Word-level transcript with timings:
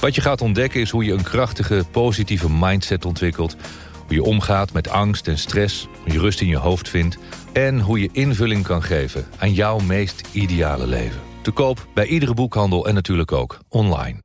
Wat 0.00 0.14
je 0.14 0.20
gaat 0.20 0.40
ontdekken 0.40 0.80
is 0.80 0.90
hoe 0.90 1.04
je 1.04 1.12
een 1.12 1.22
krachtige, 1.22 1.84
positieve 1.90 2.50
mindset 2.50 3.04
ontwikkelt... 3.04 3.56
hoe 4.06 4.14
je 4.14 4.22
omgaat 4.22 4.72
met 4.72 4.88
angst 4.88 5.28
en 5.28 5.38
stress, 5.38 5.88
hoe 6.02 6.12
je 6.12 6.18
rust 6.18 6.40
in 6.40 6.46
je 6.46 6.56
hoofd 6.56 6.88
vindt... 6.88 7.18
en 7.52 7.80
hoe 7.80 8.00
je 8.00 8.08
invulling 8.12 8.64
kan 8.64 8.82
geven 8.82 9.26
aan 9.38 9.52
jouw 9.52 9.78
meest 9.78 10.28
ideale 10.32 10.86
leven. 10.86 11.20
Te 11.42 11.50
koop 11.50 11.86
bij 11.94 12.06
iedere 12.06 12.34
boekhandel 12.34 12.86
en 12.86 12.94
natuurlijk 12.94 13.32
ook 13.32 13.58
online. 13.68 14.18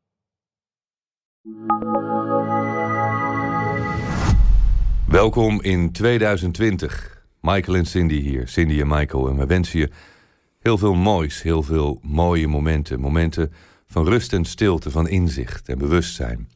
Welkom 5.07 5.61
in 5.61 5.91
2020. 5.91 7.23
Michael 7.41 7.77
en 7.77 7.85
Cindy 7.85 8.21
hier. 8.21 8.47
Cindy 8.47 8.79
en 8.79 8.87
Michael. 8.87 9.27
En 9.27 9.37
we 9.37 9.45
wensen 9.45 9.79
je 9.79 9.89
heel 10.59 10.77
veel 10.77 10.93
moois, 10.93 11.41
heel 11.41 11.63
veel 11.63 11.99
mooie 12.01 12.47
momenten. 12.47 12.99
Momenten 12.99 13.51
van 13.87 14.05
rust 14.05 14.33
en 14.33 14.45
stilte, 14.45 14.91
van 14.91 15.07
inzicht 15.07 15.69
en 15.69 15.77
bewustzijn. 15.77 16.49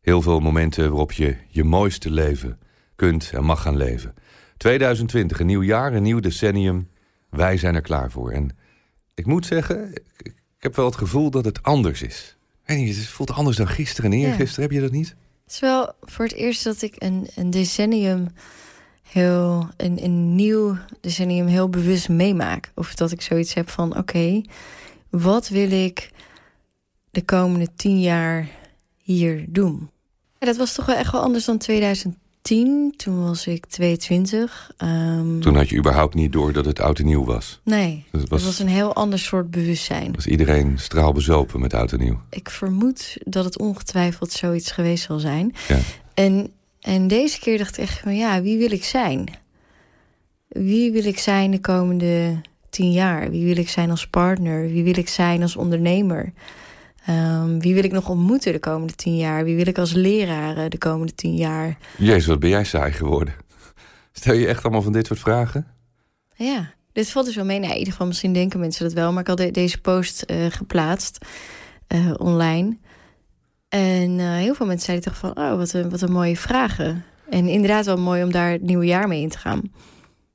Heel 0.00 0.22
veel 0.22 0.40
momenten 0.40 0.88
waarop 0.88 1.12
je 1.12 1.36
je 1.48 1.64
mooiste 1.64 2.10
leven 2.10 2.58
kunt 2.96 3.30
en 3.34 3.44
mag 3.44 3.62
gaan 3.62 3.76
leven. 3.76 4.14
2020, 4.56 5.40
een 5.40 5.46
nieuw 5.46 5.62
jaar, 5.62 5.92
een 5.92 6.02
nieuw 6.02 6.20
decennium. 6.20 6.88
Wij 7.30 7.56
zijn 7.56 7.74
er 7.74 7.80
klaar 7.80 8.10
voor. 8.10 8.30
En 8.30 8.56
ik 9.14 9.26
moet 9.26 9.46
zeggen, 9.46 9.92
ik, 10.16 10.34
heb 10.58 10.76
wel 10.76 10.86
het 10.86 10.96
gevoel 10.96 11.30
dat 11.30 11.44
het 11.44 11.62
anders 11.62 12.02
is. 12.02 12.36
Weet 12.64 12.78
niet, 12.78 12.96
het 12.96 13.06
voelt 13.06 13.30
anders 13.30 13.56
dan 13.56 13.68
gisteren 13.68 14.12
en 14.12 14.18
eergisteren. 14.18 14.62
Heb 14.62 14.72
je 14.72 14.80
dat 14.80 14.90
niet? 14.90 15.16
Het 15.44 15.52
is 15.52 15.60
wel 15.60 15.92
voor 16.00 16.24
het 16.24 16.34
eerst 16.34 16.64
dat 16.64 16.82
ik 16.82 16.94
een, 16.98 17.28
een 17.34 17.50
decennium 17.50 18.28
heel, 19.02 19.68
een, 19.76 20.04
een 20.04 20.34
nieuw 20.34 20.76
decennium 21.00 21.46
heel 21.46 21.68
bewust 21.68 22.08
meemaak. 22.08 22.70
Of 22.74 22.94
dat 22.94 23.10
ik 23.10 23.22
zoiets 23.22 23.54
heb 23.54 23.68
van, 23.68 23.96
oké, 23.96 24.42
wat 25.10 25.48
wil 25.48 25.70
ik 25.70 26.10
de 27.12 27.24
komende 27.24 27.68
tien 27.76 28.00
jaar 28.00 28.48
hier 29.02 29.44
doen? 29.48 29.90
Ja, 30.38 30.46
dat 30.46 30.56
was 30.56 30.74
toch 30.74 30.86
wel 30.86 30.96
echt 30.96 31.12
wel 31.12 31.20
anders 31.20 31.44
dan 31.44 31.58
2010. 31.58 32.94
Toen 32.96 33.24
was 33.24 33.46
ik 33.46 33.66
22. 33.66 34.70
Um, 34.78 35.40
toen 35.40 35.56
had 35.56 35.68
je 35.68 35.76
überhaupt 35.76 36.14
niet 36.14 36.32
door 36.32 36.52
dat 36.52 36.64
het 36.64 36.80
oud 36.80 36.98
en 36.98 37.04
nieuw 37.04 37.24
was? 37.24 37.60
Nee, 37.64 38.04
het 38.10 38.28
was, 38.28 38.44
was 38.44 38.58
een 38.58 38.68
heel 38.68 38.94
ander 38.94 39.18
soort 39.18 39.50
bewustzijn. 39.50 40.12
Was 40.12 40.26
iedereen 40.26 40.78
straalbezopen 40.78 41.60
met 41.60 41.74
oud 41.74 41.92
en 41.92 41.98
nieuw? 41.98 42.20
Ik 42.30 42.50
vermoed 42.50 43.16
dat 43.24 43.44
het 43.44 43.58
ongetwijfeld 43.58 44.32
zoiets 44.32 44.70
geweest 44.70 45.04
zal 45.04 45.18
zijn. 45.18 45.54
Ja. 45.68 45.78
En, 46.14 46.52
en 46.80 47.08
deze 47.08 47.38
keer 47.38 47.58
dacht 47.58 47.76
ik 47.76 47.84
echt 47.84 47.98
van 47.98 48.16
ja, 48.16 48.42
wie 48.42 48.58
wil 48.58 48.72
ik 48.72 48.84
zijn? 48.84 49.28
Wie 50.48 50.92
wil 50.92 51.04
ik 51.04 51.18
zijn 51.18 51.50
de 51.50 51.60
komende 51.60 52.40
tien 52.70 52.92
jaar? 52.92 53.30
Wie 53.30 53.44
wil 53.44 53.56
ik 53.56 53.68
zijn 53.68 53.90
als 53.90 54.06
partner? 54.06 54.70
Wie 54.70 54.84
wil 54.84 54.98
ik 54.98 55.08
zijn 55.08 55.42
als 55.42 55.56
ondernemer? 55.56 56.32
Um, 57.08 57.60
wie 57.60 57.74
wil 57.74 57.84
ik 57.84 57.92
nog 57.92 58.08
ontmoeten 58.08 58.52
de 58.52 58.58
komende 58.58 58.94
tien 58.94 59.16
jaar? 59.16 59.44
Wie 59.44 59.56
wil 59.56 59.66
ik 59.66 59.78
als 59.78 59.92
leraar 59.92 60.68
de 60.68 60.78
komende 60.78 61.14
tien 61.14 61.34
jaar? 61.34 61.78
Jezus, 61.98 62.26
wat 62.26 62.38
ben 62.38 62.50
jij 62.50 62.64
saai 62.64 62.92
geworden. 62.92 63.34
Stel 64.12 64.34
je 64.34 64.46
echt 64.46 64.62
allemaal 64.62 64.82
van 64.82 64.92
dit 64.92 65.06
soort 65.06 65.18
vragen? 65.18 65.66
Ja, 66.34 66.72
dit 66.92 67.10
valt 67.10 67.26
dus 67.26 67.34
wel 67.34 67.44
mee. 67.44 67.58
Nee, 67.58 67.70
in 67.70 67.76
ieder 67.76 67.92
geval 67.92 68.06
misschien 68.06 68.32
denken 68.32 68.60
mensen 68.60 68.84
dat 68.84 68.92
wel. 68.92 69.12
Maar 69.12 69.20
ik 69.20 69.38
had 69.38 69.54
deze 69.54 69.80
post 69.80 70.24
uh, 70.26 70.46
geplaatst 70.48 71.26
uh, 71.88 72.14
online. 72.16 72.78
En 73.68 74.18
uh, 74.18 74.36
heel 74.36 74.54
veel 74.54 74.66
mensen 74.66 74.86
zeiden 74.86 75.12
toch 75.12 75.18
van... 75.18 75.38
oh, 75.38 75.56
wat 75.56 75.72
een, 75.72 75.90
wat 75.90 76.00
een 76.00 76.12
mooie 76.12 76.36
vragen. 76.36 77.04
En 77.30 77.48
inderdaad 77.48 77.86
wel 77.86 77.96
mooi 77.96 78.22
om 78.22 78.32
daar 78.32 78.50
het 78.50 78.62
nieuwe 78.62 78.86
jaar 78.86 79.08
mee 79.08 79.22
in 79.22 79.28
te 79.28 79.38
gaan. 79.38 79.60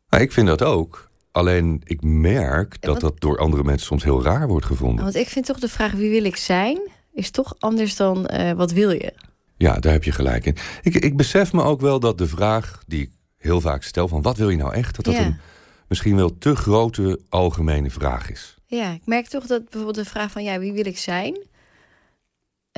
Nou, 0.09 0.23
ik 0.23 0.31
vind 0.31 0.47
dat 0.47 0.63
ook. 0.63 1.06
Alleen 1.37 1.81
ik 1.83 2.01
merk 2.01 2.81
dat 2.81 2.99
dat 2.99 3.19
door 3.21 3.39
andere 3.39 3.63
mensen 3.63 3.87
soms 3.87 4.03
heel 4.03 4.23
raar 4.23 4.47
wordt 4.47 4.65
gevonden. 4.65 5.03
Want 5.03 5.15
ik 5.15 5.27
vind 5.27 5.45
toch 5.45 5.59
de 5.59 5.69
vraag 5.69 5.91
wie 5.91 6.09
wil 6.09 6.23
ik 6.23 6.35
zijn... 6.35 6.79
is 7.13 7.31
toch 7.31 7.55
anders 7.59 7.95
dan 7.95 8.29
uh, 8.33 8.51
wat 8.51 8.71
wil 8.71 8.91
je? 8.91 9.13
Ja, 9.57 9.79
daar 9.79 9.91
heb 9.91 10.03
je 10.03 10.11
gelijk 10.11 10.45
in. 10.45 10.55
Ik, 10.81 10.95
ik 10.95 11.17
besef 11.17 11.53
me 11.53 11.63
ook 11.63 11.81
wel 11.81 11.99
dat 11.99 12.17
de 12.17 12.27
vraag 12.27 12.83
die 12.87 13.01
ik 13.01 13.11
heel 13.37 13.61
vaak 13.61 13.83
stel... 13.83 14.07
van 14.07 14.21
wat 14.21 14.37
wil 14.37 14.49
je 14.49 14.57
nou 14.57 14.73
echt? 14.73 14.95
Dat 14.95 15.05
dat 15.05 15.15
een 15.15 15.39
misschien 15.87 16.15
wel 16.15 16.37
te 16.37 16.55
grote 16.55 17.19
algemene 17.29 17.89
vraag 17.89 18.31
is. 18.31 18.57
Ja, 18.65 18.91
ik 18.91 19.05
merk 19.05 19.27
toch 19.27 19.45
dat 19.45 19.63
bijvoorbeeld 19.63 20.05
de 20.05 20.11
vraag 20.11 20.31
van... 20.31 20.43
ja, 20.43 20.59
wie 20.59 20.73
wil 20.73 20.85
ik 20.85 20.97
zijn? 20.97 21.37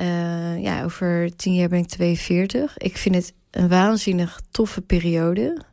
Uh, 0.00 0.62
ja, 0.62 0.84
over 0.84 1.36
tien 1.36 1.54
jaar 1.54 1.68
ben 1.68 1.78
ik 1.78 1.88
42. 1.88 2.78
Ik 2.78 2.96
vind 2.96 3.14
het 3.14 3.32
een 3.50 3.68
waanzinnig 3.68 4.40
toffe 4.50 4.80
periode 4.80 5.64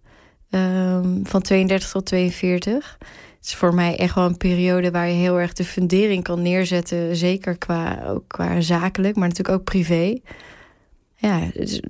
um, 0.50 1.20
van 1.24 1.42
32 1.42 1.92
tot 1.92 2.06
42. 2.06 2.98
Het 3.38 3.46
is 3.46 3.56
voor 3.56 3.74
mij 3.74 3.98
echt 3.98 4.16
wel 4.16 4.26
een 4.26 4.38
periode 4.38 4.92
waar 4.92 5.08
je 5.08 5.14
heel 5.14 5.40
erg 5.40 5.54
de 5.54 5.64
fundering 5.64 6.24
kan 6.24 6.42
neerzetten. 6.42 7.16
Zeker 7.16 7.58
qua, 7.58 8.04
ook 8.08 8.24
qua 8.28 8.62
zakelijk, 8.62 9.16
maar 9.16 9.28
natuurlijk 9.28 9.58
ook 9.58 9.64
privé. 9.64 10.18
Ja, 11.16 11.40
het 11.40 11.70
is 11.70 11.82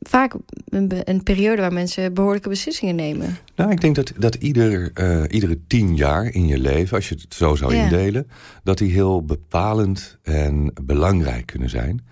vaak 0.00 0.34
een, 0.68 0.90
een 1.04 1.22
periode 1.22 1.60
waar 1.60 1.72
mensen 1.72 2.14
behoorlijke 2.14 2.48
beslissingen 2.48 2.94
nemen. 2.94 3.36
Nou, 3.56 3.70
ik 3.70 3.80
denk 3.80 3.94
dat, 3.94 4.12
dat 4.18 4.34
ieder, 4.34 4.90
uh, 4.94 5.22
iedere 5.28 5.58
tien 5.66 5.96
jaar 5.96 6.24
in 6.24 6.46
je 6.46 6.58
leven, 6.58 6.96
als 6.96 7.08
je 7.08 7.14
het 7.14 7.34
zo 7.34 7.54
zou 7.54 7.74
indelen, 7.74 8.30
dat 8.62 8.78
die 8.78 8.92
heel 8.92 9.24
bepalend 9.24 10.18
en 10.22 10.72
belangrijk 10.82 11.46
kunnen 11.46 11.70
zijn. 11.70 12.04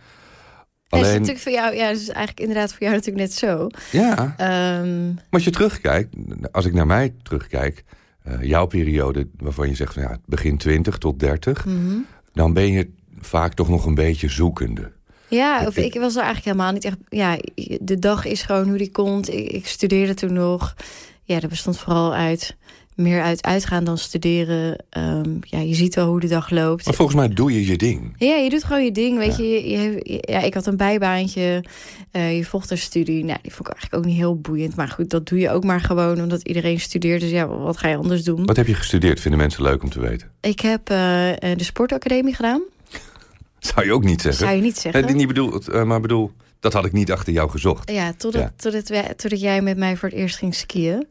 Alleen... 0.94 1.12
is 1.12 1.12
natuurlijk 1.12 1.38
voor 1.38 1.52
jou, 1.52 1.74
ja, 1.74 1.88
is 1.88 2.08
eigenlijk 2.08 2.40
inderdaad 2.40 2.70
voor 2.70 2.82
jou 2.82 2.92
natuurlijk 2.92 3.26
net 3.26 3.34
zo. 3.34 3.66
Ja. 3.90 4.34
Um... 4.80 5.14
Maar 5.14 5.24
als 5.30 5.44
je 5.44 5.50
terugkijkt, 5.50 6.14
als 6.52 6.64
ik 6.64 6.72
naar 6.72 6.86
mij 6.86 7.14
terugkijk, 7.22 7.84
uh, 8.28 8.42
jouw 8.42 8.66
periode 8.66 9.28
waarvan 9.36 9.68
je 9.68 9.74
zegt 9.74 9.94
van 9.94 10.02
ja, 10.02 10.18
begin 10.26 10.56
20 10.56 10.98
tot 10.98 11.18
30, 11.18 11.64
mm 11.64 11.88
-hmm. 11.88 12.06
dan 12.32 12.52
ben 12.52 12.72
je 12.72 12.90
vaak 13.20 13.54
toch 13.54 13.68
nog 13.68 13.86
een 13.86 13.94
beetje 13.94 14.28
zoekende. 14.28 14.92
Ja, 15.28 15.66
of 15.66 15.76
ik, 15.76 15.94
was 15.94 16.16
er 16.16 16.22
eigenlijk 16.22 16.44
helemaal 16.44 16.72
niet 16.72 16.84
echt. 16.84 16.96
Ja, 17.08 17.38
de 17.80 17.98
dag 17.98 18.24
is 18.24 18.42
gewoon 18.42 18.68
hoe 18.68 18.78
die 18.78 18.90
komt. 18.90 19.32
Ik, 19.32 19.50
ik 19.50 19.66
studeerde 19.66 20.14
toen 20.14 20.32
nog. 20.32 20.74
Ja, 21.22 21.40
dat 21.40 21.50
bestond 21.50 21.78
vooral 21.78 22.14
uit 22.14 22.56
meer 22.94 23.22
uit 23.22 23.44
uitgaan 23.44 23.84
dan 23.84 23.98
studeren. 23.98 24.84
Um, 24.98 25.38
ja, 25.40 25.58
je 25.58 25.74
ziet 25.74 25.94
wel 25.94 26.06
hoe 26.06 26.20
de 26.20 26.28
dag 26.28 26.50
loopt. 26.50 26.84
Maar 26.84 26.94
volgens 26.94 27.16
mij 27.16 27.28
doe 27.28 27.52
je 27.52 27.66
je 27.66 27.76
ding. 27.76 28.14
Ja, 28.18 28.34
je 28.34 28.50
doet 28.50 28.64
gewoon 28.64 28.84
je 28.84 28.92
ding. 28.92 29.18
Weet 29.18 29.36
je, 29.36 29.70
je, 29.70 30.18
ja, 30.20 30.40
ik 30.40 30.54
had 30.54 30.66
een 30.66 30.76
bijbaantje. 30.76 31.64
Uh, 32.12 32.36
je 32.36 32.44
volgt 32.44 32.70
een 32.70 32.78
studie. 32.78 33.24
Nou, 33.24 33.38
die 33.42 33.52
vond 33.52 33.68
ik 33.68 33.74
eigenlijk 33.74 33.94
ook 33.94 34.10
niet 34.10 34.20
heel 34.20 34.40
boeiend. 34.40 34.76
Maar 34.76 34.88
goed, 34.88 35.10
dat 35.10 35.28
doe 35.28 35.38
je 35.38 35.50
ook 35.50 35.64
maar 35.64 35.80
gewoon 35.80 36.20
omdat 36.20 36.42
iedereen 36.42 36.80
studeert. 36.80 37.20
Dus 37.20 37.30
ja, 37.30 37.46
wat 37.46 37.76
ga 37.76 37.88
je 37.88 37.96
anders 37.96 38.24
doen? 38.24 38.46
Wat 38.46 38.56
heb 38.56 38.66
je 38.66 38.74
gestudeerd? 38.74 39.20
Vinden 39.20 39.40
mensen 39.40 39.62
leuk 39.62 39.82
om 39.82 39.90
te 39.90 40.00
weten? 40.00 40.30
Ik 40.40 40.60
heb 40.60 40.90
uh, 40.90 40.96
de 41.38 41.54
sportacademie 41.64 42.34
gedaan. 42.34 42.62
Zou 43.58 43.86
je 43.86 43.92
ook 43.92 44.04
niet 44.04 44.20
zeggen? 44.20 44.44
Zou 44.44 44.56
je 44.56 44.62
niet 44.62 44.78
zeggen? 44.78 45.04
Nee, 45.04 45.14
niet 45.14 45.26
bedoel, 45.26 45.60
uh, 45.70 45.82
maar 45.82 46.00
bedoel, 46.00 46.32
dat 46.60 46.72
had 46.72 46.84
ik 46.84 46.92
niet 46.92 47.12
achter 47.12 47.32
jou 47.32 47.50
gezocht. 47.50 47.90
Ja, 47.90 48.12
totdat, 48.16 48.42
ja. 48.42 48.52
Totdat, 48.56 49.18
totdat 49.18 49.40
jij 49.40 49.62
met 49.62 49.76
mij 49.76 49.96
voor 49.96 50.08
het 50.08 50.18
eerst 50.18 50.36
ging 50.36 50.54
skiën. 50.54 51.06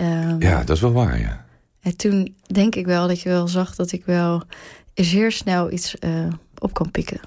Um, 0.00 0.40
ja, 0.42 0.64
dat 0.64 0.76
is 0.76 0.82
wel 0.82 0.92
waar, 0.92 1.20
ja. 1.20 1.44
En 1.80 1.96
toen 1.96 2.36
denk 2.42 2.74
ik 2.74 2.86
wel 2.86 3.08
dat 3.08 3.20
je 3.20 3.28
wel 3.28 3.48
zag 3.48 3.74
dat 3.74 3.92
ik 3.92 4.04
wel 4.04 4.42
zeer 4.94 5.32
snel 5.32 5.72
iets 5.72 5.96
uh, 6.00 6.26
op 6.58 6.74
kan 6.74 6.90
pikken. 6.90 7.20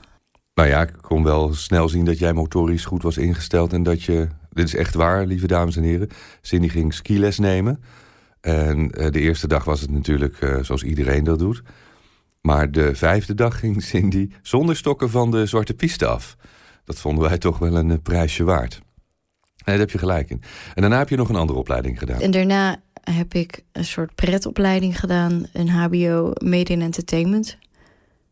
Nou 0.53 0.69
ja, 0.69 0.81
ik 0.81 0.94
kon 1.01 1.23
wel 1.23 1.53
snel 1.53 1.90
zien 1.90 2.05
dat 2.05 2.20
jij 2.20 2.34
motorisch 2.34 2.85
goed 2.85 3.03
was 3.03 3.17
ingesteld... 3.17 3.73
en 3.73 3.84
dat 3.84 4.03
je, 4.03 4.28
dit 4.52 4.67
is 4.67 4.75
echt 4.75 4.93
waar, 4.93 5.25
lieve 5.25 5.47
dames 5.47 5.75
en 5.75 5.84
heren... 5.84 6.09
Cindy 6.41 6.70
ging 6.70 6.93
skiles 6.93 7.40
nemen. 7.40 7.84
En 8.41 9.02
uh, 9.02 9.09
de 9.09 9.20
eerste 9.20 9.47
dag 9.47 9.64
was 9.64 9.81
het 9.81 9.91
natuurlijk 9.91 10.41
uh, 10.41 10.64
zoals 10.64 10.84
iedereen 10.84 11.23
dat 11.23 11.40
doet. 11.40 11.61
Maar 12.41 12.72
de 12.72 12.96
vijfde 12.96 13.34
dag 13.34 13.59
ging 13.59 13.84
Cindy 13.84 14.29
zonder 14.41 14.75
stokken 14.75 15.09
van 15.09 15.31
de 15.31 15.46
zwarte 15.46 15.73
piste 15.73 16.05
af. 16.05 16.35
Dat 16.85 16.99
vonden 16.99 17.23
wij 17.23 17.37
toch 17.37 17.58
wel 17.59 17.75
een 17.75 18.02
prijsje 18.02 18.43
waard. 18.43 18.81
Nee, 19.65 19.75
daar 19.75 19.85
heb 19.85 19.91
je 19.91 19.97
gelijk 19.97 20.29
in. 20.29 20.41
En 20.73 20.81
daarna 20.81 20.97
heb 20.97 21.09
je 21.09 21.15
nog 21.15 21.29
een 21.29 21.35
andere 21.35 21.59
opleiding 21.59 21.99
gedaan. 21.99 22.21
En 22.21 22.31
daarna 22.31 22.81
heb 23.03 23.33
ik 23.33 23.63
een 23.71 23.85
soort 23.85 24.15
pretopleiding 24.15 24.99
gedaan. 24.99 25.45
Een 25.53 25.69
hbo 25.69 26.31
Made 26.43 26.71
in 26.71 26.81
Entertainment. 26.81 27.57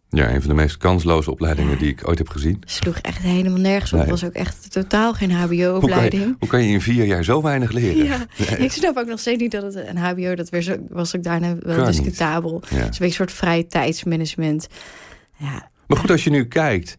Ja, 0.10 0.34
een 0.34 0.42
van 0.42 0.50
de 0.50 0.56
meest 0.56 0.78
kansloze 0.78 1.32
opleidingen 1.32 1.78
die 1.78 1.90
ik 1.90 2.08
ooit 2.08 2.18
heb 2.18 2.30
gezien. 2.30 2.62
Sloeg 2.66 2.98
echt 2.98 3.18
helemaal 3.18 3.60
nergens 3.60 3.94
op. 3.94 4.00
Het 4.00 4.10
was 4.10 4.24
ook 4.24 4.34
echt 4.34 4.72
totaal 4.72 5.14
geen 5.14 5.32
hbo-opleiding. 5.32 6.24
Hoe, 6.24 6.36
hoe, 6.40 6.48
kan 6.48 6.64
je 6.64 6.74
in 6.74 6.82
vier 6.82 7.06
jaar 7.06 7.24
zo 7.24 7.42
weinig 7.42 7.72
leren? 7.72 8.06
Ja, 8.06 8.56
Ik 8.58 8.72
snap 8.72 8.98
ook 8.98 9.08
nog 9.08 9.20
steeds 9.20 9.42
niet 9.42 9.52
dat 9.52 9.64
het 9.64 9.88
een 9.88 9.98
hbo... 9.98 10.36
dat 10.36 10.50
was 10.90 11.16
ook 11.16 11.24
daarna 11.24 11.56
wel 11.60 11.76
kan 11.76 11.86
discutabel. 11.86 12.64
Ja. 12.70 12.78
Het 12.78 12.94
is 12.94 13.00
een 13.00 13.12
soort 13.12 13.32
vrije 13.32 13.68
tijdsmanagement. 13.68 14.68
Ja. 15.38 15.70
Maar 15.88 15.98
goed, 15.98 16.12
als 16.12 16.24
je 16.24 16.30
nu 16.30 16.46
kijkt... 16.46 16.98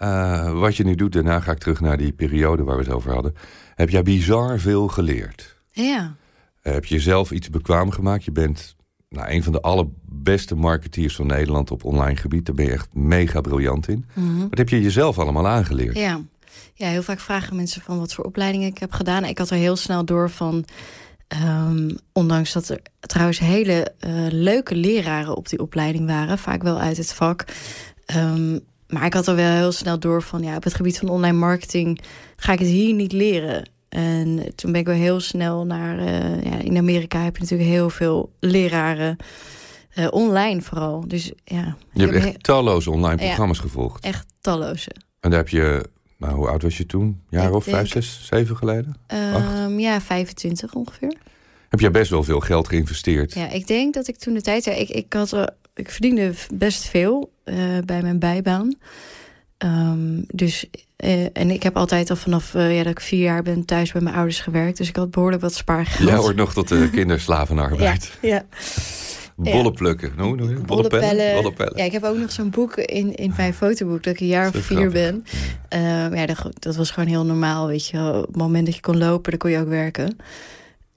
eh, 0.00 0.52
wat 0.52 0.76
je 0.76 0.84
nu 0.84 0.94
doet, 0.94 1.12
daarna 1.12 1.40
ga 1.40 1.52
ik 1.52 1.58
terug 1.58 1.80
naar 1.80 1.96
die 1.96 2.12
periode 2.12 2.64
waar 2.64 2.76
we 2.76 2.82
het 2.82 2.92
over 2.92 3.12
hadden. 3.12 3.34
Heb 3.74 3.90
jij 3.90 4.02
bizar 4.02 4.58
veel 4.58 4.88
geleerd? 4.88 5.56
Ja. 5.70 6.14
heb 6.62 6.84
je 6.84 6.94
jezelf 6.94 7.30
iets 7.30 7.50
bekwaam 7.50 7.90
gemaakt? 7.90 8.24
Je 8.24 8.32
bent 8.32 8.76
nou, 9.08 9.30
een 9.30 9.42
van 9.42 9.52
de 9.52 9.60
allerbeste 9.60 10.54
marketeers 10.54 11.16
van 11.16 11.26
Nederland 11.26 11.70
op 11.70 11.84
online 11.84 12.16
gebied. 12.16 12.46
Daar 12.46 12.54
ben 12.54 12.64
je 12.64 12.72
echt 12.72 12.94
mega 12.94 13.40
briljant 13.40 13.88
in. 13.88 14.04
Mhm. 14.14 14.38
Wat 14.38 14.58
heb 14.58 14.68
je 14.68 14.82
jezelf 14.82 15.18
allemaal 15.18 15.48
aangeleerd? 15.48 15.96
Ja. 15.96 16.20
ja, 16.74 16.88
heel 16.88 17.02
vaak 17.02 17.20
vragen 17.20 17.56
mensen 17.56 17.82
van 17.82 17.98
wat 17.98 18.14
voor 18.14 18.24
opleidingen 18.24 18.68
ik 18.68 18.78
heb 18.78 18.92
gedaan. 18.92 19.24
Ik 19.24 19.38
had 19.38 19.50
er 19.50 19.56
heel 19.56 19.76
snel 19.76 20.04
door 20.04 20.30
van... 20.30 20.64
Ehm, 21.28 21.90
ondanks 22.12 22.52
dat 22.52 22.68
er 22.68 22.80
trouwens 23.00 23.38
hele 23.38 23.92
uh, 24.06 24.26
leuke 24.30 24.74
leraren 24.74 25.36
op 25.36 25.48
die 25.48 25.60
opleiding 25.60 26.06
waren. 26.06 26.38
Vaak 26.38 26.62
wel 26.62 26.78
uit 26.78 26.96
het 26.96 27.12
vak. 27.12 27.44
Ehm, 28.06 28.58
maar 28.90 29.04
ik 29.04 29.14
had 29.14 29.26
er 29.26 29.36
wel 29.36 29.52
heel 29.52 29.72
snel 29.72 29.98
door 29.98 30.22
van... 30.22 30.42
ja, 30.42 30.56
op 30.56 30.64
het 30.64 30.74
gebied 30.74 30.98
van 30.98 31.08
online 31.08 31.38
marketing 31.38 32.00
ga 32.36 32.52
ik 32.52 32.58
het 32.58 32.68
hier 32.68 32.94
niet 32.94 33.12
leren. 33.12 33.68
En 33.88 34.52
toen 34.54 34.72
ben 34.72 34.80
ik 34.80 34.86
wel 34.86 34.96
heel 34.96 35.20
snel 35.20 35.66
naar... 35.66 35.98
Uh, 35.98 36.42
ja, 36.42 36.58
in 36.58 36.76
Amerika 36.76 37.22
heb 37.22 37.36
je 37.36 37.42
natuurlijk 37.42 37.70
heel 37.70 37.90
veel 37.90 38.32
leraren... 38.40 39.16
Uh, 39.94 40.06
online 40.10 40.62
vooral. 40.62 41.08
Dus 41.08 41.32
ja. 41.44 41.76
Je 41.92 42.02
hebt 42.02 42.14
echt 42.14 42.42
talloze 42.42 42.90
online 42.90 43.16
programma's 43.16 43.56
ja, 43.56 43.62
gevolgd. 43.62 44.04
Echt 44.04 44.26
talloze. 44.40 44.90
En 45.20 45.30
daar 45.30 45.38
heb 45.38 45.48
je, 45.48 45.84
nou, 46.16 46.34
hoe 46.34 46.48
oud 46.48 46.62
was 46.62 46.76
je 46.76 46.86
toen? 46.86 47.20
Jaar 47.28 47.52
of 47.52 47.64
vijf, 47.64 47.88
zes, 47.88 48.26
zeven 48.26 48.56
geleden? 48.56 48.96
Um, 49.66 49.78
ja, 49.78 50.00
25 50.00 50.74
ongeveer. 50.74 51.16
Heb 51.68 51.80
jij 51.80 51.90
best 51.90 52.10
wel 52.10 52.22
veel 52.22 52.40
geld 52.40 52.68
geïnvesteerd? 52.68 53.34
Ja, 53.34 53.48
ik 53.48 53.66
denk 53.66 53.94
dat 53.94 54.08
ik 54.08 54.16
toen 54.16 54.34
de 54.34 54.42
tijd... 54.42 54.66
Ik, 54.66 54.88
ik, 54.88 55.12
had, 55.12 55.52
ik 55.74 55.90
verdiende 55.90 56.32
best 56.54 56.88
veel 56.88 57.32
uh, 57.44 57.56
bij 57.84 58.02
mijn 58.02 58.18
bijbaan. 58.18 58.74
Um, 59.58 60.24
dus, 60.26 60.66
uh, 61.04 61.26
en 61.32 61.50
ik 61.50 61.62
heb 61.62 61.76
altijd 61.76 62.10
al 62.10 62.16
vanaf 62.16 62.54
uh, 62.54 62.76
ja, 62.76 62.82
dat 62.82 62.92
ik 62.92 63.00
vier 63.00 63.22
jaar 63.22 63.42
ben 63.42 63.64
thuis 63.64 63.92
bij 63.92 64.02
mijn 64.02 64.14
ouders 64.14 64.40
gewerkt. 64.40 64.76
Dus 64.76 64.88
ik 64.88 64.96
had 64.96 65.10
behoorlijk 65.10 65.42
wat 65.42 65.54
spaargeld. 65.54 66.08
Jij 66.08 66.18
hoort 66.18 66.36
nog 66.36 66.52
tot 66.52 66.68
de 66.68 66.90
kinderslavenarbeid. 66.92 68.18
ja, 68.20 68.28
ja. 68.28 68.44
Bollen 69.52 69.72
plukken. 69.72 70.12
No, 70.16 70.34
no, 70.34 70.60
Bollepellen. 70.60 71.34
Bollepellen. 71.34 71.76
Ja, 71.76 71.84
ik 71.84 71.92
heb 71.92 72.04
ook 72.04 72.16
nog 72.16 72.32
zo'n 72.32 72.50
boek 72.50 72.76
in, 72.76 73.14
in 73.14 73.32
mijn 73.36 73.54
fotoboek 73.54 74.02
dat 74.02 74.14
ik 74.14 74.20
een 74.20 74.26
jaar 74.26 74.48
of 74.54 74.64
vier 74.64 74.90
ben. 74.90 75.24
Ja, 75.68 76.14
ja 76.14 76.26
dat, 76.26 76.46
dat, 76.58 76.76
was 76.76 76.90
gewoon 76.90 77.08
heel 77.08 77.24
normaal, 77.24 77.66
weet 77.66 77.86
je. 77.86 77.98
Op 77.98 78.26
het 78.26 78.36
moment 78.36 78.66
dat 78.66 78.74
je 78.74 78.80
kon 78.80 78.98
lopen, 78.98 79.30
dan 79.30 79.38
kon 79.38 79.50
je 79.50 79.58
ook 79.58 79.68
werken. 79.68 80.16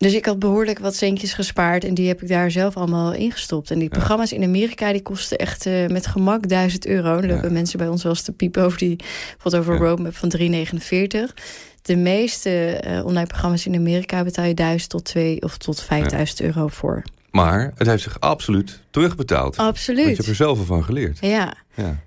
Dus 0.03 0.13
ik 0.13 0.25
had 0.25 0.39
behoorlijk 0.39 0.79
wat 0.79 0.95
centjes 0.95 1.33
gespaard 1.33 1.83
en 1.83 1.93
die 1.93 2.07
heb 2.07 2.21
ik 2.21 2.27
daar 2.27 2.51
zelf 2.51 2.77
allemaal 2.77 3.13
ingestopt. 3.13 3.71
En 3.71 3.79
die 3.79 3.89
ja. 3.89 3.97
programma's 3.97 4.31
in 4.31 4.43
Amerika 4.43 4.91
die 4.91 5.01
kosten 5.01 5.37
echt 5.37 5.65
uh, 5.65 5.87
met 5.87 6.07
gemak 6.07 6.49
1000 6.49 6.85
euro. 6.85 7.15
En 7.15 7.27
dan 7.27 7.35
lopen 7.35 7.53
mensen 7.53 7.77
bij 7.77 7.87
ons 7.87 8.03
wel 8.03 8.11
eens 8.11 8.21
te 8.21 8.31
piepen 8.31 8.63
over 8.63 8.77
die, 8.77 8.95
bijvoorbeeld 8.95 9.55
over 9.55 9.73
ja. 9.73 9.79
roadmap 9.79 10.15
van 10.15 10.33
3,49. 10.37 11.33
De 11.81 11.95
meeste 11.95 12.83
uh, 12.87 13.05
online 13.05 13.27
programma's 13.27 13.65
in 13.65 13.75
Amerika 13.75 14.23
betaal 14.23 14.45
je 14.45 14.53
1000 14.53 14.89
tot 14.89 15.05
2 15.05 15.41
of 15.41 15.57
tot 15.57 15.81
5000 15.81 16.39
ja. 16.39 16.45
euro 16.45 16.67
voor. 16.67 17.03
Maar 17.31 17.71
het 17.75 17.87
heeft 17.87 18.03
zich 18.03 18.19
absoluut 18.19 18.79
terugbetaald. 18.89 19.57
Absoluut. 19.57 20.07
Je 20.07 20.15
hebt 20.15 20.27
er 20.27 20.35
zelf 20.35 20.65
van 20.65 20.83
geleerd. 20.83 21.17
Ja. 21.21 21.53
ja. 21.73 21.97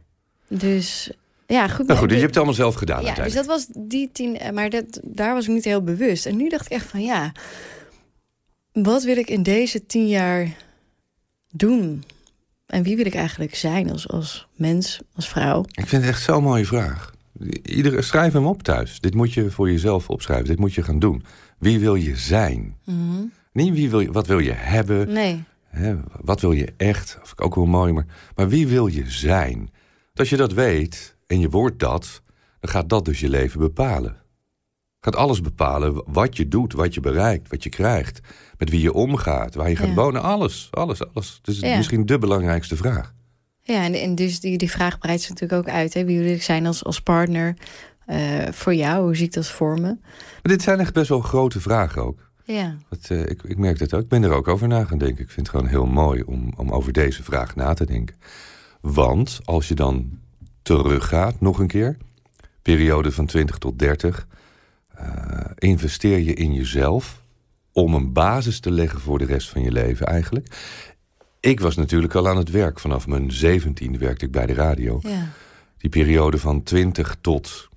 Dus 0.49 1.11
ja, 1.47 1.69
goed. 1.69 1.87
Nou 1.87 1.99
goed, 1.99 2.09
dus 2.09 2.17
je 2.17 2.23
hebt 2.23 2.35
het 2.35 2.37
allemaal 2.37 2.55
zelf 2.55 2.75
gedaan 2.75 3.05
Ja, 3.05 3.15
dus 3.15 3.35
dat 3.35 3.47
was 3.47 3.67
die 3.75 4.11
tien... 4.13 4.39
Maar 4.55 4.71
dat, 4.71 5.01
daar 5.03 5.35
was 5.35 5.47
ik 5.47 5.55
niet 5.55 5.65
heel 5.65 5.83
bewust. 5.83 6.27
En 6.27 6.37
nu 6.37 6.49
dacht 6.49 6.67
ik 6.67 6.73
echt 6.73 6.87
van 6.87 7.03
ja... 7.03 7.33
Wat 8.83 9.05
wil 9.05 9.17
ik 9.17 9.31
in 9.31 9.43
deze 9.43 9.87
tien 9.87 10.09
jaar 10.09 10.57
doen? 11.51 12.05
En 12.67 12.83
wie 12.83 12.97
wil 12.97 13.07
ik 13.07 13.15
eigenlijk 13.15 13.55
zijn 13.55 13.91
als, 13.91 14.09
als 14.09 14.49
mens, 14.55 15.01
als 15.15 15.29
vrouw? 15.29 15.61
Ik 15.61 15.87
vind 15.87 16.03
het 16.03 16.11
echt 16.11 16.23
zo'n 16.23 16.43
mooie 16.43 16.65
vraag. 16.65 17.13
Iedere, 17.63 18.03
schrijf 18.03 18.33
hem 18.33 18.47
op 18.47 18.63
thuis. 18.63 19.01
Dit 19.01 19.15
moet 19.15 19.33
je 19.33 19.51
voor 19.51 19.71
jezelf 19.71 20.11
opschrijven. 20.11 20.47
Dit 20.47 20.59
moet 20.59 20.75
je 20.75 20.83
gaan 20.83 20.99
doen. 20.99 21.25
Wie 21.59 21.79
wil 21.79 21.95
je 21.95 22.17
zijn? 22.17 22.77
Mm 22.85 23.11
-hmm. 23.11 23.33
Niet 23.53 23.75
wie 23.75 23.91
wil 23.91 24.01
je, 24.01 24.13
wat 24.13 24.27
wil 24.27 24.39
je 24.39 24.53
hebben? 24.53 25.13
Nee. 25.13 25.45
Hè, 25.69 25.97
wat 26.21 26.41
wil 26.41 26.53
je 26.53 26.73
echt? 26.77 27.07
Dat 27.07 27.29
vind 27.29 27.39
ik 27.39 27.45
ook 27.45 27.55
wel 27.55 27.67
mooi. 27.67 27.93
Maar, 27.93 28.07
maar 28.35 28.49
wie 28.49 28.67
wil 28.67 28.87
je 28.87 29.11
zijn? 29.11 29.71
Als 30.15 30.29
je 30.29 30.37
dat 30.37 30.53
weet 30.53 31.17
en 31.27 31.41
je 31.41 31.49
wordt 31.49 31.79
dat... 31.79 32.23
dan 32.61 32.71
gaat 32.71 32.89
dat 32.89 33.05
dus 33.05 33.21
je 33.21 33.29
leven 33.29 33.61
bepalen. 33.61 34.17
Gaat 35.01 35.17
alles 35.17 35.41
bepalen 35.41 36.03
wat 36.07 36.37
je 36.37 36.49
doet, 36.49 36.73
wat 36.73 36.95
je 36.95 37.01
bereikt, 37.01 37.51
wat 37.51 37.63
je 37.63 37.69
krijgt. 37.69 38.21
Met 38.59 38.71
wie 38.71 38.81
je 38.81 38.93
omgaat, 38.93 39.55
waar 39.55 39.69
je 39.69 39.77
gaat 39.77 39.89
Ja. 39.89 39.95
wonen. 39.95 40.23
Alles, 40.23 40.69
alles, 40.71 41.13
alles. 41.15 41.39
Dus 41.43 41.59
Ja. 41.61 41.77
misschien 41.77 42.07
de 42.07 42.19
belangrijkste 42.19 42.77
vraag. 42.77 43.15
Ja, 43.63 43.85
en, 43.85 43.95
en 43.95 44.15
dus 44.15 44.41
die, 44.41 44.59
die 44.59 44.71
vraag 44.71 44.99
breidt 44.99 45.21
zich 45.23 45.31
natuurlijk 45.31 45.61
ook 45.69 45.75
uit. 45.75 45.95
Hè? 45.95 46.05
Wie 46.05 46.19
wil 46.19 46.33
ik 46.33 46.43
zijn 46.43 46.67
als, 46.67 46.85
als 46.85 47.01
partner 47.01 47.57
eh, 48.07 48.19
voor 48.51 48.75
jou? 48.75 49.05
Hoe 49.05 49.17
zie 49.17 49.27
ik 49.27 49.33
dat 49.33 49.47
voor 49.47 49.75
me? 49.75 49.97
Maar 50.01 50.41
dit 50.43 50.63
zijn 50.63 50.81
echt 50.81 50.93
best 50.93 51.09
wel 51.09 51.21
grote 51.21 51.61
vragen 51.61 52.03
ook. 52.03 52.31
Ja, 52.45 52.77
Dat, 52.89 53.11
eh, 53.11 53.21
ik, 53.21 53.43
ik 53.43 53.59
merk 53.59 53.79
dat 53.79 53.95
ook. 53.95 54.03
Ik 54.03 54.09
ben 54.09 54.23
er 54.23 54.31
ook 54.33 54.49
over 54.49 54.69
na 54.69 54.85
gaan 54.85 54.99
denken. 54.99 55.25
Ik 55.25 55.31
vind 55.31 55.47
het 55.47 55.57
gewoon 55.57 55.67
heel 55.71 55.87
mooi 55.87 56.23
om, 56.23 56.53
om 56.57 56.71
over 56.71 56.93
deze 56.93 57.23
vraag 57.23 57.55
na 57.57 57.75
te 57.75 57.87
denken. 57.87 58.17
Want 58.81 59.41
als 59.45 59.69
je 59.69 59.75
dan 59.75 60.19
teruggaat, 60.63 61.41
nog 61.41 61.59
een 61.59 61.67
keer... 61.67 61.97
periode 62.63 63.13
van 63.13 63.27
20 63.27 63.59
tot 63.59 63.79
30... 63.79 64.27
eh, 64.95 65.41
investeer 65.59 66.19
je 66.19 66.35
in 66.35 66.53
jezelf... 66.55 67.25
om 67.77 67.95
een 67.95 68.13
basis 68.13 68.61
te 68.61 68.71
leggen 68.71 69.01
voor 69.01 69.19
de 69.19 69.25
rest 69.25 69.49
van 69.49 69.63
je 69.63 69.73
leven 69.73 70.07
eigenlijk. 70.07 70.47
Ik 71.41 71.61
was 71.61 71.77
natuurlijk 71.77 72.15
al 72.15 72.29
aan 72.29 72.37
het 72.37 72.51
werk. 72.51 72.81
Vanaf 72.81 73.07
mijn 73.07 73.33
17 73.33 73.99
werkte 73.99 74.25
ik 74.25 74.31
bij 74.31 74.47
de 74.47 74.55
radio. 74.55 74.99
ja. 75.03 75.29
Die 75.79 75.91
periode 75.91 76.39
van 76.39 76.63
20 76.63 77.17
tot 77.21 77.69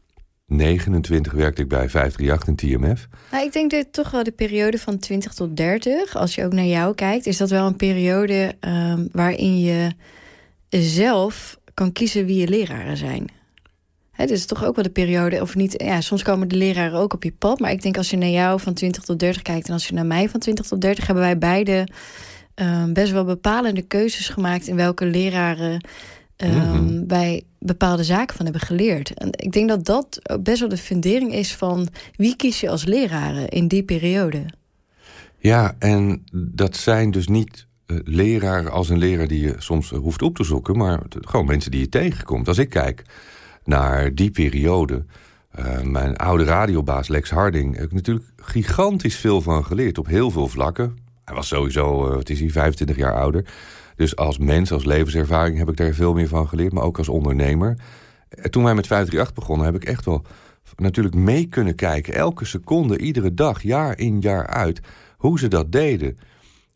29 0.46 1.34
werkte 1.34 1.62
ik 1.62 1.68
bij 1.68 1.90
538 1.90 2.48
en 2.48 2.56
TMF. 2.56 3.08
Nou, 3.32 3.46
ik 3.46 3.54
denk 3.54 3.72
dat 3.72 3.94
toch 3.94 4.12
wel 4.12 4.24
de 4.24 4.32
periode 4.32 4.78
van 4.78 5.00
20 5.00 5.34
tot 5.34 5.58
30, 5.58 6.16
als 6.16 6.36
je 6.36 6.46
ook 6.46 6.54
naar 6.54 6.66
jou 6.66 6.96
kijkt, 6.96 7.26
is 7.26 7.38
dat 7.38 7.50
wel 7.50 7.68
een 7.68 7.76
periode 7.76 8.56
ehm, 8.60 9.08
waarin 9.12 9.60
je 9.60 9.92
zelf 10.70 11.60
kan 11.74 11.92
kiezen 11.92 12.26
wie 12.26 12.38
je 12.38 12.48
leraren 12.48 12.98
zijn. 12.98 13.28
Dus 14.28 14.46
toch 14.46 14.66
ook 14.66 14.76
wel 14.76 14.84
de 14.84 14.90
periode, 14.90 15.42
of 15.42 15.56
niet, 15.56 15.74
ja, 15.84 16.02
soms 16.02 16.24
komen 16.24 16.48
de 16.48 16.56
leraren 16.56 17.00
ook 17.00 17.14
op 17.14 17.24
je 17.24 17.32
pad, 17.32 17.60
maar 17.60 17.72
ik 17.72 17.82
denk 17.82 17.98
als 17.98 18.10
je 18.10 18.18
naar 18.18 18.30
jou 18.30 18.60
van 18.60 18.74
20 18.74 19.04
tot 19.04 19.20
30 19.20 19.42
kijkt 19.42 19.68
en 19.68 19.74
als 19.74 19.88
je 19.88 19.94
naar 19.94 20.06
mij 20.06 20.30
van 20.30 20.40
20 20.40 20.66
tot 20.66 20.82
30, 20.82 21.06
hebben 21.06 21.24
wij 21.24 21.38
beide 21.38 21.88
ehm, 22.56 22.94
best 22.94 23.12
wel 23.12 23.26
bepalende 23.26 23.82
keuzes 23.82 24.30
gemaakt 24.30 24.68
in 24.68 24.76
welke 24.76 25.06
leraren 25.06 25.82
Mhm. 26.48 27.08
wij 27.08 27.44
bepaalde 27.60 28.04
zaken 28.04 28.36
van 28.36 28.46
hebben 28.46 28.64
geleerd. 28.64 29.14
En 29.14 29.30
ik 29.32 29.52
denk 29.52 29.70
dat 29.70 29.86
dat 29.86 30.38
best 30.42 30.60
wel 30.60 30.70
de 30.70 30.78
fundering 30.78 31.34
is 31.34 31.56
van 31.56 31.88
wie 32.16 32.36
kies 32.36 32.60
je 32.60 32.70
als 32.70 32.86
leraren 32.86 33.50
in 33.50 33.68
die 33.68 33.84
periode. 33.84 34.46
Ja, 35.38 35.76
en 35.80 36.24
dat 36.32 36.76
zijn 36.76 37.12
dus 37.12 37.28
niet 37.28 37.68
eh, 37.86 37.98
leraren 38.04 38.72
als 38.72 38.90
een 38.90 38.98
leraar 38.98 39.28
die 39.28 39.42
je 39.42 39.56
soms 39.58 39.92
eh, 39.92 40.00
hoeft 40.00 40.22
op 40.22 40.36
te 40.36 40.44
zoeken... 40.44 40.78
maar 40.78 41.02
gewoon 41.10 41.46
mensen 41.46 41.72
die 41.72 41.80
je 41.80 41.90
tegenkomt. 41.90 42.48
Als 42.48 42.58
ik 42.58 42.70
kijk 42.70 43.04
naar 43.64 44.16
die 44.16 44.32
periode... 44.32 45.06
eh, 45.52 45.82
mijn 45.82 46.16
oude 46.16 46.44
radiobaas 46.44 47.08
Lex 47.08 47.30
Harding... 47.30 47.76
heb 47.76 47.86
ik 47.86 47.94
natuurlijk 47.94 48.26
gigantisch 48.38 49.16
veel 49.16 49.42
van 49.42 49.66
geleerd 49.66 49.98
op 49.98 50.08
heel 50.08 50.32
veel 50.32 50.48
vlakken. 50.48 50.98
Hij 51.26 51.36
was 51.36 51.48
sowieso, 51.48 52.14
wat 52.14 52.30
is 52.30 52.40
hij, 52.40 52.50
25 52.50 52.96
jaar 52.96 53.14
ouder... 53.14 53.46
Dus 54.00 54.16
als 54.16 54.38
mens, 54.38 54.72
als 54.72 54.86
levenservaring 54.86 55.58
heb 55.58 55.70
ik 55.70 55.78
daar 55.78 55.94
veel 55.94 56.14
meer 56.14 56.28
van 56.28 56.48
geleerd. 56.48 56.74
Maar 56.74 56.84
ook 56.84 56.98
als 56.98 57.10
ondernemer. 57.10 57.78
En 58.30 58.52
toen 58.52 58.64
wij 58.64 58.76
met 58.76 58.88
538 58.88 59.34
begonnen, 59.34 59.66
heb 59.66 59.76
ik 59.76 59.84
echt 59.88 60.06
wel 60.06 60.26
natuurlijk 60.76 61.16
mee 61.16 61.46
kunnen 61.46 61.76
kijken. 61.76 62.14
Elke 62.14 62.46
seconde, 62.46 62.98
iedere 62.98 63.34
dag, 63.34 63.62
jaar 63.62 63.98
in, 63.98 64.20
jaar 64.20 64.48
uit. 64.48 64.80
Hoe 65.18 65.40
ze 65.40 65.48
dat 65.48 65.72
deden. 65.72 66.18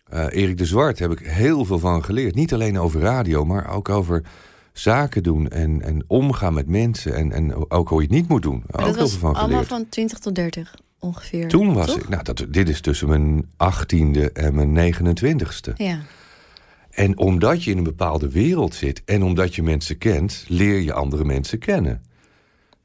Eh, 0.06 0.26
Erik 0.30 0.58
de 0.58 0.66
Zwart 0.66 1.00
heb 1.00 1.12
ik 1.12 1.20
heel 1.20 1.66
veel 1.66 1.80
van 1.80 2.04
geleerd. 2.04 2.36
Niet 2.36 2.54
alleen 2.54 2.80
over 2.80 3.02
radio, 3.02 3.46
maar 3.46 3.70
ook 3.70 3.90
over 3.90 4.24
zaken 4.74 5.24
doen. 5.24 5.50
En, 5.50 5.82
en 5.82 6.04
omgaan 6.08 6.54
met 6.54 6.68
mensen. 6.68 7.16
En, 7.16 7.32
en 7.32 7.72
ook 7.72 7.90
hoe 7.90 8.02
je 8.02 8.08
het 8.08 8.16
niet 8.16 8.28
moet 8.28 8.42
doen. 8.42 8.64
Maar 8.70 8.82
ook 8.82 8.88
dat 8.88 8.98
was 8.98 9.14
van 9.14 9.30
allemaal 9.30 9.48
geleerd. 9.48 9.68
van 9.68 9.90
20 9.90 10.20
tot 10.20 10.36
30 10.36 10.76
ongeveer. 11.00 11.48
Toen 11.48 11.74
was 11.74 11.86
toch? 11.86 11.96
ik, 11.96 12.10
nou, 12.10 12.24
dat, 12.24 12.46
dit 12.50 12.70
is 12.70 12.82
tussen 12.82 13.08
mijn 13.08 13.46
18e 13.46 14.32
en 14.34 14.74
mijn 14.74 14.94
29ste. 14.94 15.74
Ja, 15.76 16.00
En 16.90 17.18
omdat 17.18 17.64
je 17.64 17.72
in 17.72 17.78
een 17.78 17.84
bepaalde 17.84 18.30
wereld 18.30 18.76
zit 18.76 19.02
en 19.06 19.24
omdat 19.24 19.56
je 19.56 19.64
mensen 19.64 19.98
kent, 19.98 20.46
leer 20.48 20.80
je 20.80 20.94
andere 20.94 21.26
mensen 21.26 21.60
kennen. 21.60 22.04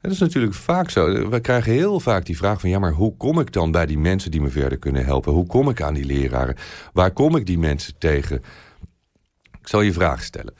Dat 0.01 0.11
is 0.11 0.19
natuurlijk 0.19 0.53
vaak 0.53 0.89
zo. 0.89 1.29
We 1.29 1.39
krijgen 1.39 1.71
heel 1.71 1.99
vaak 1.99 2.25
die 2.25 2.37
vraag 2.37 2.59
van... 2.59 2.69
ja, 2.69 2.79
maar 2.79 2.93
hoe 2.93 3.17
kom 3.17 3.39
ik 3.39 3.51
dan 3.51 3.71
bij 3.71 3.85
die 3.85 3.97
mensen 3.97 4.31
die 4.31 4.41
me 4.41 4.49
verder 4.49 4.77
kunnen 4.77 5.05
helpen? 5.05 5.33
Hoe 5.33 5.45
kom 5.45 5.69
ik 5.69 5.81
aan 5.81 5.93
die 5.93 6.05
leraren? 6.05 6.55
Waar 6.93 7.11
kom 7.11 7.35
ik 7.35 7.45
die 7.45 7.59
mensen 7.59 7.97
tegen? 7.97 8.43
Ik 9.61 9.67
zal 9.67 9.81
je 9.81 9.93
vraag 9.93 10.23
stellen. 10.23 10.53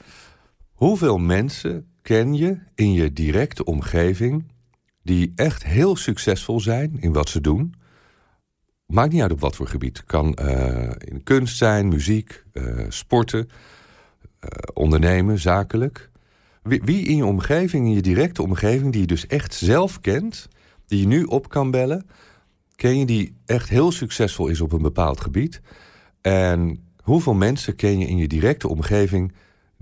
Hoeveel 0.80 1.18
mensen 1.18 1.86
ken 2.02 2.34
je 2.34 2.58
in 2.74 2.92
je 2.92 3.12
directe 3.12 3.64
omgeving... 3.64 4.44
die 5.02 5.32
echt 5.34 5.64
heel 5.64 5.96
succesvol 5.96 6.60
zijn 6.60 6.96
in 7.00 7.12
wat 7.12 7.28
ze 7.28 7.40
doen... 7.40 7.74
Maakt 8.86 9.12
niet 9.12 9.22
uit 9.22 9.32
op 9.32 9.40
wat 9.40 9.56
voor 9.56 9.66
gebied. 9.66 10.04
Kan 10.04 10.34
eh, 10.34 10.90
in 10.98 11.22
kunst 11.22 11.56
zijn, 11.56 11.88
muziek, 11.88 12.44
eh, 12.52 12.84
sporten, 12.88 13.48
eh, 14.38 14.48
ondernemen, 14.74 15.38
zakelijk. 15.38 16.10
Wie, 16.62 16.82
wie 16.84 17.06
in 17.06 17.16
je 17.16 17.24
omgeving, 17.24 17.86
in 17.86 17.94
je 17.94 18.02
directe 18.02 18.42
omgeving, 18.42 18.92
die 18.92 19.00
je 19.00 19.06
dus 19.06 19.26
echt 19.26 19.54
zelf 19.54 20.00
kent, 20.00 20.48
die 20.86 21.00
je 21.00 21.06
nu 21.06 21.24
op 21.24 21.48
kan 21.48 21.70
bellen, 21.70 22.06
ken 22.74 22.98
je 22.98 23.06
die 23.06 23.36
echt 23.46 23.68
heel 23.68 23.92
succesvol 23.92 24.48
is 24.48 24.60
op 24.60 24.72
een 24.72 24.82
bepaald 24.82 25.20
gebied? 25.20 25.60
En 26.20 26.84
hoeveel 27.02 27.34
mensen 27.34 27.76
ken 27.76 27.98
je 27.98 28.06
in 28.06 28.16
je 28.16 28.28
directe 28.28 28.68
omgeving 28.68 29.32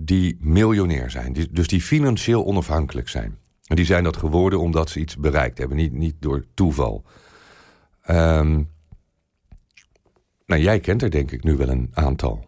die 0.01 0.37
miljonair 0.41 1.11
zijn, 1.11 1.33
die, 1.33 1.49
dus 1.51 1.69
die 1.69 1.83
financieel 1.83 2.45
onafhankelijk 2.45 3.09
zijn? 3.09 3.39
En 3.65 3.77
die 3.77 3.85
zijn 3.85 4.05
dat 4.05 4.17
geworden 4.17 4.61
omdat 4.61 4.91
ze 4.91 5.01
iets 5.01 5.17
bereikt 5.17 5.59
hebben, 5.59 5.77
niet, 5.77 5.93
niet 5.93 6.15
door 6.19 6.45
toeval. 6.55 7.05
Ehm, 8.03 8.63
nou, 10.47 10.63
jij 10.63 10.81
kent 10.81 11.03
er 11.03 11.11
denk 11.11 11.31
ik 11.31 11.45
nu 11.45 11.57
wel 11.57 11.69
een 11.69 11.91
aantal. 11.93 12.45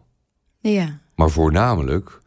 Ja. 0.59 0.99
Maar 1.15 1.29
voornamelijk 1.29 2.19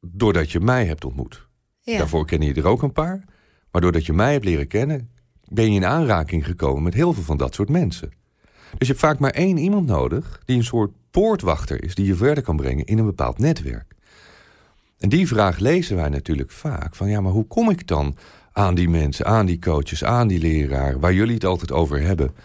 doordat 0.00 0.52
je 0.52 0.60
mij 0.60 0.86
hebt 0.86 1.04
ontmoet. 1.04 1.46
ja. 1.80 1.98
Daarvoor 1.98 2.26
ken 2.26 2.40
je 2.40 2.54
er 2.54 2.66
ook 2.66 2.82
een 2.82 2.92
paar. 2.92 3.24
Maar 3.70 3.80
doordat 3.80 4.06
je 4.06 4.12
mij 4.12 4.32
hebt 4.32 4.44
leren 4.44 4.66
kennen, 4.66 5.10
ben 5.48 5.70
je 5.72 5.76
in 5.76 5.84
aanraking 5.84 6.44
gekomen 6.46 6.82
met 6.82 6.94
heel 6.94 7.12
veel 7.12 7.22
van 7.22 7.36
dat 7.36 7.54
soort 7.54 7.68
mensen. 7.68 8.12
Dus 8.78 8.88
je 8.88 8.94
hebt 8.94 8.98
vaak 8.98 9.18
maar 9.18 9.30
één 9.30 9.56
iemand 9.56 9.86
nodig 9.86 10.42
die 10.44 10.56
een 10.56 10.64
soort 10.64 10.92
poortwachter 11.10 11.84
is, 11.84 11.94
die 11.94 12.06
je 12.06 12.14
verder 12.14 12.44
kan 12.44 12.56
brengen 12.56 12.84
in 12.84 12.98
een 12.98 13.04
bepaald 13.04 13.38
netwerk. 13.38 13.94
En 15.02 15.08
die 15.08 15.26
vraag 15.26 15.58
lezen 15.58 15.96
wij 15.96 16.08
natuurlijk 16.08 16.50
vaak: 16.50 16.94
van 16.94 17.08
ja, 17.08 17.20
maar 17.20 17.32
hoe 17.32 17.46
kom 17.46 17.70
ik 17.70 17.86
dan 17.86 18.16
aan 18.52 18.74
die 18.74 18.88
mensen, 18.88 19.26
aan 19.26 19.46
die 19.46 19.58
coaches, 19.58 20.04
aan 20.04 20.28
die 20.28 20.38
leraar, 20.38 21.00
waar 21.00 21.14
jullie 21.14 21.34
het 21.34 21.44
altijd 21.44 21.72
over 21.72 22.00
hebben? 22.00 22.26
Nou, 22.26 22.36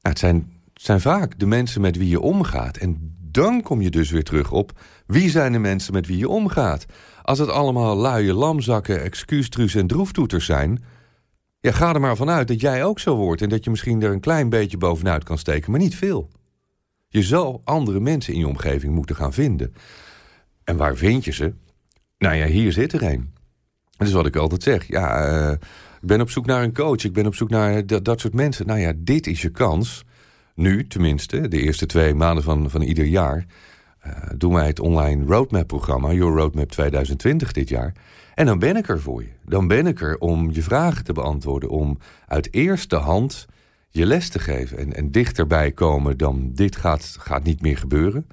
het, 0.00 0.18
zijn, 0.18 0.52
het 0.72 0.82
zijn 0.82 1.00
vaak 1.00 1.38
de 1.38 1.46
mensen 1.46 1.80
met 1.80 1.96
wie 1.96 2.08
je 2.08 2.20
omgaat. 2.20 2.76
En 2.76 3.16
dan 3.20 3.62
kom 3.62 3.80
je 3.80 3.90
dus 3.90 4.10
weer 4.10 4.24
terug 4.24 4.52
op 4.52 4.72
wie 5.06 5.30
zijn 5.30 5.52
de 5.52 5.58
mensen 5.58 5.92
met 5.92 6.06
wie 6.06 6.18
je 6.18 6.28
omgaat. 6.28 6.86
Als 7.22 7.38
het 7.38 7.48
allemaal 7.48 7.96
luie 7.96 8.34
lamzakken, 8.34 9.02
excuustruus 9.02 9.74
en 9.74 9.86
droeftoeters 9.86 10.44
zijn, 10.44 10.84
ja, 11.60 11.72
ga 11.72 11.94
er 11.94 12.00
maar 12.00 12.16
vanuit 12.16 12.48
dat 12.48 12.60
jij 12.60 12.84
ook 12.84 12.98
zo 12.98 13.16
wordt 13.16 13.42
en 13.42 13.48
dat 13.48 13.64
je 13.64 13.70
misschien 13.70 14.02
er 14.02 14.12
een 14.12 14.20
klein 14.20 14.48
beetje 14.48 14.76
bovenuit 14.76 15.24
kan 15.24 15.38
steken, 15.38 15.70
maar 15.70 15.80
niet 15.80 15.96
veel. 15.96 16.30
Je 17.08 17.22
zal 17.22 17.60
andere 17.64 18.00
mensen 18.00 18.32
in 18.32 18.38
je 18.38 18.48
omgeving 18.48 18.94
moeten 18.94 19.16
gaan 19.16 19.32
vinden. 19.32 19.74
En 20.68 20.76
waar 20.76 20.96
vind 20.96 21.24
je 21.24 21.32
ze? 21.32 21.52
Nou 22.18 22.36
ja, 22.36 22.46
hier 22.46 22.72
zit 22.72 22.92
er 22.92 23.02
een. 23.02 23.32
Dat 23.96 24.06
is 24.06 24.12
wat 24.12 24.26
ik 24.26 24.36
altijd 24.36 24.62
zeg. 24.62 24.88
Ja, 24.88 25.26
eh, 25.26 25.52
ik 26.00 26.06
ben 26.06 26.20
op 26.20 26.30
zoek 26.30 26.46
naar 26.46 26.62
een 26.62 26.74
coach. 26.74 27.04
Ik 27.04 27.12
ben 27.12 27.26
op 27.26 27.34
zoek 27.34 27.50
naar 27.50 27.86
dat, 27.86 28.04
dat 28.04 28.20
soort 28.20 28.34
mensen. 28.34 28.66
Nou 28.66 28.78
ja, 28.78 28.92
dit 28.96 29.26
is 29.26 29.42
je 29.42 29.50
kans. 29.50 30.04
Nu 30.54 30.86
tenminste, 30.86 31.48
de 31.48 31.60
eerste 31.60 31.86
twee 31.86 32.14
maanden 32.14 32.44
van, 32.44 32.70
van 32.70 32.82
ieder 32.82 33.04
jaar... 33.04 33.46
eh, 33.98 34.12
doen 34.36 34.52
wij 34.52 34.66
het 34.66 34.80
online 34.80 35.24
roadmap-programma... 35.24 36.12
Your 36.12 36.36
Roadmap 36.36 36.70
2020 36.70 37.52
dit 37.52 37.68
jaar. 37.68 37.92
En 38.34 38.46
dan 38.46 38.58
ben 38.58 38.76
ik 38.76 38.88
er 38.88 39.00
voor 39.00 39.22
je. 39.22 39.30
Dan 39.44 39.68
ben 39.68 39.86
ik 39.86 40.00
er 40.00 40.18
om 40.18 40.50
je 40.50 40.62
vragen 40.62 41.04
te 41.04 41.12
beantwoorden. 41.12 41.68
Om 41.68 41.98
uit 42.26 42.54
eerste 42.54 42.96
hand 42.96 43.46
je 43.90 44.06
les 44.06 44.28
te 44.28 44.38
geven. 44.38 44.78
En, 44.78 44.92
en 44.94 45.10
dichterbij 45.10 45.72
komen 45.72 46.16
dan 46.16 46.50
dit 46.54 46.76
gaat, 46.76 47.16
gaat 47.20 47.44
niet 47.44 47.62
meer 47.62 47.78
gebeuren. 47.78 48.26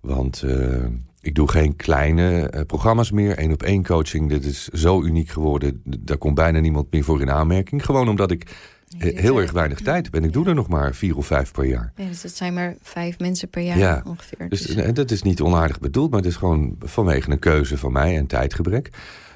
Want 0.00 0.42
eh, 0.42 0.84
ik 1.26 1.34
doe 1.34 1.50
geen 1.50 1.76
kleine 1.76 2.48
eh, 2.48 2.60
programma's 2.66 3.10
meer. 3.10 3.42
Eén 3.42 3.52
op 3.52 3.62
één 3.62 3.84
coaching, 3.84 4.28
dit 4.28 4.44
is 4.44 4.68
zo 4.68 5.02
uniek 5.02 5.28
geworden. 5.28 5.82
Daar 5.84 6.16
komt 6.16 6.34
bijna 6.34 6.58
niemand 6.58 6.92
meer 6.92 7.04
voor 7.04 7.20
in 7.20 7.30
aanmerking. 7.30 7.84
Gewoon 7.84 8.08
omdat 8.08 8.30
ik 8.30 8.56
eh, 8.98 9.18
heel 9.18 9.40
erg 9.40 9.52
weinig 9.52 9.80
tijd 9.80 10.04
heb. 10.04 10.14
En 10.14 10.24
ik 10.24 10.32
doe 10.32 10.46
er 10.46 10.54
nog 10.54 10.68
maar 10.68 10.94
vier 10.94 11.16
of 11.16 11.26
vijf 11.26 11.52
per 11.52 11.64
jaar. 11.64 11.92
Ja, 11.96 12.06
dus 12.06 12.22
dat 12.22 12.32
zijn 12.32 12.54
maar 12.54 12.76
vijf 12.80 13.18
mensen 13.18 13.48
per 13.48 13.62
jaar 13.62 13.78
Ja, 13.78 14.02
ongeveer. 14.06 14.48
Dus 14.48 14.60
Dus, 14.60 14.74
en 14.74 14.94
dat 14.94 15.10
is 15.10 15.22
niet 15.22 15.40
onaardig 15.40 15.78
bedoeld, 15.78 16.10
maar 16.10 16.20
het 16.20 16.28
is 16.28 16.36
gewoon 16.36 16.76
vanwege 16.78 17.30
een 17.30 17.38
keuze 17.38 17.78
van 17.78 17.92
mij 17.92 18.16
en 18.16 18.26
tijdgebrek. 18.26 18.90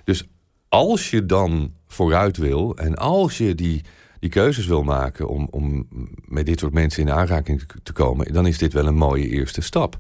Dus 0.05 0.29
als 0.69 1.11
je 1.11 1.27
dan 1.27 1.73
vooruit 1.87 2.37
wil 2.37 2.77
en 2.77 2.95
als 2.95 3.39
je 3.39 3.55
die, 3.55 3.85
die 4.19 4.31
keuzes 4.31 4.67
wil 4.67 4.83
maken 4.83 5.29
om, 5.29 5.49
om 5.51 5.87
met 6.25 6.47
dit 6.47 6.59
soort 6.59 6.73
mensen 6.73 7.03
in 7.03 7.11
aanraking 7.11 7.63
te 7.83 7.93
komen, 7.93 8.33
dan 8.33 8.47
is 8.47 8.59
dit 8.59 8.73
wel 8.73 8.87
een 8.87 8.95
mooie 8.95 9.29
eerste 9.29 9.61
stap. 9.61 9.99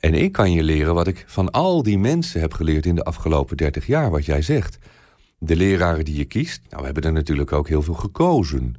En 0.00 0.14
ik 0.14 0.32
kan 0.32 0.52
je 0.52 0.62
leren 0.62 0.94
wat 0.94 1.06
ik 1.06 1.24
van 1.26 1.50
al 1.50 1.82
die 1.82 1.98
mensen 1.98 2.40
heb 2.40 2.52
geleerd 2.52 2.86
in 2.86 2.94
de 2.94 3.04
afgelopen 3.04 3.56
30 3.56 3.86
jaar, 3.86 4.10
wat 4.10 4.24
jij 4.24 4.42
zegt. 4.42 4.78
De 5.38 5.56
leraren 5.56 6.04
die 6.04 6.16
je 6.16 6.24
kiest, 6.24 6.62
nou, 6.68 6.78
we 6.78 6.84
hebben 6.84 7.02
er 7.02 7.12
natuurlijk 7.12 7.52
ook 7.52 7.68
heel 7.68 7.82
veel 7.82 7.94
gekozen. 7.94 8.74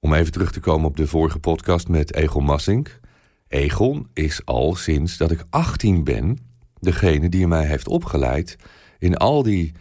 Om 0.00 0.14
even 0.14 0.32
terug 0.32 0.52
te 0.52 0.60
komen 0.60 0.88
op 0.88 0.96
de 0.96 1.06
vorige 1.06 1.38
podcast 1.38 1.88
met 1.88 2.14
Egon 2.14 2.44
Massink. 2.44 3.00
Egon 3.48 4.08
is 4.12 4.44
al 4.44 4.74
sinds 4.74 5.16
dat 5.16 5.30
ik 5.30 5.44
18 5.50 6.04
ben 6.04 6.38
degene 6.80 7.28
die 7.28 7.46
mij 7.46 7.66
heeft 7.66 7.88
opgeleid 7.88 8.56
in 8.98 9.16
al 9.16 9.42
die 9.42 9.72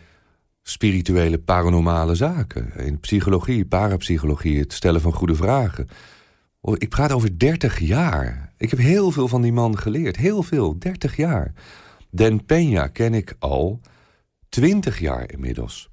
spirituele 0.64 1.40
paranormale 1.40 2.16
zaken. 2.16 2.74
In 2.76 3.00
psychologie, 3.00 3.66
parapsychologie, 3.66 4.60
het 4.60 4.74
stellen 4.74 5.02
van 5.02 5.14
goede 5.14 5.36
vragen. 5.36 5.88
Oh, 6.68 6.76
Ik 6.78 6.90
praat 6.90 7.12
over 7.12 7.40
30 7.40 7.80
jaar. 7.80 8.54
Ik 8.58 8.70
heb 8.70 8.80
heel 8.80 9.12
veel 9.12 9.28
van 9.28 9.42
die 9.42 9.54
man 9.54 9.78
geleerd. 9.78 10.18
Heel 10.18 10.44
veel, 10.44 10.80
30 10.80 11.16
jaar. 11.16 11.54
Den 12.10 12.42
Peña 12.42 12.92
ken 12.92 13.14
ik 13.14 13.36
al 13.40 13.80
20 14.50 15.00
jaar 15.00 15.32
inmiddels. 15.32 15.90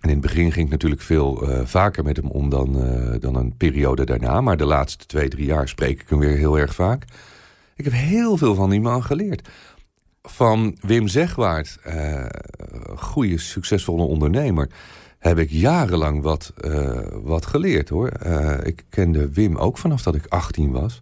En 0.00 0.08
in 0.08 0.16
het 0.16 0.20
begin 0.20 0.52
ging 0.52 0.64
ik 0.66 0.72
natuurlijk 0.72 1.02
veel 1.02 1.48
eh, 1.48 1.66
vaker 1.66 2.04
met 2.04 2.16
hem 2.16 2.26
om 2.26 2.48
dan, 2.48 2.82
eh, 2.82 3.20
dan 3.20 3.34
een 3.34 3.56
periode 3.56 4.04
daarna. 4.04 4.40
Maar 4.40 4.56
de 4.56 4.64
laatste 4.64 5.06
twee, 5.06 5.28
drie 5.28 5.46
jaar 5.46 5.68
spreek 5.68 6.00
ik 6.00 6.08
hem 6.08 6.18
weer 6.18 6.36
heel 6.36 6.58
erg 6.58 6.74
vaak. 6.74 7.04
Ik 7.76 7.84
heb 7.84 7.94
heel 7.94 8.36
veel 8.36 8.54
van 8.54 8.70
die 8.70 8.80
man 8.80 9.04
geleerd. 9.04 9.48
Van 10.22 10.76
Wim 10.80 11.08
Zegwaard, 11.08 11.78
eh 11.82 12.26
goede, 12.96 13.38
succesvolle 13.38 14.02
ondernemer... 14.02 14.68
heb 15.18 15.38
ik 15.38 15.50
jarenlang 15.50 16.22
wat, 16.22 16.52
eh, 16.60 17.00
wat 17.22 17.46
geleerd, 17.46 17.88
hoor. 17.88 18.08
Eh, 18.08 18.66
ik 18.66 18.84
kende 18.88 19.32
Wim 19.32 19.56
ook 19.56 19.78
vanaf 19.78 20.02
dat 20.02 20.14
ik 20.14 20.26
18 20.26 20.70
was. 20.70 21.00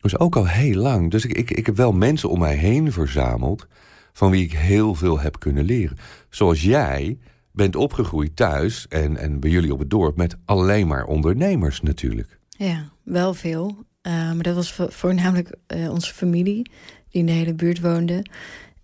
Dus 0.00 0.18
ook 0.18 0.36
al 0.36 0.46
heel 0.46 0.80
lang. 0.80 1.10
Dus 1.10 1.24
ik, 1.24 1.32
ik, 1.32 1.50
ik 1.50 1.66
heb 1.66 1.76
wel 1.76 1.92
mensen 1.92 2.28
om 2.30 2.38
mij 2.38 2.56
heen 2.56 2.92
verzameld... 2.92 3.66
van 4.12 4.30
wie 4.30 4.44
ik 4.44 4.52
heel 4.52 4.94
veel 4.94 5.20
heb 5.20 5.38
kunnen 5.38 5.64
leren. 5.64 5.96
Zoals 6.30 6.62
jij 6.62 7.18
bent 7.52 7.76
opgegroeid 7.76 8.36
thuis 8.36 8.86
en, 8.88 9.16
en 9.16 9.40
bij 9.40 9.50
jullie 9.50 9.72
op 9.72 9.78
het 9.78 9.90
dorp... 9.90 10.16
met 10.16 10.36
alleen 10.44 10.86
maar 10.86 11.04
ondernemers 11.04 11.80
natuurlijk. 11.80 12.38
ja, 12.48 12.88
wel 13.02 13.34
veel. 13.34 13.84
Eh, 14.02 14.12
maar 14.12 14.42
dat 14.42 14.54
was 14.54 14.72
vo- 14.72 14.90
voornamelijk 14.90 15.56
onze 15.90 16.14
familie, 16.14 16.54
die 16.54 17.20
in 17.20 17.26
de 17.26 17.32
hele 17.32 17.54
buurt 17.54 17.80
woonde. 17.80 18.24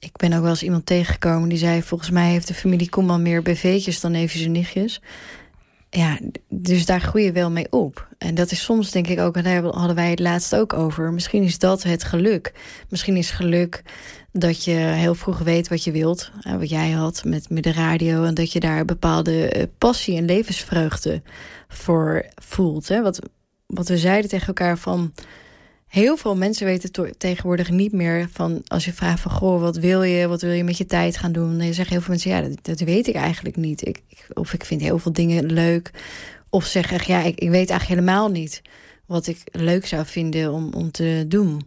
Ik 0.01 0.17
ben 0.17 0.33
ook 0.33 0.41
wel 0.41 0.51
eens 0.51 0.63
iemand 0.63 0.87
tegengekomen 0.87 1.49
die 1.49 1.59
zei... 1.59 1.83
volgens 1.83 2.11
mij 2.11 2.31
heeft 2.31 2.49
de 2.49 2.55
familie 2.55 2.89
Koeman 2.89 3.23
meer 3.23 3.43
BV'tjes 3.43 4.01
dan 4.01 4.13
neefjes 4.13 4.45
en 4.45 4.53
nichtjes. 4.53 5.01
Ja, 5.91 6.19
dus 6.49 6.87
daar 6.87 7.01
groei 7.01 7.25
je 7.25 7.33
wel 7.33 7.51
mee 7.51 7.67
op. 7.71 8.09
En 8.19 8.35
dat 8.35 8.51
is 8.51 8.63
soms 8.63 8.91
denk 8.91 9.07
ik 9.07 9.21
ook, 9.21 9.37
en 9.37 9.45
daar 9.45 9.63
hadden 9.63 9.95
wij 9.95 10.11
het 10.11 10.19
laatst 10.19 10.55
ook 10.55 10.73
over... 10.73 11.13
misschien 11.13 11.43
is 11.43 11.59
dat 11.59 11.83
het 11.83 12.05
geluk. 12.05 12.53
Misschien 12.89 13.17
is 13.17 13.31
geluk 13.31 13.83
dat 14.33 14.65
je 14.65 14.73
heel 14.75 15.15
vroeg 15.15 15.39
weet 15.39 15.69
wat 15.69 15.85
je 15.85 15.93
wilt. 15.93 16.31
Wat 16.59 16.69
jij 16.69 16.91
had 16.91 17.25
met, 17.25 17.51
met 17.51 17.63
de 17.63 17.73
radio. 17.73 18.25
En 18.25 18.35
dat 18.35 18.53
je 18.53 18.61
daar 18.61 18.85
bepaalde 18.85 19.49
eh, 19.49 19.67
passie 19.79 20.17
en 20.17 20.25
levensvreugde 20.25 21.23
voor 21.69 22.27
voelt. 22.35 22.89
Hè? 22.89 23.03
Wat, 23.03 23.21
wat 23.67 23.89
we 23.89 23.99
zeiden 23.99 24.31
tegen 24.31 24.47
elkaar 24.47 24.79
van... 24.79 25.13
Heel 25.91 26.17
veel 26.17 26.37
mensen 26.37 26.67
weten 26.67 27.17
tegenwoordig 27.19 27.71
niet 27.71 27.93
meer 27.93 28.29
van... 28.33 28.63
als 28.67 28.85
je 28.85 28.93
vraagt 28.93 29.21
van, 29.21 29.31
goh, 29.31 29.61
wat 29.61 29.77
wil 29.77 30.03
je? 30.03 30.29
Wat 30.29 30.43
wil 30.43 30.51
je 30.53 30.65
met 30.65 30.79
je 30.79 30.87
tijd 30.87 31.17
gaan 31.17 31.33
doen? 31.33 31.59
Dan 31.59 31.73
zeggen 31.75 31.89
heel 31.95 32.01
veel 32.01 32.11
mensen, 32.11 32.31
ja, 32.31 32.41
dat, 32.41 32.59
dat 32.63 32.81
weet 32.81 33.07
ik 33.07 33.15
eigenlijk 33.15 33.57
niet. 33.57 33.87
Ik, 33.87 34.03
ik- 34.09 34.27
of 34.33 34.53
ik 34.53 34.65
vind 34.65 34.81
heel 34.81 34.99
veel 34.99 35.13
dingen 35.13 35.53
leuk. 35.53 35.91
Of 36.51 36.65
zeggen, 36.65 36.97
echt, 36.97 37.07
ja, 37.07 37.23
ik, 37.23 37.41
ik 37.41 37.49
weet 37.51 37.71
eigenlijk 37.71 38.01
helemaal 38.01 38.29
niet... 38.31 38.63
wat 39.07 39.27
ik 39.27 39.39
leuk 39.53 39.87
zou 39.87 40.07
vinden 40.07 40.53
om, 40.53 40.73
om 40.73 40.91
te 40.91 41.25
doen. 41.29 41.61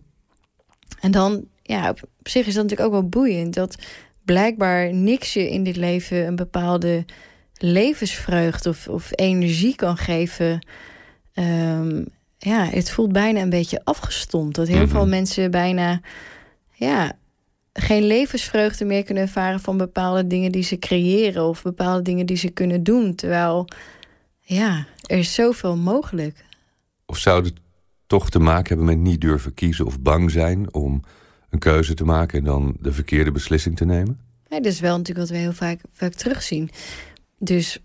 En 1.00 1.12
dan, 1.12 1.46
ja, 1.62 1.90
op, 1.90 2.00
zich 2.24 2.48
is 2.48 2.54
dat 2.54 2.64
natuurlijk 2.64 2.90
ook 2.90 3.02
wel 3.02 3.10
boeiend... 3.10 3.54
dat 3.54 3.76
blijkbaar 4.26 4.94
niks 4.94 5.34
je 5.34 5.50
in 5.50 5.64
dit 5.64 5.76
leven 5.76 6.28
een 6.28 6.36
bepaalde 6.36 7.06
levensvreugde... 7.58 8.70
of, 8.70 8.88
of 8.88 9.10
energie 9.12 9.76
kan 9.76 9.98
geven... 9.98 10.68
Ehm, 11.34 12.04
ja, 12.44 12.66
het 12.66 12.92
voelt 12.92 13.12
bijna 13.12 13.42
een 13.42 13.50
beetje 13.50 13.82
afgestompt. 13.84 14.56
Dat 14.56 14.68
heel 14.68 14.78
Mhm. 14.82 14.88
veel 14.90 15.08
mensen 15.08 15.52
bijna 15.52 16.02
ja, 16.74 17.12
geen 17.74 18.04
levensvreugde 18.04 18.86
meer 18.86 19.04
kunnen 19.04 19.24
ervaren 19.24 19.60
van 19.60 19.78
bepaalde 19.78 20.28
dingen 20.28 20.52
die 20.52 20.64
ze 20.64 20.80
creëren 20.80 21.44
of 21.48 21.62
bepaalde 21.62 22.02
dingen 22.02 22.26
die 22.26 22.38
ze 22.38 22.50
kunnen 22.50 22.84
doen. 22.84 23.16
Terwijl, 23.16 23.68
ja, 24.42 24.86
er 25.06 25.18
is 25.18 25.34
zoveel 25.34 25.76
mogelijk. 25.78 26.46
Of 27.06 27.18
zou 27.18 27.44
het 27.44 27.54
toch 28.08 28.30
te 28.30 28.40
maken 28.40 28.68
hebben 28.68 28.86
met 28.86 28.98
niet 28.98 29.22
durven 29.22 29.54
kiezen 29.54 29.86
of 29.86 30.00
bang 30.00 30.32
zijn 30.32 30.74
om 30.74 31.02
een 31.50 31.60
keuze 31.60 31.94
te 31.94 32.06
maken 32.06 32.38
en 32.40 32.46
dan 32.46 32.76
de 32.80 32.94
verkeerde 32.94 33.32
beslissing 33.32 33.78
te 33.78 33.86
nemen? 33.86 34.20
Ja, 34.50 34.58
dat 34.58 34.66
is 34.72 34.80
wel 34.80 34.98
natuurlijk 34.98 35.28
wat 35.28 35.38
we 35.38 35.44
heel 35.44 35.54
vaak, 35.54 35.80
vaak 35.92 36.14
terugzien. 36.14 36.70
Dus 37.40 37.80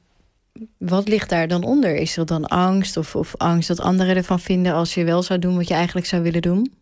wat 0.78 1.08
ligt 1.08 1.28
daar 1.28 1.48
dan 1.48 1.64
onder? 1.64 1.94
Is 1.96 2.16
er 2.16 2.26
dan 2.26 2.46
angst 2.46 2.96
of, 2.96 3.16
of 3.16 3.36
angst 3.36 3.68
dat 3.68 3.80
anderen 3.80 4.16
ervan 4.16 4.40
vinden 4.40 4.72
als 4.72 4.94
je 4.94 5.04
wel 5.04 5.22
zou 5.22 5.38
doen 5.38 5.56
wat 5.56 5.68
je 5.68 5.74
eigenlijk 5.74 6.06
zou 6.06 6.22
willen 6.22 6.42
doen? 6.42 6.72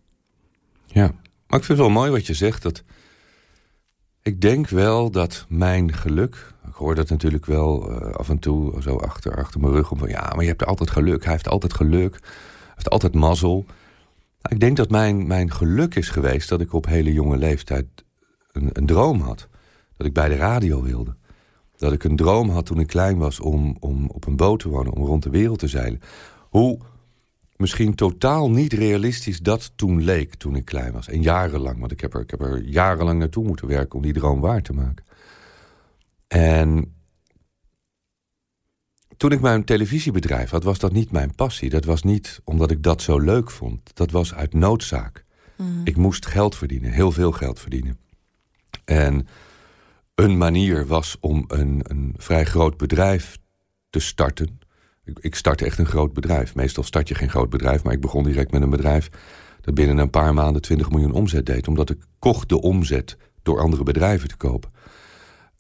Ja, 0.86 1.12
maar 1.46 1.58
ik 1.58 1.64
vind 1.64 1.78
het 1.78 1.86
wel 1.86 1.90
mooi 1.90 2.10
wat 2.10 2.26
je 2.26 2.34
zegt. 2.34 2.62
Dat 2.62 2.82
Ik 4.22 4.40
denk 4.40 4.68
wel 4.68 5.10
dat 5.10 5.44
mijn 5.48 5.92
geluk... 5.92 6.54
Ik 6.68 6.82
hoor 6.82 6.94
dat 6.94 7.08
natuurlijk 7.08 7.46
wel 7.46 7.90
uh, 7.90 8.10
af 8.10 8.28
en 8.28 8.38
toe 8.38 8.82
zo 8.82 8.96
achter, 8.96 9.36
achter 9.36 9.60
mijn 9.60 9.72
rug. 9.72 9.90
Om 9.90 9.98
van, 9.98 10.08
ja, 10.08 10.32
maar 10.34 10.42
je 10.42 10.48
hebt 10.48 10.64
altijd 10.64 10.90
geluk. 10.90 11.22
Hij 11.22 11.32
heeft 11.32 11.48
altijd 11.48 11.74
geluk. 11.74 12.12
Hij 12.20 12.72
heeft 12.74 12.90
altijd 12.90 13.14
mazzel. 13.14 13.64
Ik 14.48 14.60
denk 14.60 14.76
dat 14.76 14.90
mijn, 14.90 15.26
mijn 15.26 15.52
geluk 15.52 15.94
is 15.94 16.08
geweest... 16.08 16.48
dat 16.48 16.60
ik 16.60 16.72
op 16.72 16.86
hele 16.86 17.12
jonge 17.12 17.36
leeftijd 17.36 17.86
een, 18.52 18.70
een 18.72 18.86
droom 18.86 19.20
had. 19.20 19.48
Dat 19.96 20.06
ik 20.06 20.12
bij 20.12 20.28
de 20.28 20.36
radio 20.36 20.82
wilde. 20.82 21.16
Dat 21.76 21.92
ik 21.92 22.04
een 22.04 22.16
droom 22.16 22.48
had 22.48 22.66
toen 22.66 22.80
ik 22.80 22.86
klein 22.86 23.18
was 23.18 23.40
om, 23.40 23.76
om 23.80 24.08
op 24.08 24.26
een 24.26 24.36
boot 24.36 24.60
te 24.60 24.68
wonen... 24.68 24.92
om 24.92 25.04
rond 25.04 25.22
de 25.22 25.30
wereld 25.30 25.58
te 25.58 25.68
zeilen. 25.68 26.00
Hoe 26.48 26.78
misschien 27.56 27.94
totaal 27.94 28.50
niet 28.50 28.72
realistisch 28.72 29.40
dat 29.40 29.72
toen 29.76 30.02
leek 30.02 30.34
toen 30.34 30.56
ik 30.56 30.64
klein 30.64 30.92
was. 30.92 31.08
En 31.08 31.22
jarenlang, 31.22 31.78
want 31.78 31.92
ik 31.92 32.00
heb 32.00 32.14
er, 32.14 32.20
ik 32.20 32.30
heb 32.30 32.40
er 32.40 32.62
jarenlang 32.62 33.18
naartoe 33.18 33.44
moeten 33.44 33.66
werken... 33.66 33.96
om 33.96 34.02
die 34.02 34.12
droom 34.12 34.40
waar 34.40 34.62
te 34.62 34.72
maken. 34.72 35.04
En 36.28 36.94
toen 39.16 39.32
ik 39.32 39.40
mijn 39.40 39.64
televisiebedrijf 39.64 40.50
had, 40.50 40.64
was 40.64 40.78
dat 40.78 40.92
niet 40.92 41.10
mijn 41.10 41.34
passie. 41.34 41.70
Dat 41.70 41.84
was 41.84 42.02
niet 42.02 42.40
omdat 42.44 42.70
ik 42.70 42.82
dat 42.82 43.02
zo 43.02 43.18
leuk 43.18 43.50
vond. 43.50 43.90
Dat 43.94 44.10
was 44.10 44.34
uit 44.34 44.54
noodzaak. 44.54 45.24
Mm. 45.56 45.80
Ik 45.84 45.96
moest 45.96 46.26
geld 46.26 46.56
verdienen, 46.56 46.92
heel 46.92 47.12
veel 47.12 47.32
geld 47.32 47.60
verdienen. 47.60 47.98
En 48.84 49.28
een 50.16 50.36
manier 50.36 50.86
was 50.86 51.16
om 51.20 51.44
een, 51.48 51.80
een 51.82 52.14
vrij 52.16 52.44
groot 52.44 52.76
bedrijf 52.76 53.38
te 53.90 53.98
starten. 53.98 54.58
Ik, 55.04 55.18
ik 55.18 55.34
startte 55.34 55.64
echt 55.64 55.78
een 55.78 55.86
groot 55.86 56.12
bedrijf. 56.12 56.54
Meestal 56.54 56.82
start 56.82 57.08
je 57.08 57.14
geen 57.14 57.30
groot 57.30 57.50
bedrijf, 57.50 57.82
maar 57.82 57.92
ik 57.92 58.00
begon 58.00 58.24
direct 58.24 58.50
met 58.50 58.62
een 58.62 58.70
bedrijf... 58.70 59.08
dat 59.60 59.74
binnen 59.74 59.98
een 59.98 60.10
paar 60.10 60.34
maanden 60.34 60.62
20 60.62 60.90
miljoen 60.90 61.12
omzet 61.12 61.46
deed. 61.46 61.68
Omdat 61.68 61.90
ik 61.90 61.98
kocht 62.18 62.48
de 62.48 62.60
omzet 62.60 63.16
door 63.42 63.60
andere 63.60 63.82
bedrijven 63.82 64.28
te 64.28 64.36
kopen. 64.36 64.70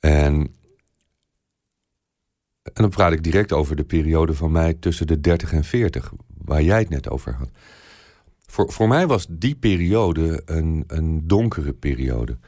En, 0.00 0.34
en 2.62 2.72
dan 2.72 2.90
praat 2.90 3.12
ik 3.12 3.22
direct 3.22 3.52
over 3.52 3.76
de 3.76 3.84
periode 3.84 4.34
van 4.34 4.52
mij 4.52 4.74
tussen 4.74 5.06
de 5.06 5.20
30 5.20 5.52
en 5.52 5.64
40... 5.64 6.12
waar 6.44 6.62
jij 6.62 6.78
het 6.78 6.88
net 6.88 7.10
over 7.10 7.34
had. 7.34 7.50
Voor, 8.46 8.72
voor 8.72 8.88
mij 8.88 9.06
was 9.06 9.26
die 9.30 9.54
periode 9.54 10.42
een, 10.44 10.84
een 10.86 11.26
donkere 11.26 11.72
periode... 11.72 12.38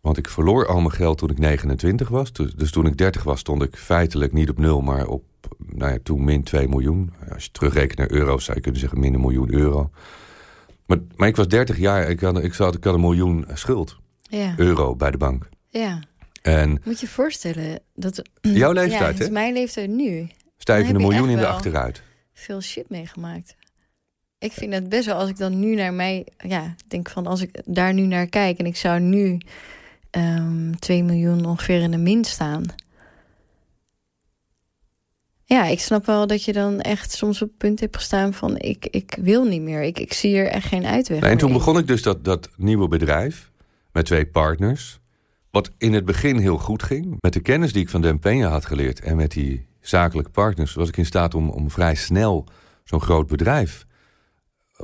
Want 0.00 0.16
ik 0.18 0.28
verloor 0.28 0.66
al 0.66 0.80
mijn 0.80 0.92
geld 0.92 1.18
toen 1.18 1.30
ik 1.30 1.38
29 1.38 2.08
was. 2.08 2.32
Dus 2.32 2.70
toen 2.70 2.86
ik 2.86 2.96
30 2.96 3.22
was, 3.22 3.40
stond 3.40 3.62
ik 3.62 3.76
feitelijk 3.76 4.32
niet 4.32 4.50
op 4.50 4.58
nul, 4.58 4.80
maar 4.80 5.06
op 5.06 5.24
nou 5.58 5.92
ja, 5.92 5.98
toen 6.02 6.24
min 6.24 6.42
2 6.42 6.68
miljoen. 6.68 7.12
Als 7.32 7.44
je 7.44 7.50
terugrekent 7.50 7.98
naar 7.98 8.10
euro's, 8.10 8.44
zou 8.44 8.56
je 8.56 8.62
kunnen 8.62 8.80
zeggen 8.80 9.00
min 9.00 9.14
een 9.14 9.20
miljoen 9.20 9.54
euro. 9.54 9.90
Maar, 10.86 10.98
maar 11.16 11.28
ik 11.28 11.36
was 11.36 11.48
30 11.48 11.78
jaar, 11.78 12.10
ik 12.10 12.20
had, 12.20 12.42
ik, 12.42 12.54
had, 12.54 12.74
ik 12.74 12.84
had 12.84 12.94
een 12.94 13.00
miljoen 13.00 13.46
schuld. 13.52 13.96
Ja. 14.22 14.54
Euro 14.56 14.96
bij 14.96 15.10
de 15.10 15.16
bank. 15.16 15.48
Ja. 15.68 16.00
En 16.42 16.70
Moet 16.84 17.00
je 17.00 17.06
je 17.06 17.12
voorstellen 17.12 17.80
dat. 17.94 18.22
jouw 18.40 18.72
leeftijd, 18.72 19.00
ja, 19.00 19.06
dat 19.06 19.18
hè? 19.18 19.24
is 19.24 19.30
mijn 19.30 19.52
leeftijd 19.52 19.90
nu. 19.90 20.28
Stijf 20.56 20.88
een 20.88 20.96
miljoen 20.96 21.28
in 21.28 21.36
de 21.36 21.46
achteruit. 21.46 22.02
Veel 22.32 22.60
shit 22.60 22.88
meegemaakt. 22.88 23.56
Ik 24.38 24.52
vind 24.52 24.72
het 24.72 24.88
best 24.88 25.06
wel 25.06 25.16
als 25.16 25.28
ik 25.28 25.36
dan 25.36 25.60
nu 25.60 25.74
naar 25.74 25.94
mij. 25.94 26.26
Ja, 26.38 26.74
denk 26.88 27.10
van 27.10 27.26
als 27.26 27.40
ik 27.40 27.62
daar 27.64 27.94
nu 27.94 28.02
naar 28.02 28.26
kijk 28.26 28.58
en 28.58 28.66
ik 28.66 28.76
zou 28.76 29.00
nu 29.00 29.38
ehm 30.10 30.72
2 30.78 31.04
miljoen 31.04 31.44
ongeveer 31.44 31.80
in 31.80 31.90
de 31.90 31.96
min 31.96 32.24
staan. 32.24 32.64
Ja, 35.44 35.64
ik 35.64 35.80
snap 35.80 36.06
wel 36.06 36.26
dat 36.26 36.44
je 36.44 36.52
dan 36.52 36.80
echt 36.80 37.12
soms 37.12 37.42
op 37.42 37.48
het 37.48 37.56
punt 37.56 37.80
hebt 37.80 37.96
gestaan 37.96 38.34
van 38.34 38.58
ik, 38.58 38.86
ik 38.86 39.18
wil 39.20 39.44
niet 39.44 39.62
meer. 39.62 39.82
Ik, 39.82 39.98
ik 39.98 40.12
zie 40.12 40.36
er 40.36 40.46
echt 40.46 40.66
geen 40.66 40.86
uitweg. 40.86 41.20
Nee, 41.20 41.30
en 41.30 41.38
toen 41.38 41.52
begon 41.52 41.78
ik 41.78 41.86
dus 41.86 42.02
dat, 42.02 42.24
dat 42.24 42.48
nieuwe 42.56 42.88
bedrijf 42.88 43.50
met 43.92 44.04
twee 44.04 44.26
partners. 44.26 45.00
Wat 45.50 45.70
in 45.78 45.92
het 45.92 46.04
begin 46.04 46.36
heel 46.36 46.58
goed 46.58 46.82
ging. 46.82 47.16
Met 47.20 47.32
de 47.32 47.40
kennis 47.40 47.72
die 47.72 47.82
ik 47.82 47.88
van 47.88 48.00
Den 48.00 48.18
Peña 48.18 48.50
had 48.50 48.66
geleerd 48.66 49.00
en 49.00 49.16
met 49.16 49.30
die 49.30 49.66
zakelijke 49.80 50.30
partners... 50.30 50.74
was 50.74 50.88
ik 50.88 50.96
in 50.96 51.06
staat 51.06 51.34
om, 51.34 51.50
om 51.50 51.70
vrij 51.70 51.94
snel 51.94 52.46
zo'n 52.84 53.00
groot 53.00 53.26
bedrijf 53.26 53.86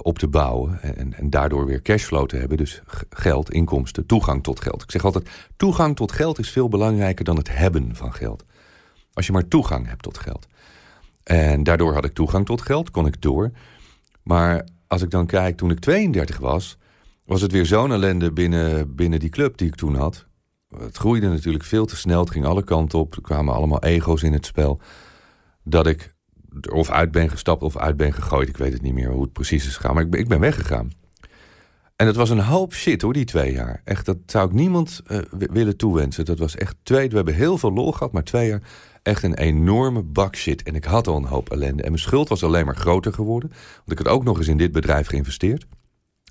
op 0.02 0.18
te 0.18 0.28
bouwen. 0.28 0.82
En, 0.82 1.14
en 1.14 1.30
daardoor 1.30 1.66
weer 1.66 1.82
cashflow 1.82 2.26
te 2.26 2.36
hebben. 2.36 2.56
Dus 2.56 2.82
geld, 3.08 3.50
inkomsten, 3.50 4.06
toegang 4.06 4.42
tot 4.42 4.60
geld. 4.60 4.82
Ik 4.82 4.90
zeg 4.90 5.04
altijd, 5.04 5.28
toegang 5.56 5.96
tot 5.96 6.12
geld 6.12 6.38
is 6.38 6.50
veel 6.50 6.68
belangrijker 6.68 7.24
dan 7.24 7.36
het 7.36 7.56
hebben 7.56 7.96
van 7.96 8.12
geld. 8.12 8.44
Als 9.12 9.26
je 9.26 9.32
maar 9.32 9.48
toegang 9.48 9.88
hebt 9.88 10.02
tot 10.02 10.18
geld. 10.18 10.46
En 11.22 11.62
daardoor 11.62 11.94
had 11.94 12.04
ik 12.04 12.12
toegang 12.12 12.46
tot 12.46 12.62
geld, 12.62 12.90
kon 12.90 13.06
ik 13.06 13.22
door. 13.22 13.50
Maar 14.22 14.66
als 14.86 15.02
ik 15.02 15.10
dan 15.10 15.26
kijk, 15.26 15.56
toen 15.56 15.70
ik 15.70 15.78
32 15.78 16.38
was... 16.38 16.78
was 17.24 17.40
het 17.40 17.52
weer 17.52 17.66
zo'n 17.66 17.92
ellende 17.92 18.32
binnen, 18.32 18.94
binnen 18.94 19.18
die 19.18 19.30
club 19.30 19.56
die 19.56 19.68
ik 19.68 19.74
toen 19.74 19.94
had. 19.94 20.26
Het 20.78 20.96
groeide 20.96 21.28
natuurlijk 21.28 21.64
veel 21.64 21.86
te 21.86 21.96
snel, 21.96 22.20
het 22.20 22.30
ging 22.30 22.44
alle 22.44 22.64
kanten 22.64 22.98
op. 22.98 23.14
Er 23.14 23.22
kwamen 23.22 23.54
allemaal 23.54 23.82
ego's 23.82 24.22
in 24.22 24.32
het 24.32 24.46
spel. 24.46 24.80
Dat 25.62 25.86
ik 25.86 26.14
of 26.72 26.90
uit 26.90 27.10
ben 27.10 27.30
gestapt 27.30 27.62
of 27.62 27.76
uit 27.76 27.96
ben 27.96 28.12
gegooid. 28.12 28.48
Ik 28.48 28.56
weet 28.56 28.72
het 28.72 28.82
niet 28.82 28.94
meer 28.94 29.10
hoe 29.10 29.22
het 29.22 29.32
precies 29.32 29.66
is 29.66 29.76
gegaan, 29.76 29.94
maar 29.94 30.02
ik 30.04 30.10
ben, 30.10 30.20
ik 30.20 30.28
ben 30.28 30.40
weggegaan. 30.40 30.90
En 31.96 32.06
het 32.06 32.16
was 32.16 32.30
een 32.30 32.38
hoop 32.40 32.74
shit 32.74 33.02
hoor, 33.02 33.12
die 33.12 33.24
twee 33.24 33.52
jaar. 33.52 33.80
Echt, 33.84 34.06
dat 34.06 34.16
zou 34.26 34.46
ik 34.48 34.52
niemand 34.54 35.00
eh, 35.06 35.18
wi- 35.30 35.48
willen 35.52 35.76
toewensen. 35.76 36.24
Dat 36.24 36.38
was 36.38 36.56
echt 36.56 36.76
twee, 36.82 37.08
we 37.08 37.16
hebben 37.16 37.34
heel 37.34 37.58
veel 37.58 37.72
lol 37.72 37.92
gehad, 37.92 38.12
maar 38.12 38.24
twee 38.24 38.48
jaar 38.48 38.62
echt 39.02 39.22
een 39.22 39.34
enorme 39.34 40.02
bak 40.02 40.36
shit. 40.36 40.62
En 40.62 40.74
ik 40.74 40.84
had 40.84 41.06
al 41.06 41.16
een 41.16 41.24
hoop 41.24 41.50
ellende. 41.50 41.82
En 41.82 41.90
mijn 41.90 42.02
schuld 42.02 42.28
was 42.28 42.44
alleen 42.44 42.64
maar 42.66 42.76
groter 42.76 43.12
geworden. 43.12 43.48
Want 43.84 44.00
ik 44.00 44.06
had 44.06 44.14
ook 44.14 44.24
nog 44.24 44.38
eens 44.38 44.48
in 44.48 44.56
dit 44.56 44.72
bedrijf 44.72 45.06
geïnvesteerd. 45.06 45.66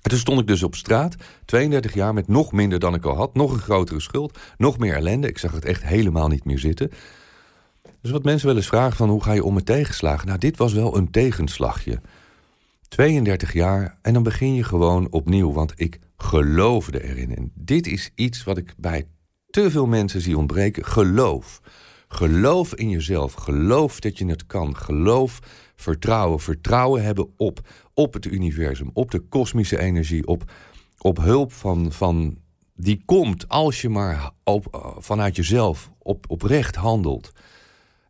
En 0.02 0.10
toen 0.10 0.18
stond 0.18 0.40
ik 0.40 0.46
dus 0.46 0.62
op 0.62 0.74
straat, 0.74 1.14
32 1.44 1.94
jaar, 1.94 2.14
met 2.14 2.28
nog 2.28 2.52
minder 2.52 2.78
dan 2.78 2.94
ik 2.94 3.04
al 3.04 3.16
had. 3.16 3.34
Nog 3.34 3.52
een 3.52 3.58
grotere 3.58 4.00
schuld, 4.00 4.38
nog 4.56 4.78
meer 4.78 4.94
ellende. 4.94 5.28
Ik 5.28 5.38
zag 5.38 5.52
het 5.52 5.64
echt 5.64 5.84
helemaal 5.84 6.28
niet 6.28 6.44
meer 6.44 6.58
zitten. 6.58 6.90
Dus 8.06 8.14
wat 8.14 8.24
mensen 8.24 8.46
wel 8.46 8.56
eens 8.56 8.66
vragen 8.66 8.96
van 8.96 9.08
hoe 9.08 9.22
ga 9.22 9.32
je 9.32 9.44
om 9.44 9.54
met 9.54 9.66
tegenslagen? 9.66 10.26
Nou, 10.26 10.38
dit 10.38 10.56
was 10.56 10.72
wel 10.72 10.96
een 10.96 11.10
tegenslagje. 11.10 12.00
32 12.88 13.52
jaar 13.52 13.98
en 14.02 14.12
dan 14.12 14.22
begin 14.22 14.54
je 14.54 14.64
gewoon 14.64 15.10
opnieuw. 15.10 15.52
Want 15.52 15.72
ik 15.76 15.98
geloofde 16.16 17.04
erin. 17.04 17.36
En 17.36 17.50
dit 17.54 17.86
is 17.86 18.10
iets 18.14 18.44
wat 18.44 18.58
ik 18.58 18.74
bij 18.76 19.06
te 19.50 19.70
veel 19.70 19.86
mensen 19.86 20.20
zie 20.20 20.38
ontbreken. 20.38 20.84
Geloof. 20.84 21.60
Geloof 22.08 22.74
in 22.74 22.90
jezelf. 22.90 23.32
Geloof 23.32 24.00
dat 24.00 24.18
je 24.18 24.26
het 24.26 24.46
kan. 24.46 24.76
Geloof, 24.76 25.38
vertrouwen. 25.76 26.40
Vertrouwen 26.40 27.02
hebben 27.02 27.32
op, 27.36 27.60
op 27.94 28.12
het 28.12 28.26
universum. 28.26 28.90
Op 28.92 29.10
de 29.10 29.20
kosmische 29.20 29.78
energie. 29.78 30.26
Op, 30.26 30.52
op 30.98 31.16
hulp 31.16 31.52
van, 31.52 31.92
van 31.92 32.38
die 32.74 33.02
komt 33.04 33.48
als 33.48 33.80
je 33.80 33.88
maar 33.88 34.30
op, 34.44 34.74
eh, 34.74 34.96
vanuit 34.98 35.36
jezelf 35.36 35.90
op, 35.98 36.24
oprecht 36.28 36.76
handelt. 36.76 37.32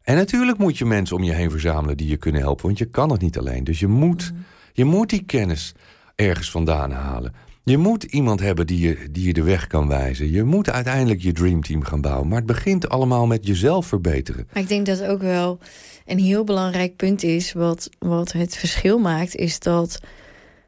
En 0.06 0.16
natuurlijk 0.16 0.58
moet 0.58 0.78
je 0.78 0.84
mensen 0.84 1.16
om 1.16 1.22
je 1.22 1.32
heen 1.32 1.50
verzamelen 1.50 1.96
die 1.96 2.08
je 2.08 2.16
kunnen 2.16 2.40
helpen. 2.40 2.66
Want 2.66 2.78
je 2.78 2.84
kan 2.84 3.10
het 3.10 3.20
niet 3.20 3.38
alleen. 3.38 3.64
Dus 3.64 3.80
je 3.80 3.86
moet, 3.86 4.32
je 4.72 4.84
moet 4.84 5.10
die 5.10 5.24
kennis 5.24 5.74
ergens 6.14 6.50
vandaan 6.50 6.90
halen. 6.90 7.34
Je 7.62 7.76
moet 7.76 8.02
iemand 8.02 8.40
hebben 8.40 8.66
die 8.66 8.80
je, 8.80 9.10
die 9.10 9.26
je 9.26 9.32
de 9.32 9.42
weg 9.42 9.66
kan 9.66 9.88
wijzen. 9.88 10.30
Je 10.30 10.42
moet 10.42 10.70
uiteindelijk 10.70 11.22
je 11.22 11.32
dreamteam 11.32 11.84
gaan 11.84 12.00
bouwen. 12.00 12.28
Maar 12.28 12.36
het 12.36 12.46
begint 12.46 12.88
allemaal 12.88 13.26
met 13.26 13.46
jezelf 13.46 13.86
verbeteren. 13.86 14.48
Maar 14.52 14.62
ik 14.62 14.68
denk 14.68 14.86
dat 14.86 15.04
ook 15.04 15.20
wel 15.20 15.58
een 16.04 16.18
heel 16.18 16.44
belangrijk 16.44 16.96
punt 16.96 17.22
is. 17.22 17.52
Wat, 17.52 17.90
wat 17.98 18.32
het 18.32 18.56
verschil 18.56 18.98
maakt, 18.98 19.36
is 19.36 19.58
dat 19.58 20.00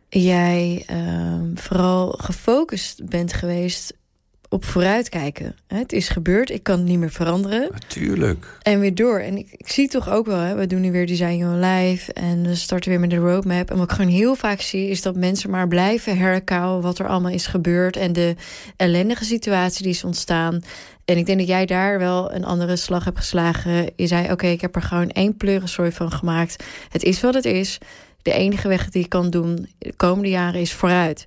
jij 0.08 0.82
ehm, 0.86 1.54
vooral 1.54 2.10
gefocust 2.10 3.08
bent 3.08 3.32
geweest 3.32 3.97
op 4.48 4.64
vooruitkijken. 4.64 5.56
Het 5.66 5.92
is 5.92 6.08
gebeurd, 6.08 6.50
ik 6.50 6.62
kan 6.62 6.78
het 6.78 6.88
niet 6.88 6.98
meer 6.98 7.10
veranderen. 7.10 7.68
Natuurlijk. 7.72 8.58
En 8.62 8.80
weer 8.80 8.94
door. 8.94 9.18
En 9.18 9.38
ik, 9.38 9.48
ik 9.56 9.68
zie 9.68 9.88
toch 9.88 10.10
ook 10.10 10.26
wel, 10.26 10.38
hè, 10.38 10.54
we 10.54 10.66
doen 10.66 10.80
nu 10.80 10.92
weer 10.92 11.06
Design 11.06 11.36
Your 11.36 11.66
Life. 11.66 12.12
En 12.12 12.42
we 12.42 12.54
starten 12.54 12.90
weer 12.90 13.00
met 13.00 13.10
de 13.10 13.16
roadmap. 13.16 13.70
En 13.70 13.76
wat 13.76 13.90
ik 13.90 13.96
gewoon 13.96 14.10
heel 14.10 14.34
vaak 14.34 14.60
zie, 14.60 14.88
is 14.88 15.02
dat 15.02 15.16
mensen 15.16 15.50
maar 15.50 15.68
blijven 15.68 16.18
herkauwen 16.18 16.82
wat 16.82 16.98
er 16.98 17.08
allemaal 17.08 17.32
is 17.32 17.46
gebeurd. 17.46 17.96
En 17.96 18.12
de 18.12 18.34
ellendige 18.76 19.24
situatie 19.24 19.82
die 19.82 19.92
is 19.92 20.04
ontstaan. 20.04 20.62
En 21.04 21.16
ik 21.16 21.26
denk 21.26 21.38
dat 21.38 21.48
jij 21.48 21.66
daar 21.66 21.98
wel 21.98 22.34
een 22.34 22.44
andere 22.44 22.76
slag 22.76 23.04
hebt 23.04 23.18
geslagen. 23.18 23.90
Je 23.96 24.06
zei, 24.06 24.32
oké, 24.32 24.46
ik 24.46 24.60
heb 24.60 24.74
er 24.74 24.82
gewoon 24.82 25.10
één 25.10 25.36
pleurensooi 25.36 25.92
van 25.92 26.12
gemaakt. 26.12 26.64
Het 26.88 27.02
is 27.02 27.20
wat 27.20 27.34
het 27.34 27.44
is. 27.44 27.78
De 28.22 28.32
enige 28.32 28.68
weg 28.68 28.90
die 28.90 29.02
ik 29.02 29.08
kan 29.08 29.30
doen 29.30 29.68
de 29.78 29.92
komende 29.96 30.28
jaren 30.28 30.60
is 30.60 30.72
vooruit. 30.72 31.26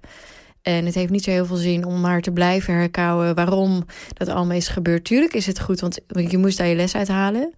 En 0.61 0.85
het 0.85 0.95
heeft 0.95 1.11
niet 1.11 1.23
zo 1.23 1.31
heel 1.31 1.45
veel 1.45 1.55
zin 1.55 1.85
om 1.85 2.01
maar 2.01 2.21
te 2.21 2.31
blijven 2.31 2.73
herkauwen 2.73 3.35
waarom 3.35 3.85
dat 4.13 4.27
allemaal 4.27 4.57
is 4.57 4.67
gebeurd. 4.67 5.03
Tuurlijk 5.03 5.33
is 5.33 5.45
het 5.45 5.59
goed, 5.59 5.79
want 5.79 5.99
je 6.07 6.37
moest 6.37 6.57
daar 6.57 6.67
je 6.67 6.75
les 6.75 6.95
uithalen. 6.95 7.53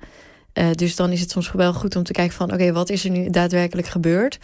Eh, 0.53 0.71
dus 0.71 0.95
dan 0.95 1.11
is 1.11 1.19
het 1.19 1.31
soms 1.31 1.51
wel 1.51 1.73
goed 1.73 1.95
om 1.95 2.03
te 2.03 2.11
kijken 2.11 2.35
van... 2.35 2.53
oké, 2.53 2.71
wat 2.71 2.89
is 2.89 3.05
er 3.05 3.11
nu 3.11 3.29
daadwerkelijk 3.29 3.87
gebeurd? 3.87 4.39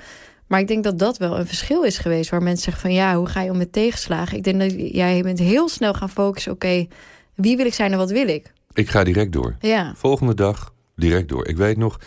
Maar 0.48 0.60
ik 0.60 0.68
denk 0.68 0.84
dat 0.84 1.00
dat 1.00 1.18
wel 1.18 1.40
een 1.40 1.48
verschil 1.48 1.84
is 1.84 1.98
geweest... 1.98 2.30
waar 2.30 2.44
mensen 2.44 2.64
zeggen 2.64 2.82
van 2.82 2.94
ja, 2.94 3.16
hoe 3.16 3.28
ga 3.28 3.42
je 3.42 3.52
om 3.52 3.58
met 3.58 3.74
tegenslagen? 3.74 4.38
Ik 4.38 4.44
denk 4.44 4.60
dat 4.60 4.74
jij 4.76 5.22
bent 5.22 5.40
heel 5.40 5.70
snel 5.70 5.94
gaan 5.94 6.10
focussen... 6.10 6.52
oké, 6.52 6.88
wie 7.36 7.58
wil 7.58 7.66
ik 7.66 7.74
zijn 7.74 7.92
en 7.92 7.98
wat 7.98 8.12
wil 8.12 8.28
ik? 8.28 8.54
Ik 8.74 8.90
ga 8.90 9.04
direct 9.04 9.32
door. 9.32 9.56
Ja, 9.60 9.94
Volgende 9.96 10.34
dag 10.34 10.74
direct 10.96 11.30
door. 11.30 11.48
Ik 11.48 11.58
weet 11.58 11.78
nog, 11.78 12.00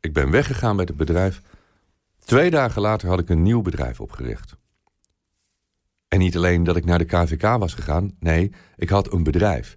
ik 0.00 0.12
ben 0.12 0.30
weggegaan 0.30 0.76
bij 0.76 0.84
het 0.88 0.96
bedrijf. 0.96 1.40
Twee 2.24 2.50
dagen 2.50 2.82
later 2.82 3.08
had 3.08 3.18
ik 3.18 3.28
een 3.28 3.42
nieuw 3.42 3.62
bedrijf 3.62 4.00
opgericht. 4.00 4.55
En 6.16 6.22
niet 6.22 6.36
alleen 6.36 6.64
dat 6.64 6.76
ik 6.76 6.84
naar 6.84 6.98
de 6.98 7.04
KVK 7.04 7.42
was 7.42 7.74
gegaan. 7.74 8.12
Nee, 8.20 8.52
ik 8.76 8.88
had 8.88 9.12
een 9.12 9.22
bedrijf. 9.22 9.76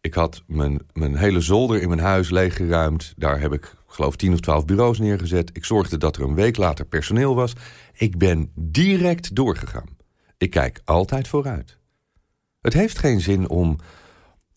Ik 0.00 0.14
had 0.14 0.42
mijn, 0.46 0.80
mijn 0.92 1.16
hele 1.16 1.40
zolder 1.40 1.82
in 1.82 1.88
mijn 1.88 2.00
huis 2.00 2.30
leeggeruimd. 2.30 3.12
Daar 3.16 3.40
heb 3.40 3.52
ik 3.52 3.74
geloof 3.86 4.16
10 4.16 4.32
of 4.32 4.40
12 4.40 4.64
bureaus 4.64 4.98
neergezet. 4.98 5.50
Ik 5.52 5.64
zorgde 5.64 5.96
dat 5.96 6.16
er 6.16 6.22
een 6.22 6.34
week 6.34 6.56
later 6.56 6.86
personeel 6.86 7.34
was. 7.34 7.52
Ik 7.92 8.18
ben 8.18 8.50
direct 8.54 9.34
doorgegaan. 9.34 9.96
Ik 10.38 10.50
kijk 10.50 10.80
altijd 10.84 11.28
vooruit. 11.28 11.78
Het 12.60 12.72
heeft 12.72 12.98
geen 12.98 13.20
zin 13.20 13.48
om, 13.48 13.76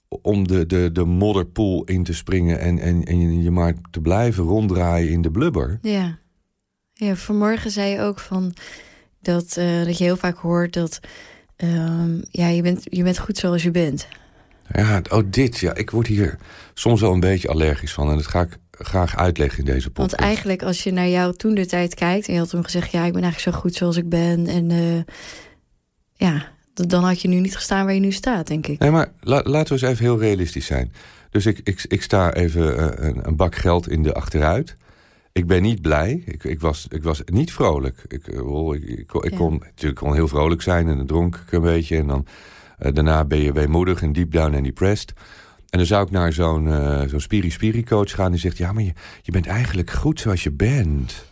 om 0.08 0.48
de, 0.48 0.66
de, 0.66 0.92
de 0.92 1.06
modderpoel 1.06 1.84
in 1.84 2.04
te 2.04 2.14
springen... 2.14 2.60
En, 2.60 2.80
en, 2.80 3.04
en 3.04 3.42
je 3.42 3.52
maar 3.52 3.74
te 3.92 4.02
blijven 4.02 4.44
ronddraaien 4.44 5.10
in 5.12 5.22
de 5.22 5.32
blubber. 5.32 5.78
Ja. 5.82 6.20
ja, 6.94 7.16
vanmorgen 7.16 7.72
zei 7.72 7.92
je 7.92 8.02
ook 8.02 8.20
van 8.20 8.54
dat, 9.22 9.56
uh, 9.60 9.86
dat 9.86 9.98
je 9.98 10.04
heel 10.04 10.18
vaak 10.18 10.38
hoort 10.38 10.74
dat... 10.74 11.00
Um, 11.64 12.22
ja, 12.30 12.48
je 12.48 12.62
bent, 12.62 12.82
je 12.84 13.04
bent 13.04 13.18
goed 13.18 13.38
zoals 13.38 13.64
je 13.64 13.72
bent. 13.72 14.08
Ja, 14.72 15.02
oh 15.10 15.24
dit, 15.26 15.58
ja. 15.60 15.76
Ik 15.76 15.90
word 15.90 16.08
hier 16.08 16.38
soms 16.74 17.02
wel 17.02 17.14
een 17.14 17.20
beetje 17.20 17.48
allergisch 17.48 17.94
van. 17.94 18.10
En 18.10 18.16
dat 18.16 18.28
ga 18.28 18.42
ik 18.42 18.58
graag 18.72 19.18
uitleggen 19.18 19.60
in 19.60 19.66
deze 19.66 19.90
podcast. 19.90 20.12
Want 20.12 20.22
eigenlijk 20.22 20.64
als 20.64 20.84
je 20.84 20.92
naar 20.92 21.08
jou 21.08 21.36
toen 21.36 21.56
de 21.56 21.66
tijd 21.66 21.94
kijkt... 21.94 22.28
en 22.28 22.34
je 22.34 22.40
had 22.40 22.50
toen 22.50 22.64
gezegd, 22.64 22.92
ja, 22.92 23.06
ik 23.06 23.14
ben 23.14 23.24
eigenlijk 23.24 23.56
zo 23.56 23.62
goed 23.62 23.76
zoals 23.76 23.98
ik 23.98 24.10
ben... 24.10 24.48
en 24.48 24.70
uh, 24.70 25.02
ja, 26.14 26.48
dan 26.74 27.04
had 27.04 27.22
je 27.22 27.28
nu 27.28 27.40
niet 27.40 27.56
gestaan 27.56 27.86
waar 27.86 27.94
je 27.94 28.00
nu 28.00 28.12
staat, 28.12 28.48
denk 28.48 28.68
ik. 28.68 28.80
Nee, 28.80 28.92
maar 28.92 29.12
la 29.20 29.42
laten 29.44 29.76
we 29.76 29.82
eens 29.82 29.92
even 29.92 30.06
heel 30.06 30.20
realistisch 30.20 30.66
zijn. 30.66 30.94
Dus 31.30 31.46
ik, 31.46 31.62
ik, 31.64 31.86
ik 31.88 32.02
sta 32.02 32.34
even 32.34 32.80
uh, 32.80 32.88
een, 32.96 33.28
een, 33.28 33.36
bak 33.36 33.56
geld 33.56 33.90
in 33.90 34.04
de 34.04 34.14
achteruit. 34.14 34.76
Ik 35.34 35.48
ben 35.48 35.62
niet 35.62 35.82
blij. 35.82 36.24
Ik, 36.26 36.44
ik, 36.44 36.62
was, 36.62 36.86
ik 36.90 37.04
was 37.04 37.22
niet 37.26 37.54
vrolijk. 37.54 38.04
Ik, 38.08 38.28
ik, 38.28 38.42
ik, 38.74 39.14
ik 39.14 39.36
kon 39.36 39.54
natuurlijk 39.54 40.00
kon 40.00 40.14
heel 40.14 40.28
vrolijk 40.28 40.62
zijn 40.62 40.88
en 40.88 40.98
dan 40.98 41.06
dronk 41.06 41.36
ik 41.36 41.52
een 41.52 41.62
beetje. 41.62 41.98
En 41.98 42.08
dan, 42.08 42.26
uh, 42.80 42.94
daarna 42.94 43.26
ben 43.26 43.40
je 43.40 43.52
weemoedig 43.52 44.02
en 44.02 44.14
deep 44.14 44.32
down 44.32 44.54
en 44.54 44.64
depressed. 44.64 45.14
En 45.70 45.78
dan 45.78 45.88
zou 45.88 46.06
ik 46.06 46.12
naar 46.12 46.34
zo'n 46.34 46.66
uh, 46.66 47.02
zo'n 47.06 47.20
spiri-spiri-coach 47.20 48.12
gaan... 48.12 48.32
die 48.32 48.40
zegt, 48.40 48.58
ja, 48.58 48.72
maar 48.72 48.84
je, 48.84 48.94
je 49.22 49.32
bent 49.32 49.48
eigenlijk 49.48 49.90
goed 49.90 50.20
zoals 50.20 50.44
je 50.44 50.52
bent. 50.52 51.26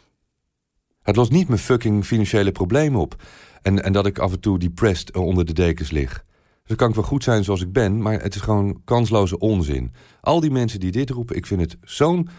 Het 1.01 1.15
lost 1.15 1.31
niet 1.31 1.47
mijn 1.47 1.59
fucking 1.59 2.05
financiële 2.05 2.51
probleem 2.51 2.95
op. 2.95 3.23
En, 3.62 3.83
en 3.83 3.93
dat 3.93 4.05
ik 4.05 4.19
af 4.19 4.31
en 4.31 4.39
toe 4.39 4.59
depressed 4.59 5.15
onder 5.15 5.45
de 5.45 5.53
dekens 5.53 5.91
lig. 5.91 6.13
Dus 6.13 6.63
dan 6.63 6.77
kan 6.77 6.89
ik 6.89 6.95
wel 6.95 7.03
goed 7.03 7.23
zijn 7.23 7.43
zoals 7.43 7.62
ik 7.62 7.71
ben... 7.71 8.01
maar 8.01 8.21
het 8.21 8.35
is 8.35 8.41
gewoon 8.41 8.81
kansloze 8.85 9.38
onzin. 9.38 9.93
Al 10.21 10.39
die 10.39 10.51
mensen 10.51 10.79
die 10.79 10.91
dit 10.91 11.09
roepen, 11.09 11.35
ik 11.35 11.45
vind 11.45 11.62
het 11.62 11.77
zo'n... 11.81 12.29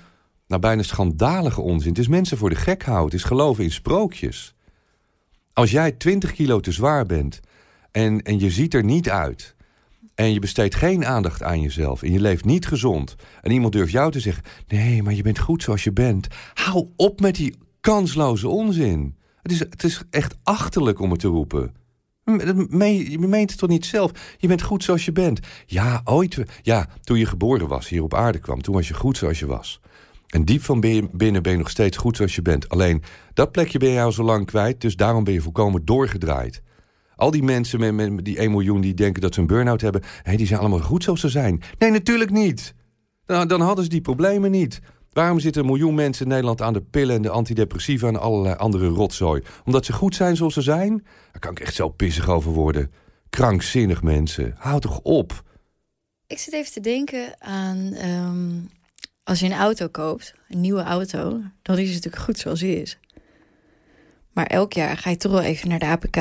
nou, 0.50 0.62
bijna 0.62 0.82
schandalige 0.82 1.60
onzin. 1.60 1.88
Het 1.88 1.98
is 1.98 2.08
mensen 2.08 2.38
voor 2.38 2.50
de 2.50 2.56
gek 2.56 2.82
houden. 2.82 3.04
Het 3.04 3.14
is 3.14 3.24
geloven 3.24 3.64
in 3.64 3.70
sprookjes. 3.70 4.54
Als 5.52 5.70
jij 5.70 5.92
20 5.92 6.32
kilo 6.32 6.60
te 6.60 6.72
zwaar 6.72 7.06
bent... 7.06 7.40
en, 7.90 8.22
en 8.22 8.38
je 8.38 8.50
ziet 8.50 8.74
er 8.74 8.84
niet 8.84 9.10
uit 9.10 9.54
en 10.14 10.32
je 10.32 10.38
besteedt 10.38 10.74
geen 10.74 11.06
aandacht 11.06 11.42
aan 11.42 11.60
jezelf... 11.60 12.02
en 12.02 12.12
je 12.12 12.20
leeft 12.20 12.44
niet 12.44 12.66
gezond... 12.66 13.14
en 13.42 13.50
iemand 13.50 13.72
durft 13.72 13.92
jou 13.92 14.10
te 14.10 14.20
zeggen... 14.20 14.42
nee, 14.68 15.02
maar 15.02 15.14
je 15.14 15.22
bent 15.22 15.38
goed 15.38 15.62
zoals 15.62 15.84
je 15.84 15.92
bent. 15.92 16.26
Hou 16.54 16.88
op 16.96 17.20
met 17.20 17.34
die 17.34 17.54
kansloze 17.80 18.48
onzin. 18.48 19.16
Het 19.42 19.52
is, 19.52 19.58
het 19.58 19.84
is 19.84 20.02
echt 20.10 20.36
achterlijk 20.42 21.00
om 21.00 21.10
het 21.10 21.20
te 21.20 21.28
roepen. 21.28 21.74
Je 22.24 23.16
meent 23.18 23.50
het 23.50 23.58
toch 23.58 23.68
niet 23.68 23.86
zelf? 23.86 24.10
Je 24.38 24.48
bent 24.48 24.62
goed 24.62 24.84
zoals 24.84 25.04
je 25.04 25.12
bent. 25.12 25.40
Ja, 25.66 26.00
ooit. 26.04 26.42
Ja, 26.62 26.88
toen 27.00 27.18
je 27.18 27.26
geboren 27.26 27.68
was, 27.68 27.88
hier 27.88 28.02
op 28.02 28.14
aarde 28.14 28.38
kwam... 28.38 28.62
toen 28.62 28.74
was 28.74 28.88
je 28.88 28.94
goed 28.94 29.16
zoals 29.16 29.38
je 29.38 29.46
was. 29.46 29.80
En 30.30 30.44
diep 30.44 30.62
van 30.62 30.80
binnen 31.12 31.42
ben 31.42 31.52
je 31.52 31.58
nog 31.58 31.70
steeds 31.70 31.96
goed 31.96 32.16
zoals 32.16 32.34
je 32.34 32.42
bent. 32.42 32.68
Alleen, 32.68 33.02
dat 33.34 33.52
plekje 33.52 33.78
ben 33.78 33.88
je 33.88 34.00
al 34.00 34.12
zo 34.12 34.22
lang 34.22 34.46
kwijt... 34.46 34.80
dus 34.80 34.96
daarom 34.96 35.24
ben 35.24 35.32
je 35.32 35.40
volkomen 35.40 35.84
doorgedraaid. 35.84 36.62
Al 37.16 37.30
die 37.30 37.42
mensen 37.42 37.94
met, 37.94 38.24
die 38.24 38.38
1 38.38 38.50
miljoen 38.50 38.80
die 38.80 38.94
denken 38.94 39.20
dat 39.20 39.34
ze 39.34 39.40
een 39.40 39.46
burn-out 39.46 39.80
hebben... 39.80 40.02
Hey, 40.22 40.36
die 40.36 40.46
zijn 40.46 40.60
allemaal 40.60 40.80
goed 40.80 41.04
zoals 41.04 41.20
ze 41.20 41.28
zijn. 41.28 41.62
Nee, 41.78 41.90
natuurlijk 41.90 42.30
niet. 42.30 42.74
Dan, 43.24 43.48
dan 43.48 43.60
hadden 43.60 43.84
ze 43.84 43.90
die 43.90 44.00
problemen 44.00 44.50
niet. 44.50 44.80
Waarom 45.12 45.40
zitten 45.40 45.62
een 45.62 45.68
miljoen 45.68 45.94
mensen 45.94 46.24
in 46.24 46.30
Nederland 46.30 46.62
aan 46.62 46.72
de 46.72 46.82
pillen... 46.82 47.16
en 47.16 47.22
de 47.22 47.30
antidepressiva 47.30 48.08
en 48.08 48.20
allerlei 48.20 48.54
andere 48.54 48.88
rotzooi? 48.88 49.42
Omdat 49.64 49.84
ze 49.84 49.92
goed 49.92 50.14
zijn 50.14 50.36
zoals 50.36 50.54
ze 50.54 50.62
zijn? 50.62 51.06
Daar 51.32 51.40
kan 51.40 51.50
ik 51.50 51.60
echt 51.60 51.74
zo 51.74 51.88
pissig 51.88 52.28
over 52.28 52.52
worden. 52.52 52.92
Krankzinnig 53.30 54.02
mensen. 54.02 54.54
Houd 54.58 54.82
toch 54.82 55.00
op. 55.00 55.42
Ik 56.26 56.38
zit 56.38 56.54
even 56.54 56.72
te 56.72 56.80
denken 56.80 57.34
aan... 57.38 57.94
Um, 58.04 58.68
als 59.30 59.40
je 59.40 59.46
een 59.46 59.52
auto 59.52 59.88
koopt, 59.88 60.34
een 60.48 60.60
nieuwe 60.60 60.82
auto... 60.82 61.40
dan 61.62 61.78
is 61.78 61.86
het 61.86 61.94
natuurlijk 61.94 62.22
goed 62.22 62.38
zoals 62.38 62.60
hij 62.60 62.72
is. 62.72 62.98
Maar 64.32 64.46
elk 64.46 64.72
jaar 64.72 64.96
ga 64.96 65.10
je 65.10 65.16
toch 65.16 65.32
wel 65.32 65.42
even 65.42 65.68
naar 65.68 65.78
de 65.78 65.86
APK 65.86 66.16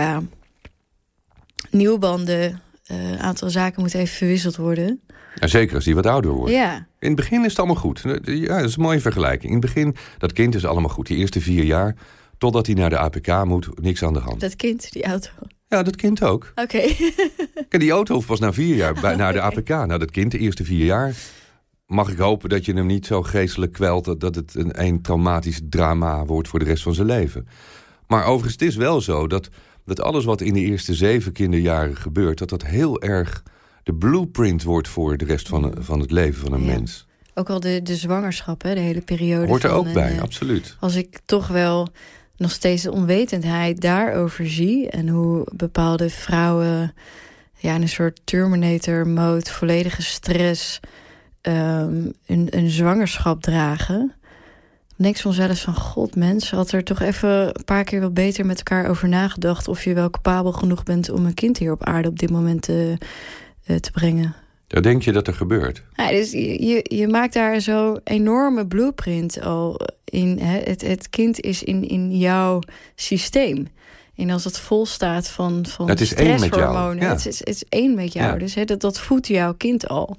nieuwe 1.70 1.98
banden, 1.98 2.62
een 2.86 3.14
uh, 3.14 3.20
aantal 3.20 3.50
zaken 3.50 3.82
moeten 3.82 4.00
even 4.00 4.16
verwisseld 4.16 4.56
worden. 4.56 5.02
Ja, 5.36 5.48
zeker 5.48 5.76
als 5.76 5.84
die 5.84 5.96
wat 5.96 6.06
ouder 6.06 6.32
wordt. 6.32 6.52
Ja. 6.52 6.76
In 7.00 7.08
het 7.08 7.16
begin 7.16 7.44
is 7.44 7.50
het 7.50 7.58
allemaal 7.58 7.76
goed. 7.76 8.02
Ja, 8.24 8.58
dat 8.60 8.70
is 8.70 8.76
een 8.76 8.82
mooie 8.82 9.00
vergelijking. 9.00 9.54
In 9.54 9.58
het 9.58 9.74
begin, 9.74 9.96
dat 10.18 10.34
kind 10.34 10.56
is 10.56 10.66
allemaal 10.66 10.90
goed. 10.90 11.08
Die 11.08 11.18
eerste 11.18 11.42
vier 11.42 11.64
jaar, 11.64 11.96
totdat 12.38 12.66
hij 12.66 12.76
naar 12.76 12.90
de 12.90 12.98
APK 12.98 13.46
moet, 13.46 13.82
niks 13.82 14.04
aan 14.04 14.14
de 14.14 14.20
hand. 14.20 14.40
Dat 14.40 14.56
kind, 14.56 14.92
die 14.92 15.04
auto. 15.04 15.30
Ja, 15.68 15.84
dat 15.84 15.96
kind 15.96 16.24
ook. 16.24 16.52
Oké. 16.56 16.82
Okay. 17.66 17.80
die 17.80 17.92
auto 17.92 18.24
was 18.28 18.40
na 18.40 18.54
vier 18.54 18.76
jaar 18.76 18.94
bij, 18.94 19.16
naar 19.16 19.34
de 19.34 19.42
APK. 19.42 19.68
Nou, 19.68 19.98
dat 19.98 20.12
kind, 20.12 20.32
de 20.32 20.38
eerste 20.38 20.64
vier 20.64 20.86
jaar... 20.86 21.16
mag 21.90 22.10
ik 22.12 22.18
hopen 22.18 22.50
dat 22.50 22.66
je 22.66 22.74
hem 22.74 22.86
niet 22.86 23.06
zo 23.06 23.22
geestelijk 23.22 23.74
kwelt... 23.74 24.20
dat 24.20 24.36
het 24.36 24.56
een, 24.56 24.86
een 24.86 25.02
traumatisch 25.02 25.62
drama 25.70 26.26
wordt 26.26 26.48
voor 26.48 26.60
de 26.60 26.66
rest 26.66 26.84
van 26.84 26.94
zijn 26.94 27.08
leven. 27.08 27.48
Maar 28.08 28.26
overigens, 28.26 28.54
het 28.54 28.62
is 28.62 28.76
wel 28.76 29.02
zo 29.02 29.28
dat 29.28 29.50
dat 29.86 30.02
alles 30.02 30.26
wat 30.26 30.42
in 30.42 30.54
de 30.54 30.60
eerste 30.60 30.94
zeven 30.94 31.32
kinderjaren 31.32 31.96
gebeurt... 31.96 32.38
dat 32.38 32.50
dat 32.50 32.66
heel 32.66 33.02
erg 33.02 33.44
de 33.84 33.94
blueprint 33.94 34.64
wordt 34.64 34.88
voor 34.88 35.18
de 35.18 35.26
rest 35.26 35.48
van, 35.48 35.74
van 35.80 36.00
het 36.00 36.12
leven 36.12 36.42
van 36.42 36.54
een 36.54 36.66
mens. 36.66 37.08
Ook 37.34 37.50
al 37.50 37.60
de, 37.60 37.82
de 37.82 37.96
zwangerschap, 37.96 38.62
hè, 38.62 38.74
de 38.74 38.80
hele 38.80 39.02
periode. 39.02 39.48
Hoort 39.48 39.64
er 39.64 39.70
van, 39.70 39.78
ook 39.78 39.94
bij, 39.94 40.16
uh, 40.16 40.22
absoluut. 40.22 40.76
Als 40.80 40.96
ik 40.96 41.20
toch 41.26 41.48
wel 41.48 41.88
nog 42.38 42.52
steeds 42.52 42.84
de 42.84 42.92
onwetendheid 42.92 43.82
daarover 43.82 44.50
zie... 44.50 44.90
en 44.90 45.08
hoe 45.08 45.48
bepaalde 45.56 46.10
vrouwen 46.10 46.94
ja, 47.56 47.76
in 47.76 47.82
een 47.82 47.90
soort 47.90 48.22
Terminator-mode... 48.24 49.52
volledige 49.52 50.02
stress 50.02 50.80
um, 51.42 52.14
een, 52.26 52.48
een 52.50 52.70
zwangerschap 52.70 53.42
dragen 53.42 54.14
niks 55.00 55.22
van 55.22 55.34
zelfs 55.34 55.62
van... 55.62 55.76
God, 55.76 56.16
mens, 56.16 56.52
had 56.52 56.72
er 56.72 56.84
toch 56.84 57.00
even 57.00 57.30
een 57.30 57.64
paar 57.66 57.84
keer 57.84 58.02
wat 58.02 58.14
beter 58.14 58.46
met 58.46 58.58
elkaar 58.58 58.90
over 58.90 59.08
nagedacht... 59.08 59.68
of 59.68 59.84
je 59.84 59.94
wel 59.94 60.10
capabel 60.10 60.52
genoeg 60.52 60.84
bent 60.84 61.10
om 61.10 61.26
een 61.26 61.34
kind 61.34 61.58
hier 61.58 61.72
op 61.72 61.86
aarde 61.86 62.08
op 62.08 62.20
dit 62.20 62.30
moment 62.30 62.62
te, 62.62 62.98
uh, 63.68 63.78
te 63.78 63.92
brengen. 63.92 64.36
Ja, 64.68 64.82
denk 64.82 65.02
je 65.02 65.12
dat 65.12 65.28
er 65.28 65.34
gebeurt? 65.34 65.84
Ja, 65.94 66.10
dus 66.10 66.32
je, 66.32 66.80
je 66.84 67.08
maakt 67.08 67.34
daar 67.34 67.62
zo'n 67.62 68.00
enorme 68.04 68.68
blueprint 68.68 69.42
al 69.42 69.80
in. 70.04 70.40
Hè? 70.40 70.60
Het, 70.60 70.82
het 70.82 71.10
kind 71.10 71.40
is 71.40 71.64
in, 71.64 71.88
in 71.88 72.18
jouw 72.18 72.60
systeem. 72.96 73.68
En 74.16 74.30
als 74.30 74.44
het 74.44 74.60
vol 74.60 74.86
staat 74.86 75.30
van, 75.30 75.66
van 75.66 75.90
het 75.90 76.02
is 76.02 76.14
één 76.14 76.40
met 76.40 76.56
jou. 76.56 77.00
Ja. 77.00 77.10
Het, 77.10 77.26
is, 77.26 77.40
het 77.40 77.48
is 77.48 77.64
één 77.70 77.96
met 77.96 78.14
jou. 78.14 78.32
Ja. 78.32 78.38
Dus 78.38 78.56
hè, 78.56 78.66
dat, 78.66 78.82
dat 78.82 79.00
voedt 79.00 79.28
jouw 79.28 79.54
kind 79.54 79.88
al 79.88 80.18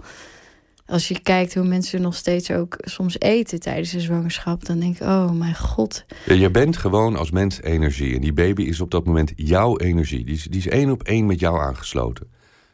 als 0.90 1.09
je 1.09 1.20
kijkt 1.20 1.55
hoe 1.55 1.64
mensen 1.64 2.00
nog 2.00 2.14
steeds 2.14 2.50
ook 2.50 2.76
soms 2.79 3.18
eten 3.18 3.61
tijdens 3.61 3.90
de 3.90 4.00
zwangerschap, 4.00 4.64
dan 4.64 4.79
denk 4.79 4.94
ik, 4.94 5.03
oh 5.03 5.31
mijn 5.31 5.57
god. 5.57 6.05
Je 6.26 6.50
bent 6.50 6.76
gewoon 6.76 7.16
als 7.16 7.31
mens 7.31 7.62
energie. 7.62 8.14
En 8.14 8.20
die 8.20 8.33
baby 8.33 8.62
is 8.62 8.81
op 8.81 8.90
dat 8.90 9.05
moment 9.05 9.33
jouw 9.37 9.79
energie. 9.79 10.24
Die 10.24 10.35
is, 10.35 10.44
die 10.44 10.59
is 10.59 10.68
één 10.68 10.90
op 10.90 11.03
één 11.03 11.26
met 11.26 11.40
jou 11.40 11.61
aangesloten. 11.61 12.26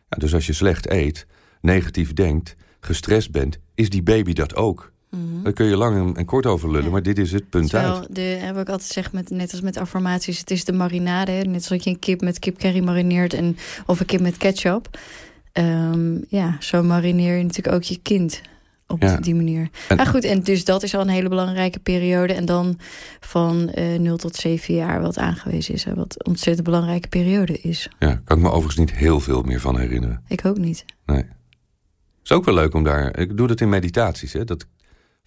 Ja, 0.09 0.16
dus 0.16 0.35
als 0.35 0.46
je 0.46 0.52
slecht 0.52 0.90
eet, 0.90 1.26
negatief 1.61 2.12
denkt, 2.12 2.55
gestrest 2.81 3.31
bent, 3.31 3.59
is 3.74 3.90
die 3.90 4.02
baby 4.02 4.33
dat 4.33 4.55
ook. 4.55 4.92
Mm 5.11 5.29
-hmm. 5.33 5.42
Daar 5.42 5.52
kun 5.52 5.66
je 5.66 5.76
lang 5.76 6.16
en 6.16 6.24
kort 6.24 6.46
over 6.46 6.68
lullen, 6.70 6.85
ja. 6.85 6.90
maar 6.90 7.02
dit 7.02 7.18
is 7.18 7.33
het 7.33 7.48
punt 7.50 7.70
Terwijl 7.70 7.94
uit. 7.94 8.14
De, 8.14 8.20
heb 8.20 8.59
ik 8.59 8.68
altijd 8.68 8.87
gezegd, 8.87 9.12
met, 9.12 9.31
net 9.31 9.52
als 9.52 9.61
met 9.61 9.76
affirmaties, 9.76 10.38
het 10.38 10.50
is 10.50 10.64
de 10.64 10.72
marinade. 10.72 11.33
Net 11.33 11.64
zoals 11.64 11.85
je 11.85 11.90
een 11.90 11.98
kip 11.98 12.20
met 12.20 12.38
kipcurry 12.38 12.81
marineert 12.81 13.35
en, 13.35 13.57
of 13.87 14.00
een 14.00 14.07
kip 14.07 14.20
met 14.20 14.37
ketchup. 14.37 14.98
Um, 15.58 16.24
ja, 16.28 16.56
zo 16.60 16.82
marineer 16.82 17.36
je 17.36 17.42
natuurlijk 17.42 17.74
ook 17.74 17.82
je 17.82 17.98
kind 18.02 18.40
op 18.86 19.02
ja. 19.02 19.16
die 19.16 19.34
manier. 19.34 19.68
En, 19.88 19.96
maar 19.96 20.06
goed, 20.06 20.24
en 20.24 20.42
dus 20.42 20.64
dat 20.64 20.82
is 20.82 20.94
al 20.94 21.00
een 21.00 21.08
hele 21.08 21.28
belangrijke 21.28 21.78
periode. 21.78 22.32
En 22.32 22.44
dan 22.44 22.78
van 23.20 23.72
uh, 23.78 23.98
0 23.98 24.16
tot 24.16 24.36
7 24.36 24.74
jaar 24.74 25.00
wat 25.00 25.18
aangewezen 25.18 25.74
is. 25.74 25.84
Hè, 25.84 25.94
wat 25.94 26.14
een 26.18 26.26
ontzettend 26.26 26.66
belangrijke 26.66 27.08
periode 27.08 27.58
is. 27.58 27.88
Ja, 27.98 28.20
kan 28.24 28.36
ik 28.36 28.42
me 28.42 28.48
overigens 28.48 28.76
niet 28.76 28.92
heel 28.92 29.20
veel 29.20 29.42
meer 29.42 29.60
van 29.60 29.78
herinneren. 29.78 30.22
Ik 30.28 30.44
ook 30.44 30.58
niet. 30.58 30.84
Nee. 31.06 31.24
is 32.24 32.32
ook 32.32 32.44
wel 32.44 32.54
leuk 32.54 32.74
om 32.74 32.84
daar... 32.84 33.18
Ik 33.18 33.36
doe 33.36 33.46
dat 33.46 33.60
in 33.60 33.68
meditaties. 33.68 34.32
Hè, 34.32 34.44
dat, 34.44 34.66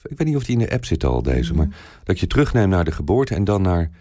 ik 0.03 0.17
weet 0.17 0.27
niet 0.27 0.35
of 0.35 0.43
die 0.43 0.57
in 0.57 0.65
de 0.65 0.71
app 0.71 0.85
zit 0.85 1.03
al, 1.03 1.21
deze. 1.21 1.53
Mm 1.53 1.59
-hmm. 1.59 1.67
Maar 1.67 1.77
dat 2.03 2.19
je 2.19 2.27
terugneemt 2.27 2.69
naar 2.69 2.85
de 2.85 2.91
geboorte 2.91 3.35
en 3.35 3.43
dan 3.43 3.61
naar 3.61 3.91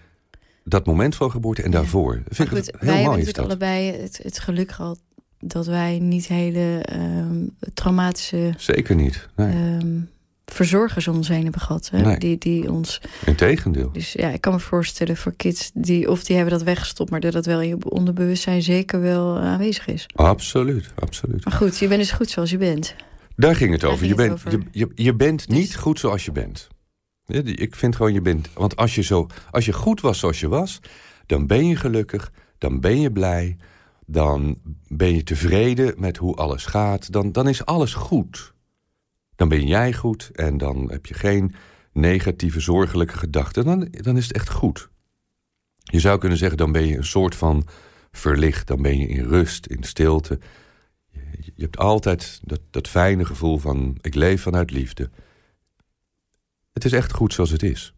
dat 0.65 0.87
moment 0.87 1.17
van 1.17 1.31
geboorte 1.31 1.63
en 1.63 1.71
ja. 1.71 1.77
daarvoor. 1.77 2.23
Vind 2.29 2.49
goed, 2.49 2.69
ik 2.69 2.75
heel 2.79 2.91
wij 2.91 3.05
mooi 3.05 3.25
hebben 3.25 3.45
allebei 3.45 3.93
het, 3.93 4.21
het 4.23 4.39
geluk 4.39 4.71
gehad 4.71 4.99
dat 5.39 5.67
wij 5.67 5.99
niet 5.99 6.27
hele 6.27 6.85
um, 6.93 7.57
traumatische 7.75 8.55
Zeker 8.57 8.95
niet. 8.95 9.29
Nee. 9.37 9.55
um, 9.55 10.11
verzorgers 10.45 11.09
om 11.09 11.17
ons 11.17 11.29
heen 11.29 11.43
hebben 11.43 11.61
gehad. 11.61 11.89
Hè? 11.93 12.01
Nee. 12.01 12.19
Die, 12.19 12.39
die 12.39 12.73
ons. 12.73 13.01
Integendeel. 13.27 13.93
Dus 13.93 14.13
ja, 14.13 14.29
ik 14.29 14.41
kan 14.41 14.53
me 14.53 14.59
voorstellen 14.61 15.17
voor 15.17 15.35
kids 15.37 15.71
die 15.75 16.11
of 16.11 16.25
die 16.25 16.37
hebben 16.37 16.55
dat 16.55 16.63
weggestopt, 16.63 17.11
maar 17.11 17.21
dat 17.21 17.33
dat 17.33 17.47
wel 17.47 17.61
in 17.61 17.69
je 17.69 17.91
onderbewustzijn 17.91 18.63
zeker 18.63 19.01
wel 19.01 19.39
aanwezig 19.39 19.87
is. 19.87 20.07
Absoluut, 20.15 20.93
absoluut. 20.95 21.45
Maar 21.45 21.55
goed, 21.55 21.79
je 21.79 21.89
bent 21.89 22.01
dus 22.01 22.11
goed 22.11 22.31
zoals 22.31 22.51
je 22.51 22.59
bent. 22.59 22.95
Daar 23.37 23.57
ging 23.57 23.73
het 23.73 23.85
over. 23.85 23.99
ging 23.99 24.17
je, 24.17 24.23
het 24.23 24.29
bent, 24.29 24.47
over. 24.47 24.67
Je, 24.73 24.87
je, 24.95 25.03
je 25.05 25.15
bent 25.15 25.49
niet 25.49 25.77
goed 25.77 25.99
zoals 25.99 26.25
je 26.25 26.33
bent. 26.33 26.69
Ik 27.45 27.77
vind 27.77 27.97
gewoon 27.97 28.13
je 28.13 28.21
bent. 28.21 28.49
Want 28.55 28.77
als 28.77 28.95
je, 28.95 29.03
zo, 29.03 29.27
als 29.51 29.65
je 29.65 29.73
goed 29.73 30.01
was 30.01 30.19
zoals 30.19 30.41
je 30.41 30.49
was, 30.49 30.81
dan 31.27 31.47
ben 31.47 31.67
je 31.67 31.77
gelukkig, 31.77 32.33
dan 32.59 32.81
ben 32.81 33.01
je 33.01 33.13
blij, 33.13 33.57
dan 34.11 34.59
ben 34.87 35.15
je 35.15 35.23
tevreden 35.23 35.95
met 35.97 36.17
hoe 36.17 36.35
alles 36.35 36.67
gaat, 36.67 37.13
dan, 37.13 37.33
dan 37.33 37.49
is 37.49 37.65
alles 37.65 37.95
goed. 37.95 38.55
Dan 39.35 39.49
ben 39.49 39.67
jij 39.67 39.93
goed 39.93 40.31
en 40.33 40.59
dan 40.59 40.91
heb 40.91 41.07
je 41.07 41.15
geen 41.15 41.55
negatieve, 41.93 42.61
zorgelijke 42.61 43.19
gedachten. 43.19 43.65
Dan, 43.65 43.89
dan 43.91 44.17
is 44.17 44.27
het 44.27 44.37
echt 44.37 44.51
goed. 44.51 44.89
Je 45.83 46.01
zou 46.01 46.19
kunnen 46.19 46.39
zeggen, 46.39 46.59
dan 46.59 46.73
ben 46.73 46.87
je 46.87 46.97
een 46.97 47.05
soort 47.05 47.35
van 47.35 47.67
verlicht. 48.13 48.67
Dan 48.67 48.83
ben 48.83 48.99
je 48.99 49.07
in 49.07 49.25
rust, 49.25 49.67
in 49.67 49.83
stilte. 49.83 50.39
Je, 51.41 51.53
hebt 51.63 51.79
altijd 51.79 52.41
dat, 52.43 52.61
dat 52.71 52.89
fijne 52.89 53.25
gevoel 53.25 53.59
van, 53.59 53.99
ik 54.01 54.15
leef 54.15 54.43
vanuit 54.43 54.71
liefde. 54.71 55.11
Het 56.73 56.85
is 56.85 56.93
echt 56.93 57.13
goed 57.13 57.33
zoals 57.33 57.51
het 57.51 57.63
is. 57.63 57.95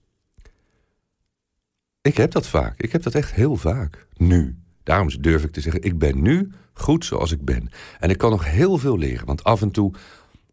Ik 2.00 2.16
heb 2.16 2.30
dat 2.30 2.46
vaak. 2.46 2.80
Ik 2.80 2.92
heb 2.92 3.02
dat 3.02 3.14
echt 3.14 3.32
heel 3.32 3.56
vaak. 3.56 4.06
Nu. 4.16 4.58
Daarom 4.90 5.10
durf 5.20 5.44
ik 5.44 5.50
te 5.50 5.60
zeggen, 5.60 5.82
ik 5.82 5.98
ben 5.98 6.22
nu 6.22 6.50
goed 6.72 7.04
zoals 7.04 7.32
ik 7.32 7.44
ben. 7.44 7.70
En 7.98 8.10
ik 8.10 8.18
kan 8.18 8.30
nog 8.30 8.44
heel 8.44 8.78
veel 8.78 8.98
leren. 8.98 9.26
Want 9.26 9.44
af 9.44 9.62
en 9.62 9.70
toe 9.70 9.92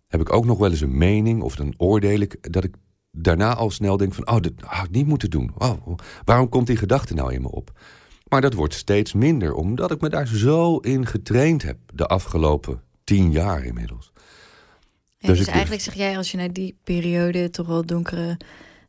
heb 0.07 0.21
ik 0.21 0.33
ook 0.33 0.45
nog 0.45 0.57
wel 0.57 0.69
eens 0.69 0.81
een 0.81 0.97
mening... 0.97 1.41
of 1.41 1.55
dan 1.55 1.73
oordeel 1.77 2.19
ik 2.19 2.53
dat 2.53 2.63
ik 2.63 2.75
daarna 3.11 3.55
al 3.55 3.71
snel 3.71 3.97
denk 3.97 4.13
van... 4.13 4.27
oh, 4.27 4.41
dat 4.41 4.51
had 4.65 4.85
ik 4.85 4.91
niet 4.91 5.07
moeten 5.07 5.29
doen. 5.29 5.51
Oh, 5.57 5.97
waarom 6.23 6.49
komt 6.49 6.67
die 6.67 6.77
gedachte 6.77 7.13
nou 7.13 7.33
in 7.33 7.41
me 7.41 7.51
op? 7.51 7.79
Maar 8.27 8.41
dat 8.41 8.53
wordt 8.53 8.73
steeds 8.73 9.13
minder, 9.13 9.53
omdat 9.53 9.91
ik 9.91 10.01
me 10.01 10.09
daar 10.09 10.27
zo 10.27 10.77
in 10.77 11.05
getraind 11.05 11.63
heb... 11.63 11.77
de 11.93 12.05
afgelopen 12.05 12.81
tien 13.03 13.31
jaar 13.31 13.65
inmiddels. 13.65 14.11
Ja, 15.17 15.27
Dus 15.27 15.37
dus 15.37 15.47
eigenlijk 15.47 15.81
zeg 15.81 15.93
jij, 15.93 16.17
als 16.17 16.31
je 16.31 16.37
naar 16.37 16.53
die 16.53 16.77
periode, 16.83 17.49
toch 17.49 17.67
wel 17.67 17.85
donkere 17.85 18.37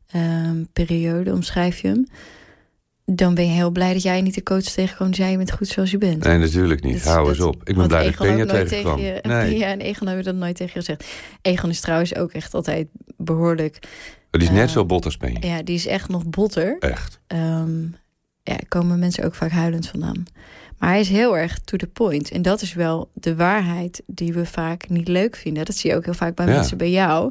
ehm, 0.06 0.64
periode, 0.72 1.32
omschrijf 1.32 1.78
je 1.78 1.88
hem. 1.88 2.06
Dan 3.10 3.34
ben 3.34 3.44
je 3.44 3.50
heel 3.50 3.70
blij 3.70 3.92
dat 3.92 4.02
jij 4.02 4.20
niet 4.20 4.34
de 4.34 4.42
coach 4.42 4.62
tegenkwam 4.62 5.06
die 5.06 5.16
zei, 5.16 5.30
je 5.30 5.36
bent 5.36 5.52
goed 5.52 5.68
zoals 5.68 5.90
je 5.90 5.98
bent. 5.98 6.24
Nee, 6.24 6.38
natuurlijk 6.38 6.82
niet. 6.82 7.04
Dat- 7.04 7.12
Hou 7.12 7.28
eens 7.28 7.40
op. 7.40 7.54
Ik 7.64 7.76
ben 7.76 7.86
blij 7.88 8.02
dat 8.04 8.12
ik 8.12 8.18
nooit 8.18 8.48
tegenkwam. 8.68 8.96
tegen 8.96 9.14
je- 9.14 9.20
Nee, 9.22 9.58
Ja, 9.58 9.66
en 9.66 9.80
Egon 9.80 10.06
hebben 10.06 10.24
dat 10.24 10.34
nooit 10.34 10.56
tegen 10.56 10.72
je 10.74 10.78
gezegd. 10.80 11.04
Egon 11.42 11.70
is 11.70 11.80
trouwens 11.80 12.14
ook 12.14 12.32
echt 12.32 12.54
altijd 12.54 12.88
behoorlijk... 13.16 13.78
die 14.30 14.42
is 14.42 14.50
net 14.50 14.66
eh, 14.68 14.72
zo 14.72 14.84
bot 14.84 15.04
als. 15.04 15.16
Ja, 15.40 15.62
die 15.62 15.74
is 15.74 15.86
echt 15.86 16.08
nog 16.08 16.26
botter. 16.26 16.76
Echt. 16.78 17.20
Ehm 17.26 17.82
ja, 18.42 18.56
komen 18.68 18.98
mensen 18.98 19.24
ook 19.24 19.34
vaak 19.34 19.50
huilend 19.50 19.86
vandaan. 19.88 20.24
Maar 20.78 20.88
hij 20.90 21.00
is 21.00 21.08
heel 21.08 21.36
erg 21.36 21.58
to 21.58 21.76
the 21.76 21.86
point. 21.86 22.30
En 22.30 22.42
dat 22.42 22.62
is 22.62 22.74
wel 22.74 23.10
de 23.14 23.36
waarheid 23.36 24.02
die 24.06 24.32
we 24.32 24.46
vaak 24.46 24.88
niet 24.88 25.08
leuk 25.08 25.36
vinden. 25.36 25.64
Dat 25.64 25.76
zie 25.76 25.90
je 25.90 25.96
ook 25.96 26.04
heel 26.04 26.14
vaak 26.14 26.34
bij 26.34 26.46
Ja. 26.46 26.52
mensen 26.52 26.78
bij 26.78 26.90
jou. 26.90 27.30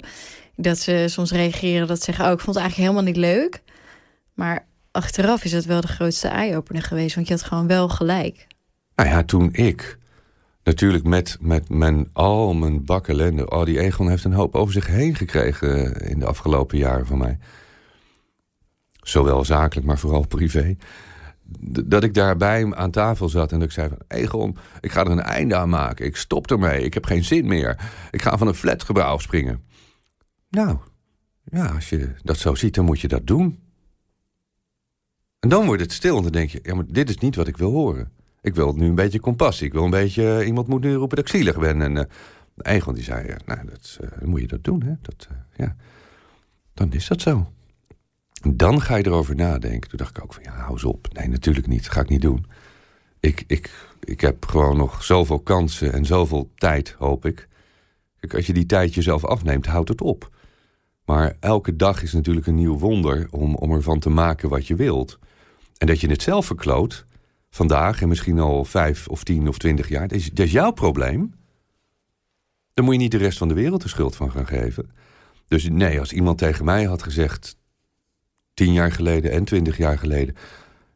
Dat 0.55 0.79
ze 0.79 1.05
soms 1.07 1.31
reageren 1.31 1.87
dat 1.87 1.97
ze 1.97 2.03
zeggen... 2.03 2.25
oh, 2.25 2.31
ik 2.31 2.39
vond 2.39 2.55
het 2.55 2.63
eigenlijk 2.65 2.89
helemaal 2.91 3.13
niet 3.13 3.21
leuk. 3.21 3.61
Maar 4.33 4.65
achteraf 4.97 5.43
is 5.43 5.51
dat 5.51 5.65
wel 5.65 5.81
de 5.81 5.87
grootste 5.87 6.27
eye-opener 6.27 6.81
geweest. 6.81 7.15
Want 7.15 7.27
je 7.27 7.33
had 7.33 7.43
gewoon 7.43 7.67
wel 7.67 7.89
gelijk. 7.89 8.47
Nou 8.95 9.09
ja, 9.09 9.23
toen 9.23 9.53
ik 9.53 9.97
natuurlijk 10.63 11.03
met, 11.03 11.37
met 11.39 11.69
mijn, 11.69 12.09
al 12.13 12.53
mijn 12.53 12.85
bak 12.85 13.07
ellende... 13.07 13.49
Oh, 13.49 13.65
die 13.65 13.79
Egon 13.79 14.09
heeft 14.09 14.23
een 14.23 14.33
hoop 14.33 14.55
over 14.55 14.73
zich 14.73 14.87
heen 14.87 15.15
gekregen 15.15 15.93
in 15.93 16.19
de 16.19 16.25
afgelopen 16.25 16.77
jaren 16.77 17.05
van 17.05 17.17
mij. 17.17 17.37
Zowel 19.01 19.45
zakelijk, 19.45 19.87
maar 19.87 19.97
vooral 19.97 20.27
privé. 20.27 20.75
Dat 21.85 22.03
ik 22.03 22.13
daarbij 22.13 22.75
aan 22.75 22.91
tafel 22.91 23.29
zat 23.29 23.51
en 23.51 23.59
dat 23.59 23.67
ik 23.67 23.73
zei 23.73 23.89
van... 23.89 23.99
Egon, 24.07 24.57
ik 24.81 24.91
ga 24.91 25.01
er 25.01 25.11
een 25.11 25.21
einde 25.21 25.55
aan 25.55 25.69
maken. 25.69 26.05
Ik 26.05 26.15
stop 26.15 26.51
ermee. 26.51 26.83
Ik 26.83 26.93
heb 26.93 27.05
geen 27.05 27.23
zin 27.23 27.47
meer. 27.47 27.79
Ik 28.11 28.21
ga 28.21 28.37
van 28.37 28.47
een 28.47 28.55
flatgebouw 28.55 29.13
afspringen. 29.13 29.63
Nou, 30.49 30.77
ja, 31.43 31.65
als 31.65 31.89
je 31.89 32.13
dat 32.23 32.37
zo 32.37 32.55
ziet, 32.55 32.75
dan 32.75 32.85
moet 32.85 32.99
je 32.99 33.07
dat 33.07 33.27
doen. 33.27 33.66
En 35.47 35.53
dan 35.53 35.65
wordt 35.65 35.81
het 35.81 35.91
stil 35.91 36.17
en 36.17 36.23
dan 36.23 36.31
denk 36.31 36.49
je... 36.49 36.59
Ja, 36.63 36.75
maar 36.75 36.83
dit 36.87 37.09
is 37.09 37.17
niet 37.17 37.35
wat 37.35 37.47
ik 37.47 37.57
wil 37.57 37.71
horen. 37.71 38.11
Ik 38.41 38.55
wil 38.55 38.73
nu 38.73 38.85
een 38.85 38.95
beetje 38.95 39.19
compassie. 39.19 39.67
Ik 39.67 39.73
wil 39.73 39.83
een 39.83 39.89
beetje... 39.89 40.45
iemand 40.45 40.67
moet 40.67 40.81
nu 40.81 40.93
roepen 40.93 41.15
dat 41.15 41.25
ik 41.25 41.31
zielig 41.31 41.59
ben. 41.59 41.81
En 41.81 41.97
eh 41.97 42.75
Egon 42.75 42.93
die 42.93 43.03
zei... 43.03 43.27
ja, 43.27 43.37
nou, 43.45 43.65
dat, 43.65 43.97
eh, 44.01 44.27
moet 44.27 44.41
je 44.41 44.47
dat 44.47 44.63
doen, 44.63 44.83
hè. 44.83 44.93
Dat, 45.01 45.27
eh, 45.29 45.37
ja. 45.65 45.75
Dan 46.73 46.91
is 46.91 47.07
dat 47.07 47.21
zo. 47.21 47.51
Dan 48.49 48.81
ga 48.81 48.95
je 48.95 49.05
erover 49.05 49.35
nadenken. 49.35 49.89
Toen 49.89 49.97
dacht 49.97 50.17
ik 50.17 50.23
ook 50.23 50.33
van, 50.33 50.43
ja, 50.43 50.51
hou 50.51 50.71
eens 50.71 50.83
op. 50.83 51.07
Nee, 51.13 51.27
natuurlijk 51.27 51.67
niet. 51.67 51.83
Dat 51.83 51.93
ga 51.93 52.01
ik 52.01 52.09
niet 52.09 52.21
doen. 52.21 52.45
Ik, 53.19 53.43
ik, 53.47 53.87
ik 54.03 54.21
heb 54.21 54.45
gewoon 54.45 54.77
nog 54.77 55.03
zoveel 55.03 55.39
kansen 55.39 55.93
en 55.93 56.05
zoveel 56.05 56.51
tijd, 56.55 56.95
hoop 56.97 57.25
ik. 57.25 57.47
Kijk, 58.19 58.33
als 58.35 58.47
je 58.47 58.53
die 58.53 58.65
tijd 58.65 58.93
jezelf 58.93 59.25
afneemt, 59.25 59.65
houdt 59.65 59.89
het 59.89 60.01
op. 60.01 60.29
Maar 61.05 61.35
elke 61.39 61.75
dag 61.75 62.03
is 62.03 62.13
natuurlijk 62.13 62.47
een 62.47 62.55
nieuw 62.55 62.77
wonder 62.77 63.27
om, 63.31 63.55
om 63.55 63.71
ervan 63.71 63.99
te 63.99 64.09
maken 64.09 64.49
wat 64.49 64.67
je 64.67 64.75
wilt. 64.75 65.19
En 65.77 65.87
dat 65.87 66.01
je 66.01 66.09
het 66.09 66.21
zelf 66.21 66.45
verkloot, 66.45 67.05
vandaag 67.49 68.01
en 68.01 68.07
misschien 68.07 68.39
al 68.39 68.65
vijf 68.65 69.07
of 69.07 69.23
tien 69.23 69.47
of 69.47 69.57
twintig 69.57 69.89
jaar, 69.89 70.07
dat 70.07 70.17
is, 70.17 70.29
dat 70.29 70.45
is 70.45 70.51
jouw 70.51 70.71
probleem. 70.71 71.33
Dan 72.73 72.85
moet 72.85 72.93
je 72.93 72.99
niet 72.99 73.11
de 73.11 73.17
rest 73.17 73.37
van 73.37 73.47
de 73.47 73.53
wereld 73.53 73.81
de 73.81 73.87
schuld 73.87 74.15
van 74.15 74.31
gaan 74.31 74.47
geven. 74.47 74.91
Dus 75.47 75.69
nee, 75.69 75.99
als 75.99 76.13
iemand 76.13 76.37
tegen 76.37 76.65
mij 76.65 76.83
had 76.83 77.03
gezegd, 77.03 77.57
tien 78.53 78.73
jaar 78.73 78.91
geleden 78.91 79.31
en 79.31 79.43
twintig 79.43 79.77
jaar 79.77 79.97
geleden, 79.97 80.35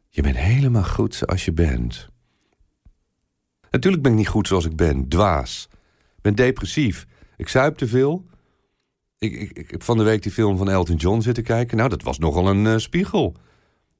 je 0.08 0.22
bent 0.22 0.36
helemaal 0.36 0.84
goed 0.84 1.14
zoals 1.14 1.44
je 1.44 1.52
bent. 1.52 2.08
Natuurlijk 3.70 4.02
ben 4.02 4.12
ik 4.12 4.18
niet 4.18 4.28
goed 4.28 4.48
zoals 4.48 4.64
ik 4.64 4.76
ben, 4.76 5.08
dwaas. 5.08 5.68
Ik 6.16 6.22
ben 6.22 6.34
depressief. 6.34 7.06
Ik 7.36 7.48
zuip 7.48 7.76
te 7.76 7.86
veel. 7.86 8.24
Ik, 9.18 9.32
ik, 9.32 9.52
ik 9.52 9.70
heb 9.70 9.82
van 9.82 9.96
de 9.96 10.02
week 10.02 10.22
die 10.22 10.32
film 10.32 10.56
van 10.56 10.70
Elton 10.70 10.96
John 10.96 11.20
zitten 11.20 11.44
kijken. 11.44 11.76
Nou, 11.76 11.88
dat 11.88 12.02
was 12.02 12.18
nogal 12.18 12.48
een 12.48 12.66
eh, 12.66 12.76
spiegel. 12.76 13.36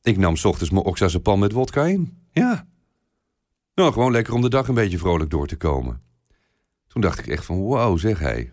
Ik 0.03 0.17
nam 0.17 0.37
's 0.37 0.45
ochtends 0.45 0.71
mijn 0.71 0.85
oxazepam 0.85 1.39
met 1.39 1.53
wodka 1.53 1.85
in. 1.87 2.27
Ja. 2.31 2.67
Nou, 3.75 3.93
gewoon 3.93 4.13
lekker 4.13 4.35
om 4.35 4.41
de 4.41 4.49
dag 4.49 4.69
een 4.69 4.75
beetje 4.75 4.99
vrolijk 4.99 5.31
door 5.31 5.47
te 5.47 5.57
komen. 5.57 6.03
Toen 6.87 7.03
dacht 7.03 7.19
ik 7.19 7.27
echt 7.27 7.45
van, 7.45 7.57
wow, 7.57 7.99
zeg 7.99 8.19
hij. 8.19 8.53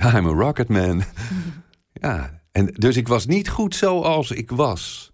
I'm 0.00 0.26
a 0.26 0.32
rocket 0.32 0.68
man. 0.68 1.02
ja, 2.02 2.42
en 2.52 2.66
dus 2.66 2.96
ik 2.96 3.08
was 3.08 3.26
niet 3.26 3.48
goed 3.48 3.74
zoals 3.74 4.30
ik 4.30 4.50
was. 4.50 5.12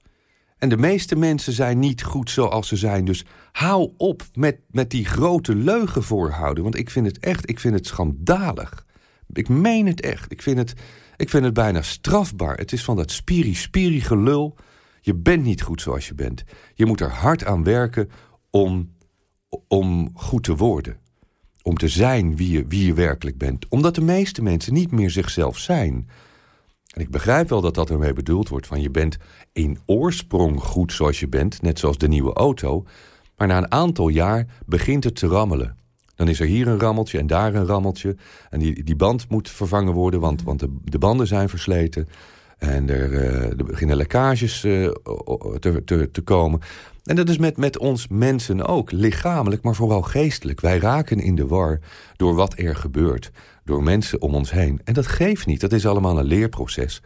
En 0.63 0.69
de 0.69 0.77
meeste 0.77 1.17
mensen 1.17 1.53
zijn 1.53 1.79
niet 1.79 2.03
goed 2.03 2.31
zoals 2.31 2.69
ze 2.69 2.77
zijn. 2.77 3.05
Dus 3.05 3.25
hou 3.53 3.93
op 3.97 4.23
met, 4.35 4.61
met 4.71 4.91
die 4.91 5.05
grote 5.05 5.55
leugen 5.55 6.03
voorhouden. 6.03 6.63
Want 6.63 6.77
ik 6.77 6.91
vind 6.91 7.07
het 7.07 7.19
echt, 7.19 7.49
ik 7.49 7.61
vind 7.61 7.75
het 7.75 7.87
schandalig. 7.87 8.87
Ik 9.33 9.49
meen 9.49 9.87
het 9.87 10.01
echt. 10.01 10.33
Ik 10.33 10.43
vind 10.43 10.59
het, 10.59 10.75
ik 11.17 11.29
vind 11.29 11.45
het 11.45 11.55
bijna 11.55 11.83
strafbaar. 11.83 12.57
Het 12.57 12.73
is 12.73 12.85
van 12.85 12.97
dat 12.97 13.11
spiri-spiri 13.11 14.01
gelul. 14.01 14.57
Je 15.05 15.15
bent 15.15 15.45
niet 15.45 15.63
goed 15.63 15.81
zoals 15.81 16.09
je 16.09 16.15
bent. 16.15 16.45
Je 16.75 16.87
moet 16.87 17.01
er 17.01 17.11
hard 17.11 17.45
aan 17.45 17.65
werken 17.65 18.11
om, 18.51 18.95
om 19.69 20.11
goed 20.15 20.45
te 20.45 20.57
worden. 20.57 20.97
Om 21.63 21.77
te 21.77 21.89
zijn 21.89 22.37
wie 22.37 22.51
je, 22.51 22.67
wie 22.67 22.87
je 22.87 22.95
werkelijk 22.95 23.39
bent. 23.39 23.69
Omdat 23.69 23.95
de 23.95 24.01
meeste 24.01 24.43
mensen 24.43 24.73
niet 24.73 24.91
meer 24.91 25.11
zichzelf 25.11 25.59
zijn. 25.59 26.09
En 26.87 27.01
ik 27.01 27.11
begrijp 27.11 27.49
wel 27.49 27.61
dat 27.61 27.75
dat 27.75 27.91
ermee 27.91 28.13
bedoeld 28.13 28.49
wordt. 28.49 28.67
Van 28.67 28.81
je 28.81 28.91
bent 28.91 29.17
in 29.53 29.79
oorsprong 29.87 30.63
goed 30.63 30.93
zoals 30.93 31.21
je 31.21 31.29
bent. 31.29 31.63
Net 31.63 31.79
zoals 31.79 31.99
de 31.99 32.09
nieuwe 32.09 32.33
auto. 32.33 32.85
Maar 33.37 33.49
na 33.49 33.57
een 33.57 33.73
aantal 33.73 34.09
jaar 34.09 34.47
begint 34.67 35.05
het 35.05 35.17
te 35.17 35.27
rammelen. 35.27 35.77
Dan 36.15 36.29
is 36.29 36.41
er 36.41 36.47
hier 36.47 36.69
een 36.69 36.81
rammeltje 36.81 37.19
en 37.19 37.27
daar 37.27 37.55
een 37.55 37.67
rammeltje. 37.67 38.17
En 38.51 38.59
die, 38.59 38.83
die 38.83 38.97
band 38.97 39.29
moet 39.29 39.51
vervangen 39.51 39.93
worden, 39.93 40.21
want, 40.21 40.43
want 40.43 40.61
de, 40.61 40.77
de 40.85 40.99
banden 40.99 41.27
zijn 41.27 41.49
versleten. 41.49 42.09
En 42.63 42.89
er, 42.89 43.13
eh, 43.13 43.59
er 43.59 43.65
beginnen 43.65 43.97
lekkages 43.97 44.65
eh, 44.65 44.89
te, 45.59 45.83
te, 45.85 46.09
te 46.13 46.21
komen. 46.21 46.61
En 47.05 47.17
dat 47.17 47.29
is 47.29 47.39
met, 47.39 47.57
met 47.57 47.79
ons 47.79 48.09
mensen 48.09 48.67
ook, 48.67 48.93
lichamelijk, 48.93 49.63
maar 49.63 49.75
vooral 49.75 50.03
geestelijk. 50.03 50.61
Wij 50.61 50.79
raken 50.79 51.19
in 51.19 51.35
de 51.35 51.47
war 51.47 51.81
door 52.17 52.35
wat 52.35 52.59
er 52.59 52.77
gebeurt, 52.77 53.31
door 53.65 53.83
mensen 53.83 54.21
om 54.21 54.35
ons 54.35 54.51
heen. 54.51 54.81
En 54.85 54.95
dat 54.95 55.07
geeft 55.07 55.47
niet, 55.47 55.61
dat 55.61 55.73
is 55.73 55.87
allemaal 55.87 56.19
een 56.19 56.25
leerproces. 56.25 57.03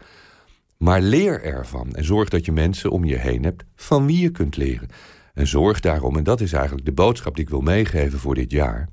Maar 0.77 1.01
leer 1.01 1.43
ervan 1.43 1.93
en 1.93 2.05
zorg 2.05 2.29
dat 2.29 2.45
je 2.45 2.51
mensen 2.51 2.91
om 2.91 3.05
je 3.05 3.17
heen 3.17 3.43
hebt 3.43 3.63
van 3.75 4.05
wie 4.05 4.21
je 4.21 4.31
kunt 4.31 4.57
leren. 4.57 4.89
En 5.33 5.47
zorg 5.47 5.79
daarom, 5.79 6.17
en 6.17 6.23
dat 6.23 6.41
is 6.41 6.53
eigenlijk 6.53 6.85
de 6.85 6.91
boodschap 6.91 7.35
die 7.35 7.43
ik 7.43 7.49
wil 7.49 7.61
meegeven 7.61 8.19
voor 8.19 8.35
dit 8.35 8.51
jaar. 8.51 8.89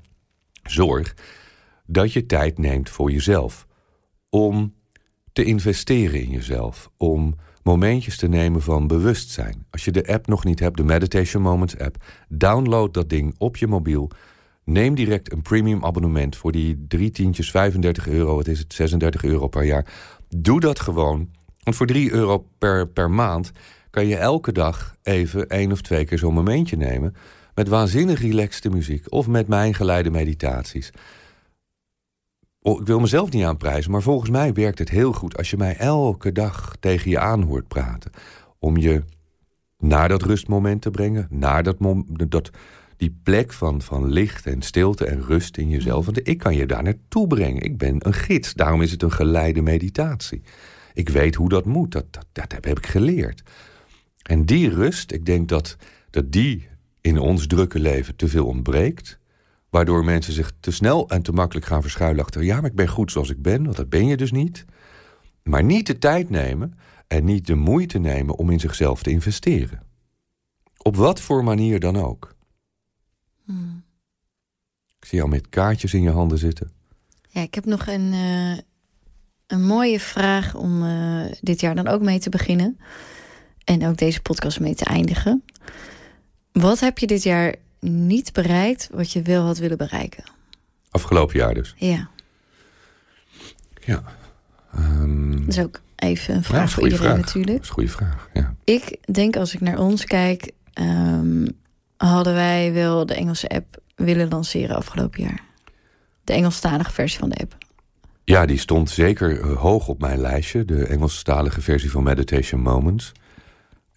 Zorg 0.62 1.14
dat 1.86 2.12
je 2.12 2.26
tijd 2.26 2.58
neemt 2.58 2.90
voor 2.90 3.10
jezelf. 3.10 3.66
Om 4.28 4.74
te 5.34 5.44
investeren 5.44 6.20
in 6.20 6.30
jezelf. 6.30 6.90
Om 6.96 7.34
momentjes 7.62 8.16
te 8.16 8.28
nemen 8.28 8.62
van 8.62 8.86
bewustzijn. 8.86 9.66
Als 9.70 9.84
je 9.84 9.90
de 9.90 10.06
app 10.06 10.26
nog 10.26 10.44
niet 10.44 10.60
hebt, 10.60 10.76
de 10.76 10.84
Meditation 10.84 11.42
Moments 11.42 11.78
app, 11.78 12.04
download 12.28 12.94
dat 12.94 13.08
ding 13.08 13.34
op 13.38 13.56
je 13.56 13.66
mobiel. 13.66 14.10
Neem 14.64 14.94
direct 14.94 15.32
een 15.32 15.42
premium 15.42 15.84
abonnement 15.84 16.36
voor 16.36 16.52
die 16.52 16.84
drie 16.88 17.10
tientjes, 17.10 17.50
35 17.50 18.08
euro, 18.08 18.36
wat 18.36 18.46
is 18.46 18.58
het, 18.58 18.74
36 18.74 19.24
euro 19.24 19.48
per 19.48 19.64
jaar. 19.64 19.86
Doe 20.28 20.60
dat 20.60 20.80
gewoon. 20.80 21.30
Want 21.62 21.76
voor 21.76 21.86
3 21.86 22.12
euro 22.12 22.46
per, 22.58 22.88
per 22.88 23.10
maand 23.10 23.50
kan 23.90 24.06
je 24.06 24.16
elke 24.16 24.52
dag 24.52 24.96
even 25.02 25.48
één 25.48 25.72
of 25.72 25.80
twee 25.80 26.04
keer 26.04 26.18
zo'n 26.18 26.34
momentje 26.34 26.76
nemen. 26.76 27.14
Met 27.54 27.68
waanzinnig 27.68 28.20
relaxte 28.20 28.70
muziek 28.70 29.12
of 29.12 29.26
met 29.26 29.48
mijn 29.48 29.74
geleide 29.74 30.10
meditaties. 30.10 30.90
Oh, 32.66 32.80
ik 32.80 32.86
wil 32.86 33.00
mezelf 33.00 33.30
niet 33.30 33.44
aanprijzen, 33.44 33.90
maar 33.90 34.02
volgens 34.02 34.30
mij 34.30 34.52
werkt 34.52 34.78
het 34.78 34.88
heel 34.88 35.12
goed 35.12 35.36
als 35.36 35.50
je 35.50 35.56
mij 35.56 35.76
elke 35.76 36.32
dag 36.32 36.76
tegen 36.80 37.10
je 37.10 37.18
aan 37.18 37.42
hoort 37.42 37.68
praten. 37.68 38.10
Om 38.58 38.76
je 38.76 39.02
naar 39.78 40.08
dat 40.08 40.22
rustmoment 40.22 40.82
te 40.82 40.90
brengen, 40.90 41.26
naar 41.30 41.62
dat, 41.62 41.76
dat, 42.28 42.50
die 42.96 43.16
plek 43.22 43.52
van, 43.52 43.82
van 43.82 44.08
licht 44.08 44.46
en 44.46 44.62
stilte 44.62 45.04
en 45.06 45.22
rust 45.22 45.56
in 45.56 45.68
jezelf. 45.68 46.04
Want 46.04 46.28
ik 46.28 46.38
kan 46.38 46.56
je 46.56 46.66
daar 46.66 46.82
naartoe 46.82 47.26
brengen. 47.26 47.62
Ik 47.62 47.78
ben 47.78 47.96
een 47.98 48.14
gids, 48.14 48.54
daarom 48.54 48.82
is 48.82 48.90
het 48.90 49.02
een 49.02 49.12
geleide 49.12 49.62
meditatie. 49.62 50.42
Ik 50.94 51.08
weet 51.08 51.34
hoe 51.34 51.48
dat 51.48 51.64
moet, 51.64 51.92
dat, 51.92 52.06
dat, 52.10 52.26
dat 52.32 52.64
heb 52.64 52.78
ik 52.78 52.86
geleerd. 52.86 53.42
En 54.22 54.44
die 54.44 54.68
rust, 54.68 55.12
ik 55.12 55.26
denk 55.26 55.48
dat, 55.48 55.76
dat 56.10 56.32
die 56.32 56.68
in 57.00 57.18
ons 57.18 57.46
drukke 57.46 57.78
leven 57.78 58.16
te 58.16 58.28
veel 58.28 58.46
ontbreekt. 58.46 59.18
Waardoor 59.74 60.04
mensen 60.04 60.32
zich 60.32 60.52
te 60.60 60.70
snel 60.70 61.08
en 61.08 61.22
te 61.22 61.32
makkelijk 61.32 61.66
gaan 61.66 61.82
verschuilen 61.82 62.24
achter... 62.24 62.42
ja, 62.42 62.60
maar 62.60 62.70
ik 62.70 62.76
ben 62.76 62.88
goed 62.88 63.12
zoals 63.12 63.30
ik 63.30 63.42
ben, 63.42 63.64
want 63.64 63.76
dat 63.76 63.88
ben 63.88 64.06
je 64.06 64.16
dus 64.16 64.32
niet. 64.32 64.64
Maar 65.42 65.64
niet 65.64 65.86
de 65.86 65.98
tijd 65.98 66.30
nemen 66.30 66.78
en 67.06 67.24
niet 67.24 67.46
de 67.46 67.54
moeite 67.54 67.98
nemen 67.98 68.36
om 68.36 68.50
in 68.50 68.60
zichzelf 68.60 69.02
te 69.02 69.10
investeren. 69.10 69.82
Op 70.82 70.96
wat 70.96 71.20
voor 71.20 71.44
manier 71.44 71.80
dan 71.80 71.96
ook. 71.96 72.34
Hmm. 73.44 73.84
Ik 74.98 75.04
zie 75.04 75.18
jou 75.18 75.30
met 75.30 75.48
kaartjes 75.48 75.94
in 75.94 76.02
je 76.02 76.10
handen 76.10 76.38
zitten. 76.38 76.70
Ja, 77.28 77.40
ik 77.40 77.54
heb 77.54 77.64
nog 77.64 77.86
een, 77.86 78.12
uh, 78.12 78.58
een 79.46 79.66
mooie 79.66 80.00
vraag 80.00 80.54
om 80.54 80.82
uh, 80.82 81.24
dit 81.40 81.60
jaar 81.60 81.74
dan 81.74 81.88
ook 81.88 82.02
mee 82.02 82.18
te 82.18 82.30
beginnen. 82.30 82.78
En 83.64 83.86
ook 83.86 83.96
deze 83.96 84.22
podcast 84.22 84.60
mee 84.60 84.74
te 84.74 84.84
eindigen. 84.84 85.44
Wat 86.52 86.80
heb 86.80 86.98
je 86.98 87.06
dit 87.06 87.22
jaar 87.22 87.62
niet 87.84 88.32
bereikt 88.32 88.88
wat 88.92 89.12
je 89.12 89.22
wel 89.22 89.44
had 89.44 89.58
willen 89.58 89.78
bereiken? 89.78 90.24
Afgelopen 90.90 91.38
jaar 91.38 91.54
dus? 91.54 91.74
Ja. 91.76 92.08
Ja. 93.80 94.02
Um... 94.78 95.40
Dat 95.40 95.48
is 95.48 95.58
ook 95.58 95.80
even 95.96 96.34
een 96.34 96.44
vraag 96.44 96.70
voor 96.70 96.82
iedereen 96.82 97.16
natuurlijk. 97.16 97.52
Dat 97.52 97.62
is 97.62 97.68
een 97.68 97.74
goede 97.74 97.90
vraag, 97.90 98.28
ja. 98.32 98.54
Ik 98.64 98.98
denk 99.12 99.36
als 99.36 99.54
ik 99.54 99.60
naar 99.60 99.78
ons 99.78 100.04
kijk... 100.04 100.52
Um, 100.80 101.46
hadden 101.96 102.34
wij 102.34 102.72
wel 102.72 103.06
de 103.06 103.14
Engelse 103.14 103.48
app 103.48 103.78
willen 103.96 104.28
lanceren 104.28 104.76
afgelopen 104.76 105.22
jaar. 105.22 105.42
De 106.24 106.32
Engelstalige 106.32 106.92
versie 106.92 107.18
van 107.18 107.28
de 107.28 107.36
app. 107.36 107.56
Ja, 108.24 108.46
die 108.46 108.58
stond 108.58 108.90
zeker 108.90 109.40
eh, 109.40 109.56
hoog 109.56 109.88
op 109.88 110.00
mijn 110.00 110.20
lijstje. 110.20 110.64
De 110.64 110.86
Engelstalige 110.86 111.60
versie 111.60 111.90
van 111.90 112.02
Meditation 112.02 112.60
Moments 112.60 113.12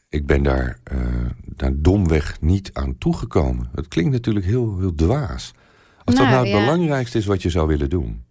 ik 0.10 0.26
ben 0.26 0.44
daar, 0.44 0.80
uh, 0.94 1.26
daar 1.46 1.72
domweg 1.76 2.42
niet 2.42 2.70
aan 2.74 2.98
toegekomen. 2.98 3.70
Het 3.76 3.88
klinkt 3.88 4.12
natuurlijk 4.12 4.46
heel, 4.46 4.80
heel 4.80 4.96
dwaas. 4.96 5.54
Als 6.04 6.16
dat 6.16 6.26
nou, 6.26 6.30
nou 6.30 6.48
het 6.48 6.66
belangrijkste 6.66 7.18
is 7.18 7.26
wat 7.26 7.42
je 7.42 7.50
zou 7.50 7.68
willen 7.68 7.90
doen. 7.90 8.26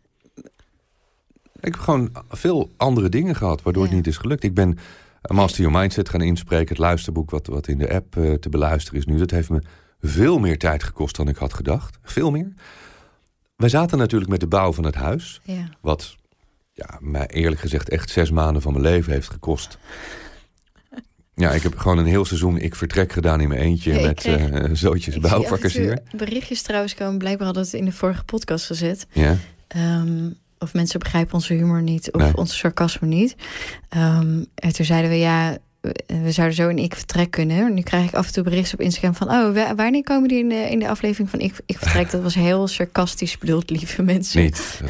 Ik 1.61 1.73
heb 1.73 1.77
gewoon 1.77 2.12
veel 2.29 2.71
andere 2.77 3.09
dingen 3.09 3.37
gehad 3.37 3.62
waardoor 3.62 3.83
het 3.83 3.93
niet 3.93 4.07
is 4.07 4.17
gelukt. 4.17 4.43
Ik 4.43 4.55
ben 4.55 4.79
Master 5.23 5.62
Your 5.62 5.79
Mindset 5.79 6.09
gaan 6.09 6.21
inspreken. 6.21 6.69
Het 6.69 6.79
luisterboek 6.79 7.31
wat, 7.31 7.47
wat 7.47 7.69
in 7.69 7.79
de 7.79 7.95
app 7.95 8.17
uh, 8.17 8.35
te 8.35 8.49
beluisteren 8.49 8.99
is 8.99 9.07
nu. 9.07 9.19
Dat 9.19 9.31
heeft 9.31 9.51
me 9.51 9.62
veel 10.01 10.39
meer 10.39 10.59
tijd 10.59 10.83
gekost 10.83 11.17
dan 11.17 11.29
ik 11.29 11.37
had 11.37 11.55
gedacht. 11.55 11.99
Veel 12.03 12.31
meer. 12.31 12.53
Wij 13.57 13.69
zaten 13.69 13.99
natuurlijk 13.99 14.31
met 14.31 14.41
de 14.41 14.47
bouw 14.47 14.73
van 14.73 14.85
het 14.85 14.95
huis. 14.95 15.41
Ja. 15.45 15.69
Wat 15.81 16.17
ja, 16.73 16.99
mij 17.01 17.27
eerlijk 17.27 17.61
gezegd 17.61 17.89
echt 17.89 18.11
zes 18.11 18.31
maanden 18.31 18.62
van 18.62 18.73
mijn 18.73 18.85
leven 18.85 19.12
heeft 19.12 19.31
gekost. 19.31 19.79
Ja, 21.38 21.51
ik 21.51 21.62
heb 21.62 21.79
gewoon 21.79 21.99
een 21.99 22.07
heel 22.07 22.25
seizoen 22.25 22.59
ik 22.59 22.75
vertrek 22.75 23.12
gedaan 23.12 23.40
in 23.40 23.49
mijn 23.49 23.61
eentje 23.61 24.03
met 24.03 24.14
kreeg, 24.14 24.51
uh, 24.51 24.64
zootjes 24.72 25.18
bouwvakkers 25.18 25.75
hier. 25.75 25.99
Berichtjes 26.16 26.62
trouwens 26.62 26.94
komen, 26.94 27.18
blijkbaar 27.18 27.46
hadden 27.46 27.64
het 27.64 27.72
in 27.72 27.85
de 27.85 27.92
vorige 27.92 28.25
podcast 28.25 28.66
gezet. 28.66 29.07
Ja. 29.12 29.37
Um, 29.77 30.35
of 30.59 30.75
mensen 30.75 30.99
begrijpen 30.99 31.35
onze 31.35 31.53
humor 31.53 31.83
niet 31.83 32.12
of 32.12 32.20
nee. 32.20 32.37
onze 32.37 32.55
sarcasme 32.55 33.09
niet. 33.09 33.37
Um, 33.96 34.46
en 34.55 34.72
toen 34.72 34.85
zeiden 34.85 35.11
we 35.11 35.16
ja, 35.16 35.59
we 36.07 36.33
zouden 36.33 36.57
zo 36.57 36.68
in 36.68 36.79
ik 36.79 36.94
vertrek 36.94 37.31
kunnen. 37.31 37.75
Nu 37.75 37.83
krijg 37.83 38.09
ik 38.09 38.14
af 38.14 38.27
en 38.27 38.33
toe 38.33 38.44
berichten 38.44 38.79
op 38.79 38.85
Instagram 38.85 39.14
van... 39.14 39.31
oh, 39.31 39.75
wanneer 39.77 40.03
komen 40.03 40.29
die 40.29 40.38
in 40.38 40.49
de, 40.49 40.70
in 40.70 40.79
de 40.79 40.88
aflevering 40.88 41.31
van 41.31 41.40
ik, 41.40 41.55
ik 41.66 41.79
vertrek? 41.79 42.11
Dat 42.11 42.22
was 42.22 42.35
heel 42.35 42.68
sarcastisch 42.68 43.38
bedoeld, 43.38 43.70
lieve 43.70 44.03
mensen. 44.03 44.42
Niet. 44.42 44.81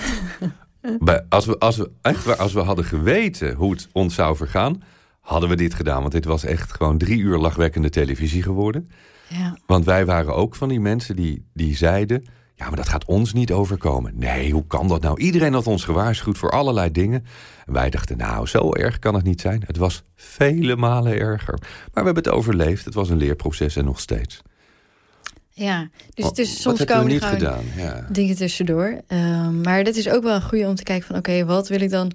als, 1.28 1.46
we, 1.46 1.59
als, 1.59 1.76
we, 1.76 1.90
echt, 2.02 2.38
als 2.38 2.52
we 2.52 2.61
hadden 2.61 2.85
geweten 2.85 3.54
hoe 3.54 3.72
het 3.72 3.88
ons 3.92 4.14
zou 4.14 4.37
vergaan 4.37 4.82
hadden 5.26 5.48
we 5.48 5.56
dit 5.56 5.74
gedaan. 5.74 6.00
Want 6.00 6.12
dit 6.12 6.24
was 6.24 6.44
echt 6.44 6.72
gewoon 6.72 6.98
drie 6.98 7.18
uur 7.18 7.38
lachwekkende 7.38 7.90
televisie 7.90 8.42
geworden. 8.42 8.88
Ja. 9.28 9.56
Want 9.66 9.84
wij 9.84 10.04
waren 10.04 10.34
ook 10.34 10.54
van 10.54 10.68
die 10.68 10.80
mensen 10.80 11.16
die, 11.16 11.44
die 11.52 11.76
zeiden... 11.76 12.24
ja, 12.54 12.66
maar 12.66 12.76
dat 12.76 12.88
gaat 12.88 13.04
ons 13.04 13.32
niet 13.32 13.52
overkomen. 13.52 14.12
Nee, 14.14 14.52
hoe 14.52 14.66
kan 14.66 14.88
dat 14.88 15.02
nou? 15.02 15.20
Iedereen 15.20 15.52
had 15.52 15.66
ons 15.66 15.84
gewaarschuwd 15.84 16.38
voor 16.38 16.50
allerlei 16.50 16.92
dingen. 16.92 17.24
En 17.66 17.72
wij 17.72 17.90
dachten, 17.90 18.16
nou, 18.16 18.46
zo 18.46 18.72
erg 18.72 18.98
kan 18.98 19.14
het 19.14 19.24
niet 19.24 19.40
zijn. 19.40 19.62
Het 19.66 19.76
was 19.76 20.02
vele 20.14 20.76
malen 20.76 21.18
erger. 21.18 21.58
Maar 21.60 22.04
we 22.04 22.04
hebben 22.04 22.24
het 22.24 22.28
overleefd. 22.28 22.84
Het 22.84 22.94
was 22.94 23.10
een 23.10 23.16
leerproces 23.16 23.76
en 23.76 23.84
nog 23.84 24.00
steeds. 24.00 24.42
Ja, 25.50 25.88
dus, 26.14 26.24
het 26.24 26.38
is 26.38 26.60
soms 26.62 26.84
komen 26.84 27.10
gewoon 27.10 27.30
gedaan? 27.30 27.64
Ja. 27.76 28.06
dingen 28.10 28.36
tussendoor. 28.36 29.00
Uh, 29.08 29.48
maar 29.48 29.84
dat 29.84 29.96
is 29.96 30.08
ook 30.08 30.22
wel 30.22 30.34
een 30.34 30.42
goede 30.42 30.66
om 30.66 30.74
te 30.74 30.82
kijken 30.82 31.06
van... 31.06 31.16
oké, 31.16 31.44
wat 31.44 31.68
wil 31.68 31.80
ik 31.80 31.90
dan 31.90 32.12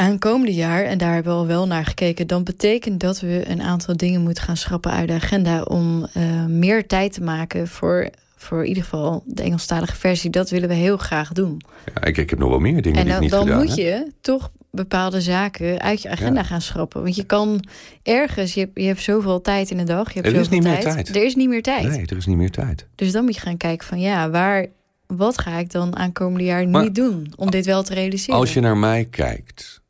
aankomende 0.00 0.54
jaar, 0.54 0.84
en 0.84 0.98
daar 0.98 1.14
hebben 1.14 1.32
we 1.32 1.38
al 1.38 1.46
wel 1.46 1.66
naar 1.66 1.84
gekeken, 1.84 2.26
dan 2.26 2.44
betekent 2.44 3.00
dat 3.00 3.20
we 3.20 3.42
een 3.46 3.62
aantal 3.62 3.96
dingen 3.96 4.20
moeten 4.20 4.44
gaan 4.44 4.56
schrappen 4.56 4.90
uit 4.90 5.08
de 5.08 5.14
agenda 5.14 5.62
om 5.62 6.06
uh, 6.16 6.44
meer 6.46 6.86
tijd 6.86 7.12
te 7.12 7.22
maken 7.22 7.68
voor, 7.68 8.08
voor 8.36 8.62
in 8.62 8.68
ieder 8.68 8.82
geval 8.82 9.22
de 9.26 9.42
Engelstalige 9.42 9.96
versie. 9.96 10.30
Dat 10.30 10.50
willen 10.50 10.68
we 10.68 10.74
heel 10.74 10.96
graag 10.96 11.32
doen. 11.32 11.60
Ja, 11.94 12.04
ik, 12.04 12.16
ik 12.16 12.30
heb 12.30 12.38
nog 12.38 12.48
wel 12.48 12.58
meer 12.58 12.82
dingen 12.82 12.98
en 12.98 13.04
die 13.04 13.14
ik 13.14 13.20
niet 13.20 13.30
dan 13.30 13.40
gedaan 13.40 13.58
dan 13.58 13.66
moet 13.66 13.76
je 13.76 14.12
toch 14.20 14.50
bepaalde 14.70 15.20
zaken 15.20 15.80
uit 15.80 16.02
je 16.02 16.08
agenda 16.08 16.42
gaan 16.42 16.60
schrappen. 16.60 17.02
Want 17.02 17.16
je 17.16 17.24
kan 17.24 17.64
ergens, 18.02 18.54
je 18.54 18.60
hebt, 18.60 18.80
je 18.80 18.86
hebt 18.86 19.02
zoveel 19.02 19.40
tijd 19.40 19.70
in 19.70 19.76
de 19.76 19.84
dag. 19.84 20.12
Je 20.12 20.20
hebt 20.20 20.34
er 20.34 20.40
is 20.40 20.48
niet 20.48 20.62
tijd. 20.62 20.84
meer 20.84 20.94
tijd. 20.94 21.16
Er 21.16 21.24
is 21.24 21.34
niet 21.34 21.48
meer 21.48 21.62
tijd. 21.62 21.88
Nee, 21.88 22.06
er 22.06 22.16
is 22.16 22.26
niet 22.26 22.36
meer 22.36 22.50
tijd. 22.50 22.86
Dus 22.94 23.12
dan 23.12 23.24
moet 23.24 23.34
je 23.34 23.40
gaan 23.40 23.56
kijken 23.56 23.86
van 23.86 24.00
ja, 24.00 24.30
waar, 24.30 24.66
wat 25.06 25.40
ga 25.40 25.58
ik 25.58 25.70
dan 25.70 25.96
aankomende 25.96 26.44
jaar 26.44 26.66
niet 26.66 26.94
doen 26.94 27.32
om 27.36 27.50
dit 27.50 27.66
wel 27.66 27.82
te 27.82 27.94
realiseren? 27.94 28.40
Als 28.40 28.54
je 28.54 28.60
naar 28.60 28.76
mij 28.76 29.04
kijkt, 29.04 29.80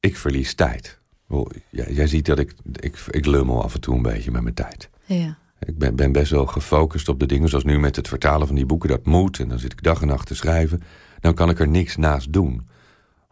ik 0.00 0.16
verlies 0.16 0.54
tijd. 0.54 0.98
Jij, 1.70 1.92
jij 1.92 2.06
ziet 2.06 2.26
dat 2.26 2.38
ik, 2.38 2.54
ik, 2.72 2.96
ik 3.10 3.26
lummel 3.26 3.62
af 3.62 3.74
en 3.74 3.80
toe 3.80 3.94
een 3.94 4.02
beetje 4.02 4.30
met 4.30 4.42
mijn 4.42 4.54
tijd. 4.54 4.90
Ja. 5.04 5.38
Ik 5.60 5.78
ben, 5.78 5.96
ben 5.96 6.12
best 6.12 6.30
wel 6.30 6.46
gefocust 6.46 7.08
op 7.08 7.20
de 7.20 7.26
dingen, 7.26 7.48
zoals 7.48 7.64
nu 7.64 7.78
met 7.78 7.96
het 7.96 8.08
vertalen 8.08 8.46
van 8.46 8.56
die 8.56 8.66
boeken. 8.66 8.88
Dat 8.88 9.04
moet, 9.04 9.38
en 9.38 9.48
dan 9.48 9.58
zit 9.58 9.72
ik 9.72 9.82
dag 9.82 10.00
en 10.00 10.06
nacht 10.06 10.26
te 10.26 10.34
schrijven. 10.34 10.82
Dan 11.20 11.34
kan 11.34 11.50
ik 11.50 11.58
er 11.58 11.68
niks 11.68 11.96
naast 11.96 12.32
doen. 12.32 12.68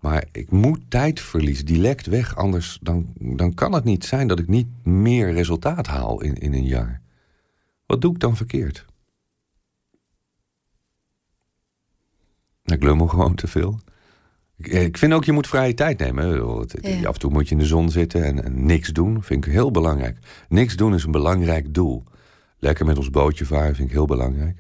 Maar 0.01 0.25
ik 0.33 0.51
moet 0.51 0.81
tijd 0.89 1.21
verliezen, 1.21 1.67
die 1.67 1.79
lekt 1.79 2.07
weg. 2.07 2.37
Anders 2.37 2.79
dan, 2.83 3.13
dan 3.19 3.55
kan 3.55 3.73
het 3.73 3.85
niet 3.85 4.05
zijn 4.05 4.29
dat 4.29 4.39
ik 4.39 4.49
niet 4.49 4.87
meer 4.87 5.33
resultaat 5.33 5.87
haal 5.87 6.23
in, 6.23 6.35
in 6.35 6.53
een 6.53 6.67
jaar. 6.67 7.01
Wat 7.87 8.01
doe 8.01 8.13
ik 8.13 8.21
dan 8.21 8.37
verkeerd? 8.37 8.85
Ik 12.65 12.83
lummel 12.83 13.07
gewoon 13.07 13.35
te 13.35 13.47
veel. 13.47 13.81
Ik 14.59 14.99
vind 14.99 15.13
ook, 15.13 15.25
je 15.25 15.33
moet 15.33 15.47
vrije 15.47 15.75
tijd 15.75 15.99
nemen. 15.99 16.43
Af 17.05 17.15
en 17.15 17.19
toe 17.19 17.31
moet 17.31 17.49
je 17.49 17.55
in 17.55 17.61
de 17.61 17.67
zon 17.67 17.91
zitten 17.91 18.25
en, 18.25 18.45
en, 18.45 18.67
niks 18.67 18.89
doen. 18.89 19.23
Vind 19.23 19.47
ik 19.47 19.53
heel 19.53 19.71
belangrijk. 19.71 20.19
Niks 20.49 20.77
doen 20.77 20.95
is 20.95 21.05
een 21.05 21.11
belangrijk 21.11 21.75
doel. 21.75 22.03
Lekker 22.59 22.87
met 22.87 22.99
ons 22.99 23.11
bootje 23.11 23.47
varen 23.47 23.75
vind 23.75 23.89
ik 23.89 23.95
heel 23.95 24.07
belangrijk. 24.07 24.59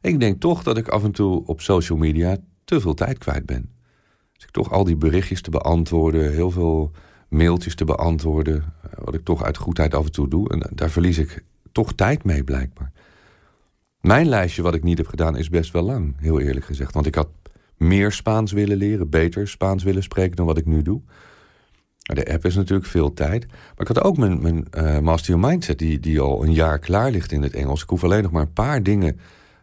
Ik 0.00 0.20
denk 0.20 0.40
toch 0.40 0.62
dat 0.62 0.76
ik 0.76 0.88
af 0.88 1.04
en 1.04 1.12
toe 1.12 1.46
op 1.46 1.60
social 1.60 1.98
media 1.98 2.36
te 2.64 2.80
veel 2.80 2.94
tijd 2.94 3.18
kwijt 3.18 3.46
ben. 3.46 3.70
Dus 4.32 4.44
ik 4.44 4.50
toch 4.50 4.72
al 4.72 4.84
die 4.84 4.96
berichtjes 4.96 5.42
te 5.42 5.50
beantwoorden, 5.50 6.32
heel 6.32 6.50
veel 6.50 6.90
mailtjes 7.28 7.74
te 7.74 7.84
beantwoorden. 7.84 8.72
Eh, 8.82 8.90
wat 9.04 9.14
ik 9.14 9.24
toch 9.24 9.44
uit 9.44 9.56
goedheid 9.56 9.94
af 9.94 10.04
en 10.04 10.12
toe 10.12 10.28
doe. 10.28 10.48
En 10.48 10.70
daar 10.74 10.90
verlies 10.90 11.18
ik 11.18 11.44
toch 11.72 11.92
tijd 11.92 12.24
mee 12.24 12.44
blijkbaar. 12.44 12.92
Mijn 14.00 14.28
lijstje 14.28 14.62
wat 14.62 14.74
ik 14.74 14.82
niet 14.82 14.98
heb 14.98 15.06
gedaan 15.06 15.36
is 15.36 15.48
best 15.48 15.72
wel 15.72 15.82
lang, 15.82 16.14
heel 16.18 16.40
eerlijk 16.40 16.66
gezegd. 16.66 16.94
Want 16.94 17.06
ik 17.06 17.14
had 17.14 17.28
meer 17.76 18.12
Spaans 18.12 18.52
willen 18.52 18.76
leren, 18.76 19.10
beter 19.10 19.48
Spaans 19.48 19.84
willen 19.84 20.02
spreken 20.02 20.36
dan 20.36 20.46
wat 20.46 20.58
ik 20.58 20.66
nu 20.66 20.82
doe. 20.82 21.00
De 21.96 22.32
app 22.32 22.44
is 22.44 22.54
natuurlijk 22.54 22.88
veel 22.88 23.12
tijd. 23.12 23.46
Maar 23.48 23.88
ik 23.88 23.88
had 23.88 24.02
ook 24.02 24.16
mijn, 24.16 24.40
mijn 24.42 24.66
uh, 24.78 24.98
Master 24.98 25.34
Your 25.34 25.48
Mindset, 25.48 25.78
die, 25.78 26.00
die 26.00 26.20
al 26.20 26.44
een 26.44 26.52
jaar 26.52 26.78
klaar 26.78 27.10
ligt 27.10 27.32
in 27.32 27.42
het 27.42 27.54
Engels. 27.54 27.82
Ik 27.82 27.88
hoef 27.88 28.04
alleen 28.04 28.22
nog 28.22 28.32
maar 28.32 28.42
een 28.42 28.52
paar 28.52 28.82
dingen 28.82 29.20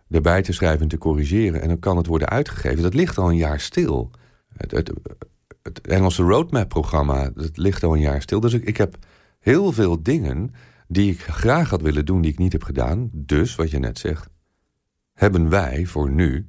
erbij 0.09 0.41
te 0.41 0.53
schrijven 0.53 0.81
en 0.81 0.87
te 0.87 0.97
corrigeren. 0.97 1.61
En 1.61 1.67
dan 1.67 1.79
kan 1.79 1.97
het 1.97 2.07
worden 2.07 2.29
uitgegeven. 2.29 2.83
Dat 2.83 2.93
ligt 2.93 3.17
al 3.17 3.29
een 3.29 3.37
jaar 3.37 3.59
stil. 3.59 4.11
Het, 4.57 4.71
het, 4.71 4.91
het 5.61 5.81
Engelse 5.81 6.23
roadmap-programma, 6.23 7.29
dat 7.35 7.57
ligt 7.57 7.83
al 7.83 7.93
een 7.93 8.01
jaar 8.01 8.21
stil. 8.21 8.39
Dus 8.39 8.53
ik, 8.53 8.77
heb 8.77 8.95
heel 9.39 9.71
veel 9.71 10.03
dingen 10.03 10.53
die 10.87 11.11
ik 11.11 11.21
graag 11.21 11.69
had 11.69 11.81
willen 11.81 12.05
doen, 12.05 12.21
die 12.21 12.31
ik 12.31 12.37
niet 12.37 12.51
heb 12.51 12.63
gedaan. 12.63 13.09
Dus, 13.11 13.55
wat 13.55 13.71
je 13.71 13.79
net 13.79 13.99
zegt, 13.99 14.29
hebben 15.13 15.49
wij 15.49 15.85
voor 15.85 16.09
nu 16.09 16.47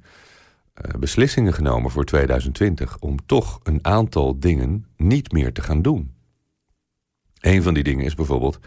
beslissingen 0.98 1.54
genomen 1.54 1.90
voor 1.90 2.04
2020 2.04 2.98
om 2.98 3.26
toch 3.26 3.60
een 3.62 3.78
aantal 3.82 4.38
dingen 4.38 4.86
niet 4.96 5.32
meer 5.32 5.52
te 5.52 5.62
gaan 5.62 5.82
doen. 5.82 6.14
Een 7.40 7.62
van 7.62 7.74
die 7.74 7.82
dingen 7.82 8.04
is 8.04 8.14
bijvoorbeeld 8.14 8.58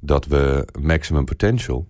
dat 0.00 0.26
we 0.26 0.68
maximum 0.80 1.24
potential 1.24 1.88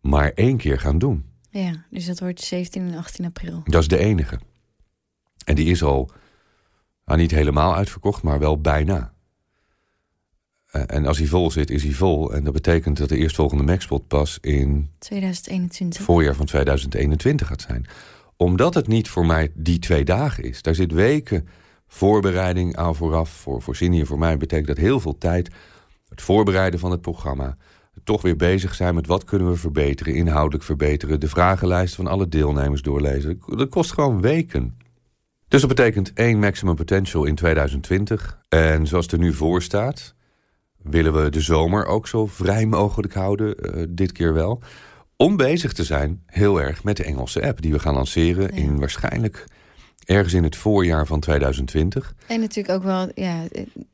maar 0.00 0.32
één 0.34 0.56
keer 0.56 0.80
gaan 0.80 0.98
doen. 0.98 1.24
Ja, 1.50 1.84
dus 1.90 2.06
dat 2.06 2.20
wordt 2.20 2.40
17 2.40 2.88
en 2.88 2.98
18 2.98 3.24
april. 3.24 3.62
Dat 3.64 3.82
is 3.82 3.88
de 3.88 3.98
enige. 3.98 4.38
En 5.44 5.54
die 5.54 5.66
is 5.66 5.82
al 5.82 6.10
nou, 7.04 7.18
niet 7.18 7.30
helemaal 7.30 7.74
uitverkocht, 7.74 8.22
maar 8.22 8.38
wel 8.38 8.60
bijna. 8.60 9.12
Eh, 10.66 10.82
en 10.86 11.06
als 11.06 11.18
hij 11.18 11.26
vol 11.26 11.50
zit, 11.50 11.70
is 11.70 11.82
hij 11.82 11.92
vol. 11.92 12.34
En 12.34 12.44
dat 12.44 12.52
betekent 12.52 12.96
dat 12.96 13.08
de 13.08 13.16
eerstvolgende 13.16 13.62
Maxpot 13.62 14.08
pas 14.08 14.38
in... 14.40 14.90
2021. 14.98 16.02
Voorjaar 16.02 16.34
van 16.34 16.46
2021 16.46 17.46
gaat 17.46 17.60
zijn. 17.60 17.86
Omdat 18.36 18.74
het 18.74 18.86
niet 18.86 19.08
voor 19.08 19.26
mij 19.26 19.52
die 19.54 19.78
twee 19.78 20.04
dagen 20.04 20.44
is. 20.44 20.62
Daar 20.62 20.74
zit 20.74 20.92
weken 20.92 21.48
voorbereiding 21.86 22.76
aan 22.76 22.94
vooraf. 22.94 23.30
Voor, 23.30 23.62
voor 23.62 23.76
en 23.80 24.06
voor 24.06 24.18
mij 24.18 24.36
betekent 24.36 24.66
dat 24.66 24.76
heel 24.76 25.00
veel 25.00 25.18
tijd. 25.18 25.50
Het 26.08 26.22
voorbereiden 26.22 26.80
van 26.80 26.90
het 26.90 27.00
programma. 27.00 27.56
Toch 28.04 28.22
weer 28.22 28.36
bezig 28.36 28.74
zijn 28.74 28.94
met 28.94 29.06
wat 29.06 29.24
kunnen 29.24 29.50
we 29.50 29.56
verbeteren. 29.56 30.14
Inhoudelijk 30.14 30.64
verbeteren. 30.64 31.20
De 31.20 31.28
vragenlijst 31.28 31.94
van 31.94 32.06
alle 32.06 32.28
deelnemers 32.28 32.82
doorlezen. 32.82 33.40
Dat 33.46 33.68
kost 33.68 33.92
gewoon 33.92 34.20
weken. 34.20 34.78
Dus 35.48 35.60
dat 35.60 35.74
betekent 35.74 36.12
één 36.12 36.38
maximum 36.38 36.74
potential 36.74 37.24
in 37.24 37.34
2020. 37.34 38.38
En 38.48 38.86
zoals 38.86 39.04
het 39.04 39.12
er 39.12 39.20
nu 39.20 39.32
voor 39.32 39.62
staat 39.62 40.14
willen 40.84 41.22
we 41.22 41.30
de 41.30 41.40
zomer 41.40 41.86
ook 41.86 42.06
zo 42.06 42.26
vrij 42.26 42.66
mogelijk 42.66 43.14
houden, 43.14 43.78
uh, 43.78 43.84
dit 43.88 44.12
keer 44.12 44.34
wel. 44.34 44.62
Om 45.24 45.36
bezig 45.36 45.72
te 45.72 45.84
zijn, 45.84 46.22
heel 46.26 46.60
erg, 46.60 46.84
met 46.84 46.96
de 46.96 47.04
Engelse 47.04 47.46
app 47.46 47.62
die 47.62 47.72
we 47.72 47.78
gaan 47.78 47.94
lanceren 47.94 48.50
in 48.50 48.78
waarschijnlijk 48.78 49.44
ergens 50.04 50.34
in 50.34 50.42
het 50.42 50.56
voorjaar 50.56 51.06
van 51.06 51.20
2020. 51.20 52.14
En 52.26 52.40
natuurlijk 52.40 52.74
ook 52.74 52.82
wel, 52.82 53.10
ja, 53.14 53.42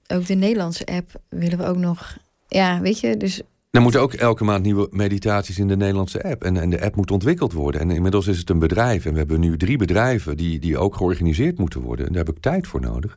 ook 0.06 0.26
de 0.26 0.34
Nederlandse 0.34 0.86
app 0.86 1.10
willen 1.28 1.58
we 1.58 1.64
ook 1.64 1.76
nog, 1.76 2.16
ja, 2.48 2.80
weet 2.80 3.00
je, 3.00 3.16
dus. 3.16 3.42
Er 3.70 3.80
moeten 3.80 4.00
ook 4.00 4.12
elke 4.12 4.44
maand 4.44 4.64
nieuwe 4.64 4.88
meditaties 4.90 5.58
in 5.58 5.68
de 5.68 5.76
Nederlandse 5.76 6.22
app. 6.22 6.44
En, 6.44 6.56
en 6.56 6.70
de 6.70 6.82
app 6.82 6.96
moet 6.96 7.10
ontwikkeld 7.10 7.52
worden. 7.52 7.80
En 7.80 7.90
inmiddels 7.90 8.26
is 8.26 8.38
het 8.38 8.50
een 8.50 8.58
bedrijf. 8.58 9.04
En 9.04 9.12
we 9.12 9.18
hebben 9.18 9.40
nu 9.40 9.56
drie 9.56 9.78
bedrijven 9.78 10.36
die, 10.36 10.58
die 10.58 10.78
ook 10.78 10.96
georganiseerd 10.96 11.58
moeten 11.58 11.80
worden. 11.80 12.06
En 12.06 12.12
daar 12.12 12.24
heb 12.24 12.36
ik 12.36 12.42
tijd 12.42 12.66
voor 12.66 12.80
nodig. 12.80 13.16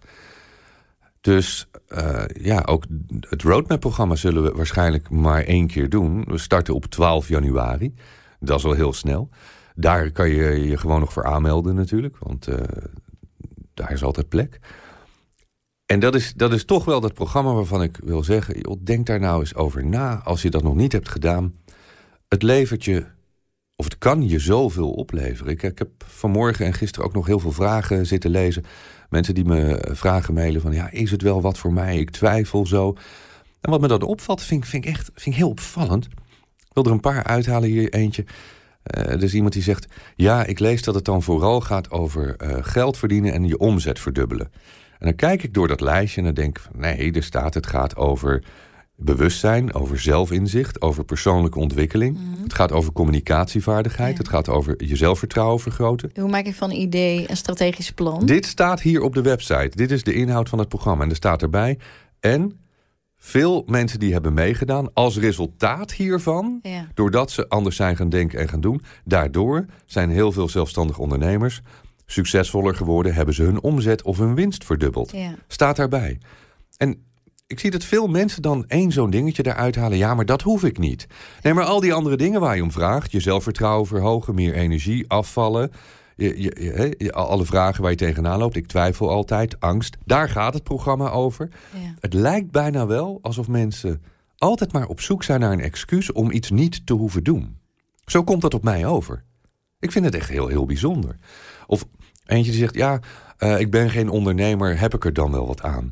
Dus 1.24 1.68
uh, 1.90 2.24
ja, 2.42 2.62
ook 2.66 2.84
het 3.20 3.42
roadmap-programma 3.42 4.16
zullen 4.16 4.44
we 4.44 4.52
waarschijnlijk 4.52 5.10
maar 5.10 5.44
één 5.44 5.68
keer 5.68 5.90
doen. 5.90 6.24
We 6.28 6.38
starten 6.38 6.74
op 6.74 6.86
12 6.86 7.28
januari. 7.28 7.94
Dat 8.40 8.58
is 8.58 8.64
wel 8.64 8.74
heel 8.74 8.94
snel. 8.94 9.30
Daar 9.76 10.12
kan 10.12 10.30
je 10.30 10.68
je 10.68 10.78
gewoon 10.78 11.00
nog 11.00 11.14
voor 11.14 11.26
aanmelden 11.26 11.76
natuurlijk. 11.76 12.18
Want 12.20 12.48
uh, 12.48 12.56
daar 13.74 13.92
is 13.92 14.04
altijd 14.04 14.30
plek. 14.30 14.60
En 15.86 16.00
dat 16.00 16.16
is, 16.16 16.34
dat 16.34 16.54
is 16.54 16.66
toch 16.66 16.86
wel 16.86 17.02
dat 17.02 17.14
programma 17.14 17.54
waarvan 17.54 17.84
ik 17.84 18.00
wil 18.04 18.24
zeggen... 18.24 18.60
Joh, 18.60 18.80
denk 18.84 19.06
daar 19.06 19.20
nou 19.20 19.40
eens 19.40 19.56
over 19.56 19.86
na 19.86 20.22
als 20.24 20.42
je 20.42 20.50
dat 20.50 20.64
nog 20.64 20.76
niet 20.76 20.92
hebt 20.92 21.10
gedaan. 21.10 21.56
Het 22.28 22.42
levert 22.44 22.86
je, 22.86 23.06
of 23.76 23.86
het 23.86 23.98
kan 23.98 24.30
je 24.30 24.40
zoveel 24.40 24.92
opleveren. 24.92 25.52
Ik, 25.52 25.62
heb 25.62 25.90
vanmorgen 26.08 26.66
en 26.66 26.74
gisteren 26.74 27.08
ook 27.08 27.14
nog 27.14 27.26
heel 27.26 27.40
veel 27.40 27.52
vragen 27.52 28.06
zitten 28.06 28.30
lezen 28.30 28.64
Mensen 29.14 29.34
die 29.34 29.46
me 29.46 29.88
vragen 29.92 30.34
mailen 30.34 30.62
van 30.62 30.74
ja, 30.74 30.92
is 30.92 31.12
het 31.12 31.22
wel 31.22 31.42
wat 31.42 31.58
voor 31.58 31.74
mij? 31.74 31.98
Ik 31.98 32.10
twijfel 32.10 32.66
zo. 32.66 32.96
En 33.62 33.72
wat 33.72 33.82
me 33.82 33.88
dan 33.88 34.02
opvalt, 34.02 34.42
vind, 34.42 34.68
vind 34.68 34.86
ik 34.86 34.92
echt 34.92 35.12
vind 35.14 35.36
ik 35.36 35.42
heel 35.42 35.50
opvallend. 35.50 36.06
Ik 36.58 36.74
wil 36.74 36.86
er 36.86 36.92
een 36.92 37.00
paar 37.00 37.24
uithalen 37.24 37.70
hier 37.70 37.94
eentje. 37.94 38.26
Uh, 38.98 39.12
er 39.12 39.24
is 39.24 39.34
iemand 39.34 39.54
die 39.54 39.64
zegt: 39.64 39.88
Ja, 40.16 40.46
ik 40.46 40.60
lees 40.60 40.82
dat 40.82 40.96
het 40.96 41.06
dan 41.06 41.24
vooral 41.24 41.62
gaat 41.62 41.92
over 41.92 42.36
uh, 42.44 42.58
geld 42.62 42.98
verdienen 42.98 43.34
en 43.34 43.48
je 43.48 43.58
omzet 43.58 44.00
verdubbelen. 44.00 44.52
En 45.00 45.06
dan 45.06 45.16
kijk 45.16 45.44
ik 45.44 45.54
door 45.54 45.68
dat 45.68 45.82
lijstje 45.82 46.20
en 46.20 46.26
dan 46.26 46.36
denk 46.36 46.58
ik: 46.58 46.66
Nee, 46.76 47.12
er 47.12 47.24
staat 47.24 47.54
het 47.54 47.68
gaat 47.68 47.96
over 47.96 48.44
bewustzijn, 48.96 49.74
over 49.74 50.00
zelfinzicht, 50.00 50.82
over 50.82 51.04
persoonlijke 51.04 51.60
ontwikkeling. 51.60 52.18
Mhm. 52.18 52.44
Het 52.44 52.54
gaat 52.54 52.72
over 52.72 52.92
communicatievaardigheid. 52.92 54.18
Het 54.18 54.28
gaat 54.28 54.50
over 54.50 54.86
je 54.86 54.96
zelfvertrouwen 54.96 55.60
vergroten. 55.60 56.12
Hoe 56.14 56.30
maak 56.30 56.46
ik 56.46 56.56
van 56.56 56.72
idee 56.72 57.30
een 57.30 57.38
strategisch 57.38 57.92
plan? 57.92 58.26
Dit 58.26 58.46
staat 58.46 58.82
hier 58.82 59.02
op 59.02 59.14
de 59.14 59.22
website. 59.22 59.72
Dit 59.76 59.92
is 59.92 60.04
de 60.04 60.14
inhoud 60.14 60.50
van 60.50 60.60
het 60.60 60.68
programma. 60.68 61.04
En 61.04 61.10
er 61.10 61.16
staat 61.16 61.42
erbij. 61.42 61.80
En 62.20 62.58
veel 63.18 63.64
mensen 63.66 64.00
die 64.00 64.14
hebben 64.14 64.34
meegedaan, 64.34 64.94
als 64.94 65.18
resultaat 65.18 65.92
hiervan, 65.92 66.62
doordat 66.94 67.32
ze 67.32 67.50
anders 67.50 67.76
zijn 67.76 67.96
gaan 67.96 68.10
denken 68.10 68.40
en 68.40 68.50
gaan 68.50 68.62
doen, 68.62 68.82
daardoor 69.06 69.66
zijn 69.86 70.10
heel 70.10 70.32
veel 70.32 70.50
zelfstandige 70.50 71.02
ondernemers 71.02 71.62
succesvoller 72.06 72.76
geworden, 72.76 73.14
hebben 73.14 73.34
ze 73.34 73.44
hun 73.44 73.62
omzet 73.62 74.02
of 74.02 74.18
hun 74.18 74.36
winst 74.36 74.64
verdubbeld. 74.64 75.12
Ja. 75.12 75.36
Staat 75.48 75.76
daarbij. 75.76 76.20
En 76.78 77.04
ik 77.48 77.60
zie 77.60 77.72
dat 77.72 77.84
veel 77.84 78.08
mensen 78.08 78.42
dan 78.42 78.66
één 78.68 78.92
zo'n 78.92 79.10
dingetje 79.10 79.46
eruit 79.46 79.76
halen. 79.76 79.98
Ja, 79.98 80.14
maar 80.14 80.26
dat 80.26 80.42
hoef 80.42 80.64
ik 80.64 80.78
niet. 80.78 81.08
Nee, 81.42 81.54
maar 81.54 81.64
al 81.64 81.80
die 81.80 81.94
andere 81.94 82.18
dingen 82.18 82.40
waar 82.40 82.56
je 82.56 82.64
om 82.64 82.72
vraagt. 82.72 83.12
Je 83.12 83.20
zelfvertrouwen 83.20 83.88
verhogen, 83.88 84.36
meer 84.36 84.54
energie, 84.54 85.10
afvallen. 85.10 85.72
Je, 86.16 86.42
je, 86.42 86.96
je, 86.98 87.12
alle 87.12 87.46
vragen 87.46 87.82
waar 87.82 87.92
je 87.92 87.98
tegenaan 87.98 88.40
loopt. 88.40 88.56
Ik 88.56 88.68
twijfel 88.68 89.10
altijd, 89.10 89.60
angst. 89.60 89.98
Daar 90.06 90.30
gaat 90.30 90.54
het 90.54 90.64
programma 90.64 91.10
over. 91.10 91.50
Ja. 91.74 91.94
Het 92.00 92.14
lijkt 92.14 92.52
bijna 92.52 92.88
wel 92.88 93.20
alsof 93.22 93.48
mensen 93.48 94.04
altijd 94.38 94.72
maar 94.72 94.88
op 94.88 95.02
zoek 95.02 95.24
zijn 95.24 95.40
naar 95.40 95.52
een 95.52 95.60
excuus... 95.60 96.12
om 96.12 96.32
iets 96.32 96.50
niet 96.50 96.86
te 96.86 96.94
hoeven 96.94 97.24
doen. 97.24 97.58
Zo 98.06 98.24
komt 98.24 98.42
dat 98.42 98.54
op 98.54 98.64
mij 98.64 98.86
over. 98.86 99.24
Ik 99.80 99.92
vind 99.92 100.06
het 100.06 100.16
echt 100.16 100.30
heel, 100.30 100.48
heel 100.48 100.66
bijzonder. 100.66 101.16
Of 101.68 101.86
eentje 102.26 102.52
die 102.52 102.60
zegt, 102.60 102.76
ja, 102.76 103.00
uh, 103.40 103.60
ik 103.60 103.72
ben 103.72 103.90
geen 103.90 104.10
ondernemer, 104.10 104.80
heb 104.80 104.94
ik 104.94 105.06
er 105.06 105.14
dan 105.14 105.32
wel 105.32 105.48
wat 105.48 105.62
aan? 105.62 105.92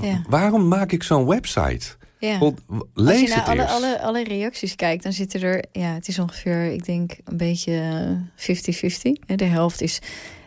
Ja. 0.00 0.22
Waarom 0.28 0.68
maak 0.68 0.92
ik 0.92 1.02
zo'n 1.02 1.26
website? 1.26 1.96
Ja. 2.18 2.38
lees 2.94 3.20
Als 3.20 3.20
je 3.20 3.28
naar 3.28 3.46
alle, 3.46 3.66
alle, 3.66 4.00
alle 4.00 4.24
reacties 4.24 4.74
kijkt, 4.74 5.02
dan 5.02 5.12
zitten 5.12 5.42
er... 5.42 5.64
Ja, 5.72 5.94
het 5.94 6.08
is 6.08 6.18
ongeveer, 6.18 6.72
ik 6.72 6.84
denk, 6.84 7.16
een 7.24 7.36
beetje 7.36 8.16
50-50. 8.36 9.36
De 9.36 9.44
helft 9.44 9.80
is... 9.80 9.98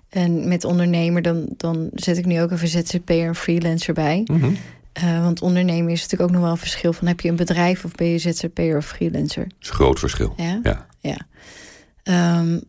En 0.09 0.47
met 0.47 0.63
ondernemer, 0.63 1.21
dan, 1.21 1.45
dan 1.57 1.89
zet 1.93 2.17
ik 2.17 2.25
nu 2.25 2.41
ook 2.41 2.51
even 2.51 2.67
ZZP'er 2.67 3.27
en 3.27 3.35
freelancer 3.35 3.93
bij. 3.93 4.21
Mm 4.25 4.39
-hmm. 4.39 4.55
uh, 5.03 5.23
want 5.23 5.41
ondernemen 5.41 5.91
is 5.91 6.01
natuurlijk 6.01 6.29
ook 6.29 6.35
nog 6.35 6.41
wel 6.45 6.51
een 6.51 6.57
verschil 6.57 6.93
van... 6.93 7.07
heb 7.07 7.19
je 7.19 7.29
een 7.29 7.35
bedrijf 7.35 7.85
of 7.85 7.91
ben 7.91 8.07
je 8.07 8.17
ZZP'er 8.17 8.77
of 8.77 8.85
freelancer? 8.85 9.43
Dat 9.43 9.57
is 9.61 9.67
een 9.67 9.75
groot 9.75 9.99
verschil. 9.99 10.33
Ja? 10.37 10.59
Ja. 10.63 10.87
Ja. 10.99 12.39
Um, 12.39 12.61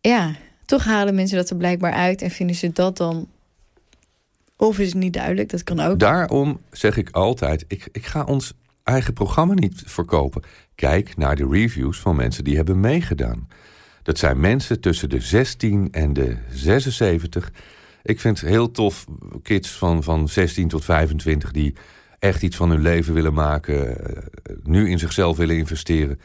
ja, 0.00 0.34
toch 0.64 0.84
halen 0.84 1.14
mensen 1.14 1.36
dat 1.36 1.50
er 1.50 1.56
blijkbaar 1.56 1.92
uit... 1.92 2.22
en 2.22 2.30
vinden 2.30 2.56
ze 2.56 2.72
dat 2.72 2.96
dan 2.96 3.28
of 4.60 4.78
is 4.78 4.86
het 4.86 4.96
niet 4.96 5.12
duidelijk, 5.12 5.50
dat 5.50 5.62
kan 5.62 5.80
ook. 5.80 5.98
Daarom 5.98 6.60
zeg 6.70 6.96
ik 6.96 7.10
altijd, 7.10 7.64
ik, 7.68 7.88
ik 7.92 8.06
ga 8.06 8.24
ons 8.24 8.52
eigen 8.82 9.12
programma 9.12 9.54
niet 9.54 9.82
verkopen. 9.86 10.42
Kijk 10.74 11.16
naar 11.16 11.36
de 11.36 11.48
reviews 11.50 11.98
van 11.98 12.16
mensen 12.16 12.44
die 12.44 12.56
hebben 12.56 12.80
meegedaan. 12.80 13.48
Dat 14.02 14.18
zijn 14.18 14.40
mensen 14.40 14.80
tussen 14.80 15.08
de 15.08 15.20
16 15.20 15.92
en 15.92 16.12
de 16.12 16.36
76. 16.50 17.52
Ik 18.02 18.20
vind 18.20 18.40
het 18.40 18.48
heel 18.48 18.70
tof, 18.70 19.06
kids 19.42 19.70
van, 19.70 20.02
van 20.02 20.28
16 20.28 20.68
tot 20.68 20.84
25... 20.84 21.50
die 21.50 21.74
echt 22.18 22.42
iets 22.42 22.56
van 22.56 22.70
hun 22.70 22.82
leven 22.82 23.14
willen 23.14 23.34
maken... 23.34 24.04
Eh, 24.06 24.22
nu 24.62 24.90
in 24.90 24.98
zichzelf 24.98 25.36
willen 25.36 25.56
investeren. 25.56 26.20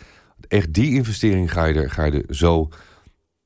Echt 0.47 0.73
die 0.73 0.93
investering 0.93 1.51
ga 1.51 1.65
je 1.65 1.73
er, 1.73 1.89
ga 1.89 2.05
je 2.05 2.23
er 2.27 2.35
zo 2.35 2.69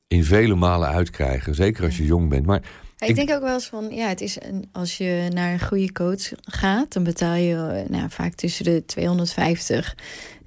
in 0.07 0.23
vele 0.23 0.55
malen 0.55 0.87
uitkrijgen. 0.87 1.55
Zeker 1.55 1.83
als 1.83 1.97
je 1.97 2.05
jong 2.05 2.29
bent. 2.29 2.45
Maar 2.45 2.61
ik, 2.97 3.15
denk 3.15 3.31
ook 3.31 3.41
wel 3.41 3.53
eens 3.53 3.67
van, 3.67 3.89
ja, 3.91 4.07
het 4.07 4.21
is 4.21 4.37
een, 4.41 4.69
als 4.71 4.97
je 4.97 5.29
naar 5.33 5.53
een 5.53 5.67
goede 5.67 5.91
coach 5.91 6.31
gaat, 6.41 6.93
dan 6.93 7.03
betaal 7.03 7.35
je 7.35 7.55
eh, 7.55 7.89
nou, 7.89 8.09
vaak 8.09 8.33
tussen 8.33 8.65
de 8.65 8.85
250 8.85 9.95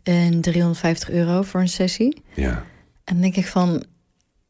en 0.03 0.41
350 0.41 1.11
euro 1.11 1.43
voor 1.43 1.61
een 1.61 1.69
sessie. 1.69 2.23
Ja. 2.35 2.65
En 3.05 3.15
dan 3.15 3.21
denk 3.21 3.37
ik 3.37 3.47
van, 3.47 3.85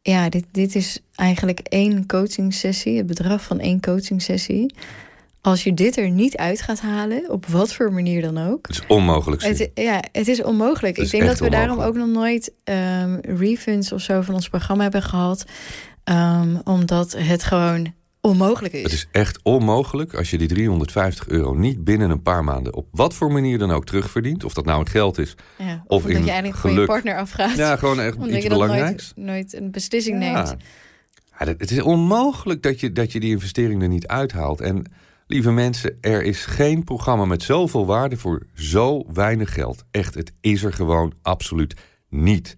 ja, 0.03 0.29
dit, 0.29 0.45
dit 0.51 0.75
is 0.75 1.01
eigenlijk 1.15 1.61
één 1.61 2.07
coaching 2.07 2.55
sessie, 2.55 2.97
het 2.97 3.07
bedrag 3.07 3.43
van 3.43 3.61
één 3.61 3.81
coaching 3.81 4.23
sessie. 4.23 4.75
Als 5.43 5.65
je 5.65 5.75
dit 5.75 5.97
er 5.97 6.11
niet 6.11 6.37
uit 6.37 6.63
gaat 6.63 6.81
halen, 6.81 7.31
op 7.31 7.47
wat 7.47 7.75
voor 7.75 7.93
manier 7.93 8.23
dan 8.23 8.39
ook. 8.39 8.67
Het 8.67 8.77
is 8.77 8.87
onmogelijk. 8.87 9.43
Het, 9.43 9.71
ja, 9.75 10.03
het 10.13 10.29
is 10.29 10.43
onmogelijk. 10.43 10.99
ik 10.99 11.11
denk 11.11 11.25
dat 11.25 11.39
we 11.39 11.51
daarom 11.51 11.81
ook 11.81 11.95
nog 11.95 12.09
nooit 12.09 12.53
um, 12.65 13.19
refunds 13.21 13.93
of 13.93 14.01
zo 14.01 14.21
van 14.21 14.35
ons 14.35 14.49
programma 14.49 14.83
hebben 14.83 15.03
gehad. 15.03 15.45
Um, 16.11 16.61
omdat 16.65 17.13
het 17.13 17.43
gewoon 17.43 17.95
onmogelijk 18.21 18.75
is. 18.75 18.83
Het 18.83 18.93
is 18.93 19.09
echt 19.13 19.41
onmogelijk 19.43 20.15
als 20.15 20.31
je 20.31 20.39
die 20.39 20.49
350 20.49 21.29
euro 21.29 21.55
niet 21.55 21.85
binnen 21.85 22.11
een 22.11 22.23
paar 22.23 22.45
maanden... 22.45 22.75
op 22.75 22.87
wat 22.91 23.15
voor 23.15 23.33
manier 23.33 23.59
dan 23.59 23.71
ook 23.71 23.87
terugverdient. 23.87 24.45
Of 24.45 24.55
dat 24.55 24.65
nou 24.65 24.81
het 24.81 24.89
geld 24.89 25.19
is. 25.19 25.35
Ja, 25.59 25.83
of, 25.87 26.03
of 26.03 26.09
in 26.09 26.15
dat 26.15 26.25
je 26.25 26.31
eigenlijk 26.31 26.61
geluk. 26.61 26.75
van 26.75 26.83
je 26.83 26.87
partner 26.87 27.17
afgaat. 27.17 27.57
Ja, 27.57 27.77
gewoon 27.77 28.01
echt 28.01 28.17
iets 28.27 28.47
belangrijks. 28.47 29.13
Nooit, 29.15 29.29
nooit, 29.29 29.55
een 29.55 29.71
beslissing 29.71 30.23
ja. 30.23 30.33
neemt. 30.33 30.57
Ja, 31.39 31.47
het 31.47 31.71
is 31.71 31.81
onmogelijk 31.81 32.63
dat 32.63 32.81
je, 32.81 32.93
dat 32.93 33.13
je 33.13 33.21
die 33.21 33.31
investering 33.31 33.83
er 33.83 33.89
niet 33.89 34.07
uithaalt. 34.07 34.61
En 34.61 34.85
lieve 35.27 35.51
mensen, 35.51 35.97
er 36.01 36.23
is 36.23 36.45
geen 36.45 36.85
programma 36.85 37.25
met 37.25 37.43
zoveel 37.43 37.87
waarde 37.87 38.17
voor 38.17 38.47
zo 38.55 39.05
weinig 39.13 39.55
geld. 39.55 39.85
Echt, 39.91 40.15
het 40.15 40.33
is 40.41 40.63
er 40.63 40.73
gewoon 40.73 41.13
absoluut 41.23 41.75
niet 42.09 42.57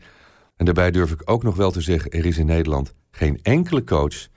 En 0.56 0.64
daarbij 0.64 0.90
durf 0.90 1.10
ik 1.10 1.22
ook 1.24 1.42
nog 1.42 1.56
wel 1.56 1.70
te 1.70 1.80
zeggen: 1.80 2.10
er 2.10 2.26
is 2.26 2.38
in 2.38 2.46
Nederland 2.46 2.94
geen 3.12 3.38
enkele 3.42 3.84
coach 3.84 4.28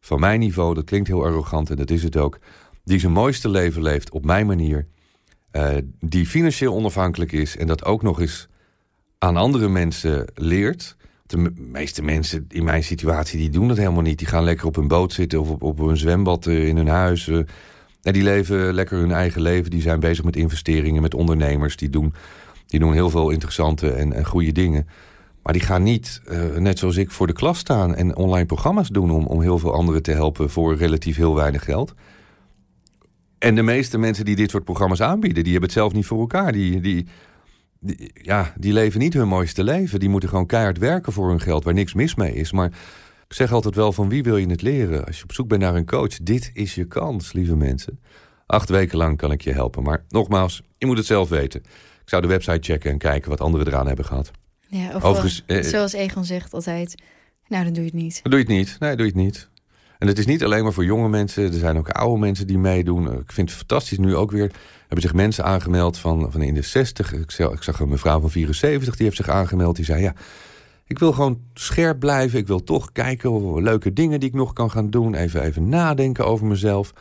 van 0.00 0.20
mijn 0.20 0.40
niveau, 0.40 0.74
dat 0.74 0.84
klinkt 0.84 1.08
heel 1.08 1.24
arrogant 1.24 1.70
en 1.70 1.76
dat 1.76 1.90
is 1.90 2.02
het 2.02 2.16
ook, 2.16 2.38
die 2.84 2.98
zijn 2.98 3.12
mooiste 3.12 3.48
leven 3.48 3.82
leeft 3.82 4.10
op 4.10 4.24
mijn 4.24 4.46
manier, 4.46 4.86
uh, 5.52 5.76
die 6.00 6.26
financieel 6.26 6.74
onafhankelijk 6.74 7.32
is 7.32 7.56
en 7.56 7.66
dat 7.66 7.84
ook 7.84 8.02
nog 8.02 8.20
eens 8.20 8.48
aan 9.18 9.36
andere 9.36 9.68
mensen 9.68 10.26
leert. 10.34 10.96
De 11.26 11.52
meeste 11.56 12.02
mensen 12.02 12.44
in 12.48 12.64
mijn 12.64 12.82
situatie 12.84 13.38
die 13.38 13.50
doen 13.50 13.68
dat 13.68 13.76
helemaal 13.76 14.02
niet. 14.02 14.18
Die 14.18 14.26
gaan 14.26 14.44
lekker 14.44 14.66
op 14.66 14.76
een 14.76 14.88
boot 14.88 15.12
zitten 15.12 15.40
of 15.40 15.50
op, 15.50 15.62
op 15.62 15.78
een 15.78 15.96
zwembad 15.96 16.46
uh, 16.46 16.68
in 16.68 16.76
hun 16.76 16.88
huis. 16.88 17.26
Uh, 17.26 17.36
en 18.02 18.12
die 18.12 18.22
leven 18.22 18.74
lekker 18.74 18.98
hun 18.98 19.12
eigen 19.12 19.42
leven. 19.42 19.70
Die 19.70 19.82
zijn 19.82 20.00
bezig 20.00 20.24
met 20.24 20.36
investeringen, 20.36 21.02
met 21.02 21.14
ondernemers. 21.14 21.76
Die 21.76 21.90
doen, 21.90 22.14
die 22.66 22.80
doen 22.80 22.92
heel 22.92 23.10
veel 23.10 23.30
interessante 23.30 23.92
en, 23.92 24.12
en 24.12 24.24
goede 24.24 24.52
dingen. 24.52 24.86
Maar 25.46 25.54
die 25.54 25.64
gaan 25.64 25.82
niet, 25.82 26.20
uh, 26.28 26.56
net 26.56 26.78
zoals 26.78 26.96
ik, 26.96 27.10
voor 27.10 27.26
de 27.26 27.32
klas 27.32 27.58
staan 27.58 27.94
en 27.94 28.16
online 28.16 28.46
programma's 28.46 28.88
doen 28.88 29.10
om, 29.10 29.26
om 29.26 29.40
heel 29.40 29.58
veel 29.58 29.72
anderen 29.72 30.02
te 30.02 30.10
helpen 30.10 30.50
voor 30.50 30.76
relatief 30.76 31.16
heel 31.16 31.34
weinig 31.34 31.64
geld. 31.64 31.94
En 33.38 33.54
de 33.54 33.62
meeste 33.62 33.98
mensen 33.98 34.24
die 34.24 34.36
dit 34.36 34.50
soort 34.50 34.64
programma's 34.64 35.00
aanbieden, 35.00 35.42
die 35.42 35.52
hebben 35.52 35.70
het 35.70 35.78
zelf 35.78 35.92
niet 35.92 36.06
voor 36.06 36.20
elkaar. 36.20 36.52
Die, 36.52 36.80
die, 36.80 37.06
die, 37.80 38.10
ja, 38.14 38.52
die 38.58 38.72
leven 38.72 39.00
niet 39.00 39.14
hun 39.14 39.28
mooiste 39.28 39.64
leven. 39.64 40.00
Die 40.00 40.08
moeten 40.08 40.28
gewoon 40.28 40.46
keihard 40.46 40.78
werken 40.78 41.12
voor 41.12 41.28
hun 41.28 41.40
geld, 41.40 41.64
waar 41.64 41.74
niks 41.74 41.94
mis 41.94 42.14
mee 42.14 42.34
is. 42.34 42.52
Maar 42.52 42.66
ik 43.28 43.34
zeg 43.34 43.52
altijd 43.52 43.74
wel 43.74 43.92
van 43.92 44.08
wie 44.08 44.22
wil 44.22 44.36
je 44.36 44.46
het 44.46 44.62
leren? 44.62 45.04
Als 45.04 45.16
je 45.16 45.22
op 45.22 45.32
zoek 45.32 45.48
bent 45.48 45.60
naar 45.60 45.74
een 45.74 45.86
coach, 45.86 46.16
dit 46.22 46.50
is 46.52 46.74
je 46.74 46.84
kans, 46.84 47.32
lieve 47.32 47.56
mensen. 47.56 48.00
Acht 48.46 48.68
weken 48.68 48.98
lang 48.98 49.16
kan 49.16 49.32
ik 49.32 49.40
je 49.40 49.52
helpen. 49.52 49.82
Maar 49.82 50.04
nogmaals, 50.08 50.62
je 50.78 50.86
moet 50.86 50.96
het 50.96 51.06
zelf 51.06 51.28
weten. 51.28 51.60
Ik 52.02 52.12
zou 52.12 52.22
de 52.22 52.28
website 52.28 52.72
checken 52.72 52.90
en 52.90 52.98
kijken 52.98 53.30
wat 53.30 53.40
anderen 53.40 53.66
eraan 53.66 53.86
hebben 53.86 54.04
gehad. 54.04 54.30
Ja, 54.68 54.94
of 54.94 55.04
Overigens, 55.04 55.42
eh, 55.46 55.62
zoals 55.62 55.92
Egon 55.92 56.24
zegt 56.24 56.54
altijd, 56.54 56.94
nou 57.48 57.64
dan 57.64 57.72
doe 57.72 57.84
je 57.84 57.90
het 57.90 58.00
niet. 58.00 58.20
Dan 58.22 58.30
doe 58.30 58.40
je 58.40 58.46
het 58.46 58.56
niet. 58.56 58.76
Nee, 58.78 58.96
doe 58.96 59.06
je 59.06 59.12
het 59.12 59.20
niet. 59.20 59.48
En 59.98 60.06
het 60.06 60.18
is 60.18 60.26
niet 60.26 60.44
alleen 60.44 60.62
maar 60.62 60.72
voor 60.72 60.84
jonge 60.84 61.08
mensen. 61.08 61.44
Er 61.44 61.52
zijn 61.52 61.78
ook 61.78 61.88
oude 61.88 62.18
mensen 62.18 62.46
die 62.46 62.58
meedoen. 62.58 63.12
Ik 63.12 63.32
vind 63.32 63.48
het 63.48 63.58
fantastisch 63.58 63.98
nu 63.98 64.16
ook 64.16 64.30
weer. 64.30 64.52
Hebben 64.80 65.00
zich 65.00 65.14
mensen 65.14 65.44
aangemeld 65.44 65.98
van, 65.98 66.32
van 66.32 66.42
in 66.42 66.54
de 66.54 66.62
60. 66.62 67.12
Ik 67.12 67.30
zag, 67.30 67.52
ik 67.52 67.62
zag 67.62 67.80
een 67.80 67.88
mevrouw 67.88 68.20
van 68.20 68.30
74, 68.30 68.96
die 68.96 69.04
heeft 69.04 69.16
zich 69.16 69.28
aangemeld. 69.28 69.76
Die 69.76 69.84
zei, 69.84 70.02
ja, 70.02 70.14
ik 70.86 70.98
wil 70.98 71.12
gewoon 71.12 71.40
scherp 71.54 71.98
blijven. 71.98 72.38
Ik 72.38 72.46
wil 72.46 72.62
toch 72.62 72.92
kijken 72.92 73.30
of 73.30 73.60
leuke 73.60 73.92
dingen 73.92 74.20
die 74.20 74.28
ik 74.28 74.34
nog 74.34 74.52
kan 74.52 74.70
gaan 74.70 74.90
doen. 74.90 75.14
Even, 75.14 75.42
even 75.42 75.68
nadenken 75.68 76.26
over 76.26 76.46
mezelf. 76.46 76.92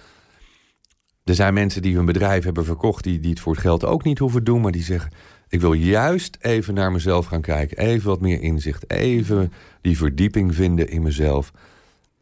Er 1.23 1.35
zijn 1.35 1.53
mensen 1.53 1.81
die 1.81 1.95
hun 1.95 2.05
bedrijf 2.05 2.43
hebben 2.43 2.65
verkocht... 2.65 3.03
Die, 3.03 3.19
die 3.19 3.29
het 3.29 3.39
voor 3.39 3.51
het 3.51 3.61
geld 3.61 3.85
ook 3.85 4.03
niet 4.03 4.19
hoeven 4.19 4.43
doen. 4.43 4.61
Maar 4.61 4.71
die 4.71 4.83
zeggen, 4.83 5.11
ik 5.49 5.61
wil 5.61 5.73
juist 5.73 6.37
even 6.41 6.73
naar 6.73 6.91
mezelf 6.91 7.25
gaan 7.25 7.41
kijken. 7.41 7.77
Even 7.77 8.09
wat 8.09 8.21
meer 8.21 8.41
inzicht. 8.41 8.91
Even 8.91 9.53
die 9.81 9.97
verdieping 9.97 10.55
vinden 10.55 10.89
in 10.89 11.01
mezelf. 11.01 11.51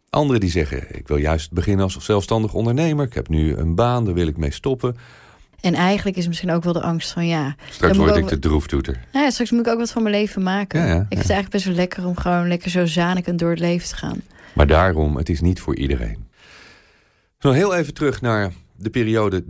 Anderen 0.10 0.42
die 0.42 0.50
zeggen, 0.50 0.96
ik 0.96 1.08
wil 1.08 1.18
juist 1.18 1.52
beginnen 1.52 1.84
als 1.84 1.98
zelfstandig 1.98 2.54
ondernemer. 2.54 3.06
Ik 3.06 3.14
heb 3.14 3.30
nu 3.30 3.56
een 3.56 3.76
baan, 3.76 4.06
daar 4.06 4.14
wil 4.14 4.28
ik 4.28 4.38
mee 4.38 4.52
stoppen. 4.52 4.98
En 5.62 5.74
eigenlijk 5.74 6.18
is 6.18 6.28
misschien 6.28 6.52
ook 6.52 6.64
wel 6.64 6.74
de 6.74 6.82
angst 6.82 7.12
van 7.12 7.28
ja... 7.28 7.56
Straks 7.70 7.98
word 7.98 8.16
ik 8.16 8.28
de 8.28 8.40
droeftoeter. 8.40 9.00
Ja, 9.12 9.30
straks 9.30 9.52
moet 9.52 9.60
ik 9.60 9.68
ook 9.68 9.80
wat 9.80 9.92
van 9.92 10.04
mijn 10.04 10.16
leven 10.16 10.44
maken. 10.44 10.80
Ja, 10.80 10.86
ja, 10.86 10.94
ik 10.94 11.00
vind 11.00 11.22
het 11.22 11.30
eigenlijk 11.30 11.50
best 11.50 11.66
wel 11.66 11.76
lekker 11.76 12.06
om 12.06 12.18
gewoon 12.18 12.48
lekker 12.48 12.70
zo 12.70 12.86
zanikend 12.86 13.40
door 13.40 13.50
het 13.50 13.60
leven 13.60 13.88
te 13.88 13.96
gaan. 13.96 14.22
Maar 14.54 14.68
daarom, 14.68 15.18
het 15.18 15.30
is 15.30 15.42
niet 15.42 15.60
voor 15.60 15.76
iedereen. 15.76 16.28
Nog 17.40 17.54
heel 17.54 17.76
even 17.76 17.94
terug 17.94 18.22
naar 18.22 18.52
de 18.76 18.90
periode 18.90 19.44
30-40. 19.44 19.46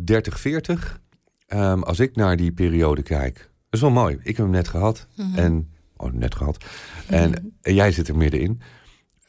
Um, 1.48 1.84
als 1.84 2.00
ik 2.00 2.16
naar 2.16 2.38
die 2.38 2.52
periode 2.52 3.02
kijk, 3.02 3.50
is 3.74 3.82
wel 3.82 3.92
mooi. 3.92 4.16
Ik 4.16 4.38
heb 4.38 4.46
hem 4.46 4.50
net 4.50 4.68
gehad. 4.68 5.08
Mhm. 5.16 5.38
En, 5.38 5.72
oh, 5.98 6.12
net 6.12 6.36
gehad. 6.36 6.66
en, 7.08 7.30
mhm. 7.30 7.40
en, 7.62 7.74
jij 7.74 7.92
zit 7.92 8.08
er 8.08 8.18
middenin. 8.18 8.62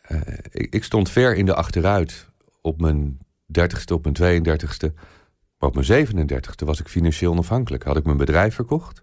Uh, 0.08 0.20
ik, 0.50 0.74
ik, 0.74 0.84
stond 0.84 1.10
ver 1.10 1.34
in 1.34 1.46
de 1.46 1.54
achteruit 1.54 2.28
op 2.60 2.80
mijn 2.80 3.18
30ste, 3.60 3.92
op 3.92 4.04
mijn 4.04 4.42
32ste. 4.42 4.94
Maar 5.58 5.68
op 5.68 5.74
mijn 5.74 6.06
37ste 6.06 6.64
was 6.64 6.80
ik 6.80 6.88
financieel 6.88 7.32
onafhankelijk. 7.32 7.82
Had 7.82 7.96
ik 7.96 8.04
mijn 8.04 8.16
bedrijf 8.16 8.54
verkocht. 8.54 9.02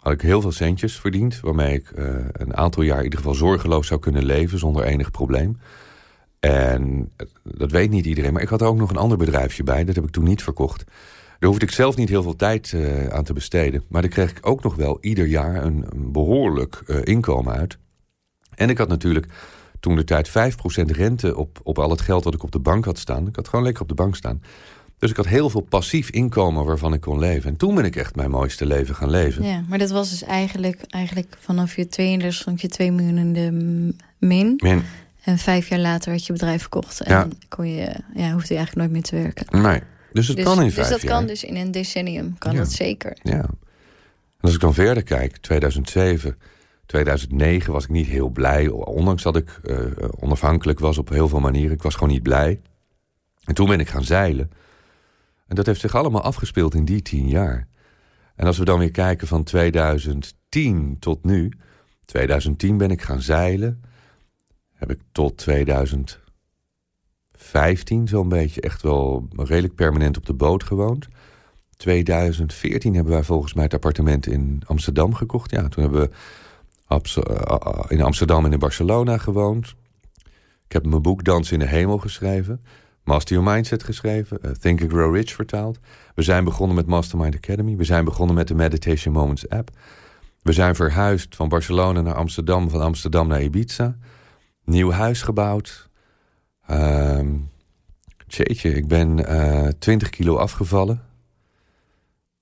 Had 0.00 0.12
ik 0.12 0.20
heel 0.20 0.40
veel 0.40 0.52
centjes 0.52 1.00
verdiend. 1.00 1.40
Waarmee 1.40 1.74
ik 1.74 1.90
uh, 1.90 2.04
een 2.32 2.56
aantal 2.56 2.82
jaar 2.82 2.98
in 2.98 3.04
ieder 3.04 3.18
geval 3.18 3.34
zorgeloos 3.34 3.86
zou 3.86 4.00
kunnen 4.00 4.24
leven 4.24 4.58
zonder 4.58 4.84
enig 4.84 5.10
probleem. 5.10 5.58
En 6.40 7.12
dat 7.42 7.70
weet 7.70 7.90
niet 7.90 8.06
iedereen. 8.06 8.32
Maar 8.32 8.42
ik 8.42 8.48
had 8.48 8.60
er 8.60 8.66
ook 8.66 8.76
nog 8.76 8.90
een 8.90 8.96
ander 8.96 9.18
bedrijfje 9.18 9.62
bij. 9.62 9.84
Dat 9.84 9.94
heb 9.94 10.04
ik 10.04 10.10
toen 10.10 10.24
niet 10.24 10.42
verkocht. 10.42 10.84
Daar 11.40 11.50
hoefde 11.50 11.66
ik 11.66 11.72
zelf 11.72 11.96
niet 11.96 12.08
heel 12.08 12.22
veel 12.22 12.36
tijd 12.36 12.72
uh, 12.72 13.06
aan 13.06 13.24
te 13.24 13.32
besteden. 13.32 13.82
Maar 13.88 14.02
daar 14.02 14.10
kreeg 14.10 14.30
ik 14.30 14.46
ook 14.46 14.62
nog 14.62 14.74
wel 14.74 14.98
ieder 15.00 15.26
jaar 15.26 15.64
een, 15.64 15.84
een 15.88 16.12
behoorlijk 16.12 16.82
uh, 16.86 16.96
inkomen 17.02 17.54
uit. 17.54 17.78
En 18.54 18.70
ik 18.70 18.78
had 18.78 18.88
natuurlijk 18.88 19.26
toen 19.80 19.96
de 19.96 20.04
tijd 20.04 20.28
5% 20.28 20.32
rente 20.86 21.36
op, 21.36 21.60
op 21.62 21.78
al 21.78 21.90
het 21.90 22.00
geld 22.00 22.24
dat 22.24 22.34
ik 22.34 22.42
op 22.42 22.52
de 22.52 22.58
bank 22.58 22.84
had 22.84 22.98
staan. 22.98 23.26
Ik 23.26 23.36
had 23.36 23.48
gewoon 23.48 23.64
lekker 23.64 23.82
op 23.82 23.88
de 23.88 23.94
bank 23.94 24.16
staan. 24.16 24.42
Dus 24.98 25.10
ik 25.10 25.16
had 25.16 25.26
heel 25.26 25.50
veel 25.50 25.60
passief 25.60 26.10
inkomen 26.10 26.64
waarvan 26.64 26.92
ik 26.92 27.00
kon 27.00 27.18
leven. 27.18 27.50
En 27.50 27.56
toen 27.56 27.74
ben 27.74 27.84
ik 27.84 27.96
echt 27.96 28.16
mijn 28.16 28.30
mooiste 28.30 28.66
leven 28.66 28.94
gaan 28.94 29.10
leven. 29.10 29.44
Ja, 29.44 29.64
maar 29.68 29.78
dat 29.78 29.90
was 29.90 30.10
dus 30.10 30.22
eigenlijk, 30.22 30.80
eigenlijk 30.88 31.36
vanaf 31.38 31.76
je 31.76 31.86
32 31.86 32.40
stond 32.40 32.60
je 32.60 32.68
2 32.68 32.92
miljoen 32.92 33.18
in 33.18 33.32
de 33.32 33.50
min. 34.18 34.54
min. 34.56 34.82
En 35.24 35.38
vijf 35.38 35.68
jaar 35.68 35.78
later 35.78 36.12
had 36.12 36.26
je 36.26 36.32
bedrijf 36.32 36.60
verkocht. 36.60 37.00
En 37.00 37.14
ja. 37.14 37.28
kon 37.48 37.68
je, 37.68 37.94
ja, 38.14 38.32
hoefde 38.32 38.54
je 38.54 38.60
eigenlijk 38.60 38.74
nooit 38.74 38.90
meer 38.90 39.02
te 39.02 39.16
werken. 39.16 39.62
Nee, 39.62 39.80
dus 40.12 40.28
het 40.28 40.36
dus, 40.36 40.44
kan 40.44 40.58
in 40.58 40.64
dus 40.64 40.74
vijf 40.74 40.88
jaar. 40.88 40.98
Dus 40.98 41.08
dat 41.08 41.10
kan 41.10 41.26
dus 41.26 41.44
in 41.44 41.56
een 41.56 41.70
decennium, 41.70 42.38
kan 42.38 42.56
dat 42.56 42.72
zeker. 42.72 43.16
Ja. 43.22 43.42
En 44.40 44.46
als 44.46 44.54
ik 44.54 44.60
dan 44.60 44.74
verder 44.74 45.02
kijk, 45.02 45.36
2007, 45.36 46.38
2009 46.86 47.72
was 47.72 47.84
ik 47.84 47.90
niet 47.90 48.06
heel 48.06 48.28
blij. 48.28 48.68
Ondanks 48.68 49.22
dat 49.22 49.36
ik 49.36 49.60
uh, 49.64 49.78
onafhankelijk 50.20 50.78
was 50.78 50.98
op 50.98 51.08
heel 51.08 51.28
veel 51.28 51.40
manieren. 51.40 51.72
Ik 51.72 51.82
was 51.82 51.94
gewoon 51.94 52.12
niet 52.12 52.22
blij. 52.22 52.60
En 53.44 53.54
toen 53.54 53.68
ben 53.68 53.80
ik 53.80 53.88
gaan 53.88 54.04
zeilen. 54.04 54.50
En 55.46 55.56
dat 55.56 55.66
heeft 55.66 55.80
zich 55.80 55.94
allemaal 55.94 56.22
afgespeeld 56.22 56.74
in 56.74 56.84
die 56.84 57.02
tien 57.02 57.28
jaar. 57.28 57.68
En 58.34 58.46
als 58.46 58.58
we 58.58 58.64
dan 58.64 58.78
weer 58.78 58.90
kijken 58.90 59.26
van 59.26 59.42
2010 59.42 60.96
tot 60.98 61.24
nu. 61.24 61.52
2010 62.04 62.76
ben 62.76 62.90
ik 62.90 63.02
gaan 63.02 63.22
zeilen. 63.22 63.82
Heb 64.72 64.90
ik 64.90 65.00
tot 65.12 65.38
2015 67.50 68.08
zo'n 68.08 68.28
beetje 68.28 68.60
echt 68.60 68.82
wel 68.82 69.28
redelijk 69.36 69.74
permanent 69.74 70.16
op 70.16 70.26
de 70.26 70.32
boot 70.32 70.64
gewoond. 70.64 71.08
2014 71.76 72.94
hebben 72.94 73.12
wij 73.12 73.22
volgens 73.22 73.54
mij 73.54 73.64
het 73.64 73.74
appartement 73.74 74.26
in 74.26 74.62
Amsterdam 74.66 75.14
gekocht. 75.14 75.50
Ja, 75.50 75.68
toen 75.68 75.82
hebben 75.82 76.00
we 76.00 76.10
in 77.88 78.02
Amsterdam 78.02 78.44
en 78.44 78.52
in 78.52 78.58
Barcelona 78.58 79.18
gewoond. 79.18 79.74
Ik 80.66 80.72
heb 80.72 80.86
mijn 80.86 81.02
boek 81.02 81.24
Dans 81.24 81.52
in 81.52 81.58
de 81.58 81.66
Hemel 81.66 81.98
geschreven. 81.98 82.64
Master 83.04 83.36
Your 83.36 83.52
Mindset 83.52 83.82
geschreven, 83.82 84.38
uh, 84.44 84.50
Think 84.50 84.82
and 84.82 84.90
Grow 84.90 85.14
Rich 85.14 85.32
vertaald. 85.32 85.78
We 86.14 86.22
zijn 86.22 86.44
begonnen 86.44 86.76
met 86.76 86.86
Mastermind 86.86 87.34
Academy. 87.34 87.76
We 87.76 87.84
zijn 87.84 88.04
begonnen 88.04 88.36
met 88.36 88.48
de 88.48 88.54
Meditation 88.54 89.14
Moments 89.14 89.48
app. 89.48 89.70
We 90.42 90.52
zijn 90.52 90.74
verhuisd 90.74 91.36
van 91.36 91.48
Barcelona 91.48 92.00
naar 92.00 92.14
Amsterdam, 92.14 92.70
van 92.70 92.80
Amsterdam 92.80 93.28
naar 93.28 93.42
Ibiza. 93.42 93.96
Nieuw 94.64 94.90
huis 94.90 95.22
gebouwd. 95.22 95.89
Um, 96.70 97.50
tjeetje, 98.26 98.74
ik 98.74 98.88
ben 98.88 99.18
uh, 99.18 99.66
eh, 99.66 99.72
20 99.78 100.10
kilo 100.10 100.36
afgevallen. 100.36 101.02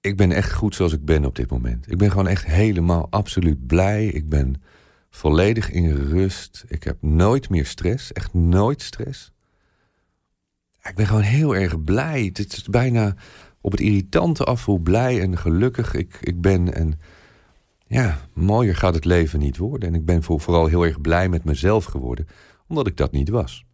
Ik 0.01 0.16
ben 0.16 0.33
echt 0.33 0.53
goed 0.53 0.74
zoals 0.74 0.93
ik 0.93 1.05
ben 1.05 1.24
op 1.24 1.37
dit 1.37 1.51
moment. 1.51 1.91
Ik 1.91 1.99
ben 1.99 2.11
gewoon 2.11 2.29
echt 2.29 2.47
helemaal 2.47 3.07
absoluut 3.11 3.66
blij. 3.66 4.07
Ik 4.07 4.29
ben 4.29 4.62
volledig 5.11 5.70
in 5.70 5.95
rust. 5.95 6.64
Ik 6.68 6.85
heb 6.85 6.97
nooit 7.01 7.49
meer 7.49 7.66
stress. 7.66 8.12
Echt 8.12 8.35
nooit 8.35 8.83
stress 8.83 9.33
ik 10.89 10.95
ben 10.95 11.07
gewoon 11.07 11.22
heel 11.22 11.57
erg 11.57 11.85
blij. 11.85 12.24
Het 12.33 12.53
is 12.53 12.62
bijna 12.62 13.14
op 13.61 13.70
het 13.70 13.81
irritante 13.81 14.45
af 14.45 14.64
hoe 14.64 14.81
blij 14.81 15.20
en 15.20 15.39
gelukkig 15.39 15.95
ik, 15.95 16.18
ik 16.20 16.41
ben. 16.41 16.74
En 16.74 17.01
ja, 17.87 18.18
mooier 18.35 18.76
gaat 18.76 18.95
het 18.95 19.05
leven 19.05 19.39
niet 19.39 19.57
worden. 19.57 19.89
En 19.89 19.95
ik 19.95 20.05
ben 20.05 20.22
vooral 20.22 20.66
heel 20.66 20.87
erg 20.87 21.01
blij 21.01 21.29
met 21.29 21.45
mezelf 21.45 21.85
geworden, 21.85 22.26
omdat 22.66 22.87
ik 22.87 22.97
dat 22.97 23.12
niet 23.12 23.29
was. 23.29 23.66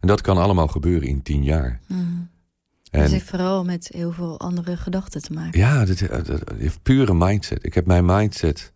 En 0.00 0.08
dat 0.08 0.20
kan 0.20 0.38
allemaal 0.38 0.68
gebeuren 0.68 1.08
in 1.08 1.22
tien 1.22 1.44
jaar. 1.44 1.80
Mm. 1.86 2.28
En, 2.90 3.02
dat 3.02 3.10
heeft 3.10 3.28
vooral 3.28 3.64
met 3.64 3.88
heel 3.92 4.12
veel 4.12 4.40
andere 4.40 4.76
gedachten 4.76 5.22
te 5.22 5.32
maken. 5.32 5.58
Ja, 5.58 5.84
dat, 5.84 5.98
dat, 6.26 6.42
heeft 6.56 6.82
pure 6.82 7.14
mindset. 7.14 7.64
Ik 7.64 7.74
heb 7.74 7.86
mijn 7.86 8.04
mindset. 8.04 8.72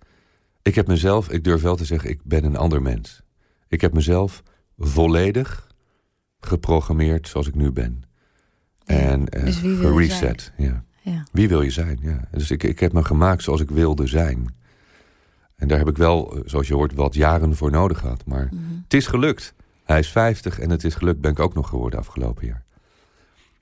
Ik 0.63 0.75
heb 0.75 0.87
mezelf, 0.87 1.31
ik 1.31 1.45
durf 1.45 1.63
wel 1.63 1.77
te 1.77 1.85
zeggen, 1.85 2.11
ik 2.11 2.21
ben 2.23 2.45
een 2.45 2.57
ander 2.57 2.83
mens. 2.83 3.23
Ik 3.69 3.81
heb 3.81 3.93
mezelf 3.93 4.43
volledig 4.79 5.69
geprogrammeerd 6.41 7.29
zoals 7.29 7.47
ik 7.47 7.55
nu 7.55 7.71
ben. 7.71 8.03
En 8.85 9.27
uh, 9.37 9.45
dus 9.45 9.61
reset. 9.81 10.53
Ja. 10.57 10.85
ja. 11.03 11.25
Wie 11.33 11.49
wil 11.49 11.63
je 11.63 11.71
zijn? 11.71 11.99
Ja. 12.03 12.29
Dus 12.31 12.51
ik, 12.51 12.63
ik 12.63 12.81
heb 12.81 12.93
me 12.93 13.05
gemaakt 13.05 13.43
zoals 13.43 13.61
ik 13.61 13.71
wilde 13.71 14.07
zijn. 14.07 14.55
En 15.57 15.69
daar 15.69 15.79
heb 15.79 15.89
ik 15.89 15.97
wel, 15.97 16.37
eh, 16.37 16.41
zoals 16.45 16.69
je 16.69 16.75
hoort, 16.75 16.95
wat 16.95 17.15
jaren 17.15 17.57
voor 17.57 17.71
nodig 17.71 17.99
gehad. 17.99 18.27
Maar 18.27 18.49
mhm. 18.51 18.63
het 18.83 18.95
is 18.95 19.07
gelukt. 19.07 19.55
Hij 19.91 19.99
is 19.99 20.09
50 20.09 20.59
en 20.59 20.71
het 20.71 20.85
is 20.85 20.95
gelukt, 20.95 21.21
ben 21.21 21.31
ik 21.31 21.39
ook 21.39 21.55
nog 21.55 21.69
geworden 21.69 21.99
afgelopen 21.99 22.47
jaar. 22.47 22.63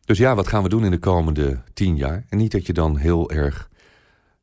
Dus 0.04 0.18
ja, 0.18 0.34
wat 0.34 0.48
gaan 0.48 0.62
we 0.62 0.68
doen 0.68 0.84
in 0.84 0.90
de 0.90 0.98
komende 0.98 1.58
tien 1.72 1.96
jaar? 1.96 2.24
En 2.28 2.38
niet 2.38 2.52
dat 2.52 2.66
je 2.66 2.72
dan 2.72 2.96
heel 2.96 3.30
erg 3.30 3.68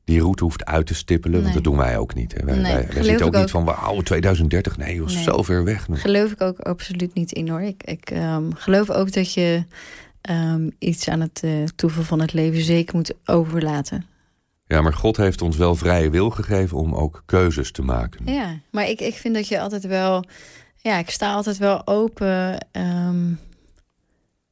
die 0.03 0.19
route 0.19 0.43
hoeft 0.43 0.65
uit 0.65 0.85
te 0.87 0.93
stippelen. 0.93 1.41
Want 1.41 1.53
dat 1.53 1.63
doen 1.63 1.77
wij 1.77 1.97
ook 1.97 2.13
niet. 2.13 2.33
Hè. 2.33 2.45
Wij, 2.45 2.53
Nee, 2.55 2.63
wij, 2.63 2.73
wij 2.73 2.85
geloof 2.85 3.05
zitten 3.05 3.25
ook 3.25 3.35
niet 3.35 3.51
van, 3.51 3.65
wauw, 3.65 4.01
2030. 4.01 4.77
Nee, 4.77 4.95
joh, 4.95 5.07
Nee. 5.07 5.23
zo 5.23 5.43
ver 5.43 5.63
weg 5.63 5.87
nog. 5.87 6.01
Geloof 6.01 6.31
ik 6.31 6.41
ook 6.41 6.59
absoluut 6.59 7.13
niet 7.13 7.31
in 7.31 7.49
hoor. 7.49 7.61
Ik, 7.61 7.83
ik 7.83 8.09
ehm, 8.09 8.51
geloof 8.51 8.89
ook 8.89 9.13
dat 9.13 9.33
je 9.33 9.63
ehm, 10.21 10.69
iets 10.79 11.09
aan 11.09 11.21
het 11.21 11.43
toeval 11.75 12.03
van 12.03 12.21
het 12.21 12.33
leven 12.33 12.61
zeker 12.61 12.95
moet 12.95 13.13
overlaten. 13.25 14.05
Ja, 14.67 14.81
maar 14.81 14.93
God 14.93 15.17
heeft 15.17 15.41
ons 15.41 15.57
wel 15.57 15.75
vrije 15.75 16.09
wil 16.09 16.29
gegeven 16.29 16.77
om 16.77 16.95
ook 16.95 17.23
keuzes 17.25 17.71
te 17.71 17.81
maken. 17.81 18.33
Ja, 18.33 18.59
maar 18.69 18.89
ik, 18.89 18.99
ik 18.99 19.15
vind 19.15 19.35
dat 19.35 19.47
je 19.47 19.59
altijd 19.59 19.83
wel... 19.87 20.25
Ja, 20.85 20.97
ik 20.97 21.09
sta 21.09 21.33
altijd 21.33 21.57
wel 21.57 21.87
open. 21.87 22.67
ehm, 22.71 23.33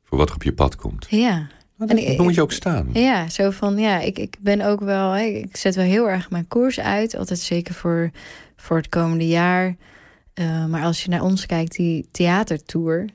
Voor 0.03 0.17
wat 0.17 0.29
er 0.29 0.35
op 0.35 0.43
je 0.43 0.53
pad 0.53 0.75
komt. 0.75 1.05
ja, 1.09 1.47
Dat, 1.77 1.89
En 1.89 1.97
ik- 1.97 2.07
dat 2.17 2.25
moet 2.25 2.35
je 2.35 2.41
ook 2.41 2.51
staan. 2.51 2.89
Ja, 2.93 3.29
zo 3.29 3.49
van 3.49 3.77
ja, 3.77 3.99
ik, 3.99 4.17
ik 4.19 4.35
ben 4.39 4.61
ook 4.61 4.79
wel, 4.79 5.11
hè, 5.11 5.21
ik 5.23 5.55
zet 5.57 5.75
wel 5.75 5.85
heel 5.85 6.09
erg 6.09 6.29
mijn 6.29 6.47
koers 6.47 6.79
uit. 6.79 7.15
Altijd 7.15 7.39
zeker 7.39 7.73
voor, 7.73 8.11
voor 8.55 8.77
het 8.77 8.89
komende 8.89 9.27
jaar. 9.27 9.75
Eh, 10.33 10.65
maar 10.65 10.83
als 10.83 11.03
je 11.03 11.09
naar 11.09 11.21
ons 11.21 11.45
kijkt, 11.45 11.75
die 11.75 12.07
theatertour, 12.11 13.09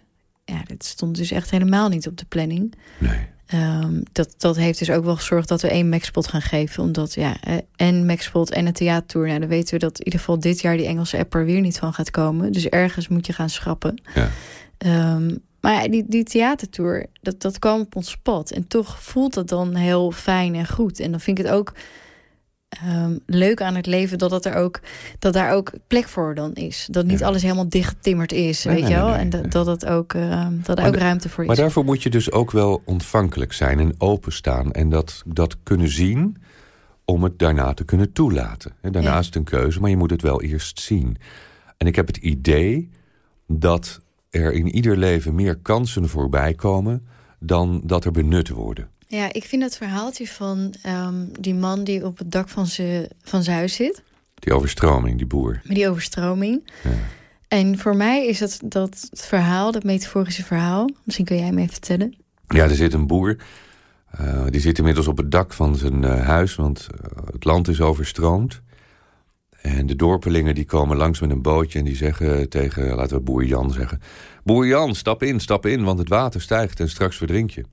ja, 0.45 0.63
dat 0.67 0.85
stond 0.85 1.17
dus 1.17 1.31
echt 1.31 1.51
helemaal 1.51 1.89
niet 1.89 2.07
op 2.07 2.17
de 2.17 2.25
planning. 2.29 2.75
Nee. 2.99 3.27
Ehm, 3.49 4.01
dat, 4.13 4.35
dat 4.39 4.57
heeft 4.57 4.79
dus 4.79 4.91
ook 4.91 5.05
wel 5.05 5.17
gezorgd 5.17 5.49
dat 5.49 5.63
we 5.63 5.69
één 5.69 5.89
Maxpot 5.89 6.27
gaan 6.27 6.43
geven. 6.43 6.83
Omdat 6.83 7.15
ja, 7.15 7.37
eh, 7.41 7.57
en 7.77 8.07
Maxpot 8.07 8.51
en 8.51 8.67
een 8.67 8.73
theatertour, 8.73 9.27
nou, 9.27 9.41
dan 9.41 9.49
weten 9.49 9.75
we 9.75 9.79
dat 9.79 9.99
in 9.99 10.05
ieder 10.05 10.21
geval 10.21 10.41
dit 10.41 10.61
jaar 10.61 10.77
die 10.77 10.87
Engelse 10.87 11.19
app 11.19 11.35
er 11.35 11.45
weer 11.45 11.61
niet 11.61 11.79
van 11.79 11.93
gaat 11.93 12.11
komen. 12.11 12.53
Dus 12.53 12.69
ergens 12.69 13.09
moet 13.09 13.27
je 13.27 13.33
gaan 13.33 13.51
schrappen. 13.51 14.03
Ja. 14.15 14.29
Ehm, 14.79 15.37
maar 15.61 15.73
ja, 15.73 15.89
die, 15.89 16.05
die 16.09 16.25
theatertour, 16.25 17.07
dat, 17.21 17.41
dat 17.41 17.59
kwam 17.59 17.81
op 17.81 17.97
ons 17.97 18.17
pad. 18.17 18.51
En 18.51 18.67
toch 18.67 19.03
voelt 19.03 19.35
dat 19.35 19.49
dan 19.49 19.75
heel 19.75 20.11
fijn 20.11 20.55
en 20.55 20.69
goed. 20.69 21.01
En 21.01 21.11
dan 21.11 21.21
vind 21.21 21.39
ik 21.39 21.45
het 21.45 21.55
ook 21.55 21.73
ehm, 22.69 23.17
leuk 23.27 23.63
aan 23.63 23.75
het 23.75 23.87
leven 23.87 24.19
dat, 24.19 24.31
dat, 24.31 24.45
er 24.45 24.55
ook, 24.55 24.81
dat 25.19 25.33
daar 25.33 25.53
ook 25.53 25.73
plek 25.87 26.09
voor 26.09 26.35
dan 26.35 26.53
is. 26.55 26.89
Dat 26.91 27.07
niet 27.07 27.19
Ja. 27.19 27.27
alles 27.27 27.43
helemaal 27.43 27.69
dichtgetimmerd 27.69 28.33
is, 28.33 28.65
Nee, 28.65 28.75
weet 28.75 28.85
nee, 28.85 28.93
je 28.93 28.99
wel. 28.99 29.09
nee, 29.09 29.17
en 29.19 29.31
dat, 29.31 29.51
dat, 29.53 29.67
het 29.67 29.87
ook, 29.87 30.15
ehm, 30.15 30.53
dat 30.63 30.79
er 30.79 30.87
ook 30.87 30.97
ruimte 30.97 31.29
voor 31.29 31.43
is. 31.43 31.49
Maar 31.49 31.57
daarvoor 31.59 31.85
moet 31.85 32.03
je 32.03 32.11
dus 32.11 32.33
ook 32.33 32.51
wel 32.51 32.83
ontvankelijk 32.85 33.53
zijn 33.53 33.79
en 33.79 33.95
openstaan. 33.99 34.73
En 34.73 34.89
dat, 34.89 35.23
dat 35.27 35.57
kunnen 35.63 35.89
zien 35.89 36.37
om 37.05 37.23
het 37.23 37.39
daarna 37.39 37.75
te 37.75 37.85
kunnen 37.85 38.13
toelaten. 38.13 38.73
En 38.81 38.93
daarna 38.93 39.13
Ja. 39.13 39.19
is 39.19 39.27
het 39.27 39.35
een 39.35 39.45
keuze, 39.45 39.81
maar 39.81 39.91
je 39.91 39.97
moet 39.97 40.11
het 40.11 40.23
wel 40.23 40.43
eerst 40.43 40.81
zien. 40.81 41.17
En 41.77 41.87
ik 41.87 41.97
heb 41.97 42.07
het 42.07 42.17
idee 42.17 42.91
dat 43.47 44.01
er 44.31 44.53
in 44.53 44.69
ieder 44.69 44.97
leven 44.97 45.35
meer 45.35 45.57
kansen 45.57 46.09
voorbij 46.09 46.55
komen... 46.55 47.07
dan 47.41 47.81
dat 47.85 48.05
er 48.05 48.11
benut 48.11 48.49
worden. 48.49 48.89
Ja, 49.11 49.33
ik 49.33 49.45
vind 49.45 49.63
dat 49.63 49.77
verhaaltje 49.77 50.27
van 50.27 50.75
ehm, 50.83 51.27
die 51.41 51.55
man 51.55 51.85
die 51.85 52.05
op 52.05 52.19
het 52.19 52.31
dak 52.31 52.49
van 52.49 52.67
zijn 52.67 53.09
van 53.23 53.43
zijn 53.43 53.57
huis 53.57 53.75
zit. 53.75 54.03
Die 54.35 54.53
overstroming, 54.55 55.17
die 55.17 55.27
boer. 55.27 55.61
Die 55.65 55.89
overstroming. 55.89 56.71
Ja. 56.85 56.91
En 57.49 57.79
voor 57.79 57.97
mij 57.97 58.27
is 58.27 58.39
dat, 58.39 58.61
dat 58.65 59.09
verhaal, 59.13 59.73
dat 59.73 59.83
metaforische 59.85 60.45
verhaal... 60.45 60.89
Misschien 61.05 61.25
kun 61.25 61.39
jij 61.39 61.53
me 61.53 61.61
even 61.61 61.73
vertellen. 61.73 62.17
Ja, 62.49 62.65
er 62.65 62.75
zit 62.75 62.93
een 62.93 63.07
boer. 63.07 63.37
eh, 64.11 64.45
die 64.51 64.61
zit 64.61 64.79
inmiddels 64.79 65.07
op 65.07 65.17
het 65.17 65.31
dak 65.31 65.53
van 65.53 65.77
zijn 65.77 66.05
eh, 66.05 66.27
huis, 66.27 66.55
want 66.55 66.87
eh, 66.91 67.27
het 67.33 67.45
land 67.45 67.69
is 67.69 67.81
overstroomd. 67.81 68.61
En 69.51 69.87
de 69.87 69.97
dorpelingen 69.97 70.55
die 70.55 70.65
komen 70.65 70.97
langs 70.97 71.21
met 71.21 71.31
een 71.31 71.43
bootje 71.43 71.79
en 71.79 71.85
die 71.85 71.97
zeggen 71.97 72.49
tegen, 72.49 72.95
laten 72.95 73.17
we 73.17 73.23
boer 73.23 73.45
Jan 73.45 73.73
zeggen... 73.73 74.01
Boer 74.45 74.67
Jan, 74.67 74.95
stap 74.95 75.23
in, 75.23 75.41
stap 75.41 75.67
in, 75.67 75.85
want 75.85 75.99
het 75.99 76.09
water 76.09 76.41
stijgt 76.41 76.81
en 76.81 76.89
straks 76.89 77.17
verdrink 77.17 77.51
je. 77.51 77.65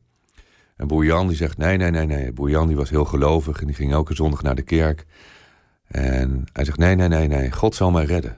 En 0.76 0.88
boer 0.88 1.06
Jan 1.06 1.28
die 1.28 1.38
zegt, 1.38 1.58
nee, 1.58 1.78
nee, 1.78 1.92
nee, 1.92 2.06
nee. 2.06 2.32
Boer 2.32 2.50
Jan 2.50 2.68
die 2.68 2.76
was 2.76 2.90
heel 2.90 3.06
gelovig 3.06 3.60
en 3.60 3.66
die 3.66 3.76
ging 3.76 3.92
elke 3.92 4.16
zondag 4.16 4.42
naar 4.42 4.56
de 4.56 4.62
kerk. 4.62 5.06
En 5.88 6.44
hij 6.54 6.66
zegt, 6.66 6.78
nee, 6.78 6.96
nee, 6.96 7.08
nee, 7.08 7.28
nee, 7.28 7.52
God 7.52 7.76
zal 7.76 7.92
mij 7.92 8.06
redden. 8.06 8.38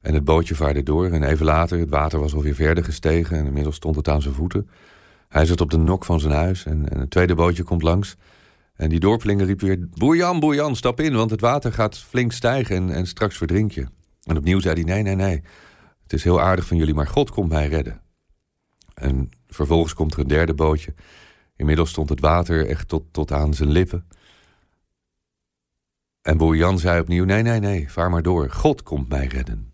En 0.00 0.14
het 0.14 0.24
bootje 0.24 0.54
vaarde 0.54 0.82
door 0.82 1.10
en 1.10 1.22
even 1.22 1.44
later, 1.44 1.78
het 1.78 1.90
water 1.90 2.20
was 2.20 2.34
alweer 2.34 2.54
verder 2.54 2.84
gestegen... 2.84 3.36
en 3.36 3.46
inmiddels 3.46 3.76
stond 3.76 3.96
het 3.96 4.08
aan 4.08 4.22
zijn 4.22 4.34
voeten. 4.34 4.68
Hij 5.28 5.46
zit 5.46 5.60
op 5.60 5.70
de 5.70 5.78
nok 5.78 6.04
van 6.04 6.20
zijn 6.20 6.32
huis 6.32 6.66
en, 6.66 6.88
en 6.88 7.00
het 7.00 7.10
tweede 7.10 7.34
bootje 7.34 7.62
komt 7.62 7.82
langs. 7.82 8.16
En 8.74 8.88
die 8.88 9.00
dorpelingen 9.00 9.46
riep 9.46 9.60
weer... 9.60 9.88
Boer 9.90 10.16
Jan, 10.16 10.40
boer 10.40 10.54
Jan, 10.54 10.76
stap 10.76 11.00
in, 11.00 11.14
want 11.14 11.30
het 11.30 11.40
water 11.40 11.72
gaat 11.72 11.98
flink 11.98 12.32
stijgen 12.32 12.76
en, 12.76 12.90
en 12.90 13.06
straks 13.06 13.36
verdrink 13.36 13.72
je. 13.72 13.86
En 14.24 14.36
opnieuw 14.36 14.60
zei 14.60 14.74
hij, 14.74 14.82
nee, 14.82 15.02
nee, 15.02 15.14
nee. 15.14 15.42
Het 16.02 16.12
is 16.12 16.24
heel 16.24 16.40
aardig 16.40 16.66
van 16.66 16.76
jullie, 16.76 16.94
maar 16.94 17.06
God 17.06 17.30
komt 17.30 17.48
mij 17.48 17.68
redden. 17.68 18.00
En 18.94 19.28
vervolgens 19.46 19.94
komt 19.94 20.14
er 20.14 20.20
een 20.20 20.26
derde 20.26 20.54
bootje. 20.54 20.94
Inmiddels 21.60 21.90
stond 21.90 22.08
het 22.08 22.20
water 22.20 22.66
echt 22.66 22.88
tot, 22.88 23.02
tot 23.10 23.32
aan 23.32 23.54
zijn 23.54 23.70
lippen. 23.70 24.06
En 26.22 26.36
boer 26.36 26.56
Jan 26.56 26.78
zei 26.78 27.00
opnieuw, 27.00 27.24
nee, 27.24 27.42
nee, 27.42 27.60
nee, 27.60 27.90
vaar 27.90 28.10
maar 28.10 28.22
door. 28.22 28.50
God 28.50 28.82
komt 28.82 29.08
mij 29.08 29.26
redden. 29.26 29.72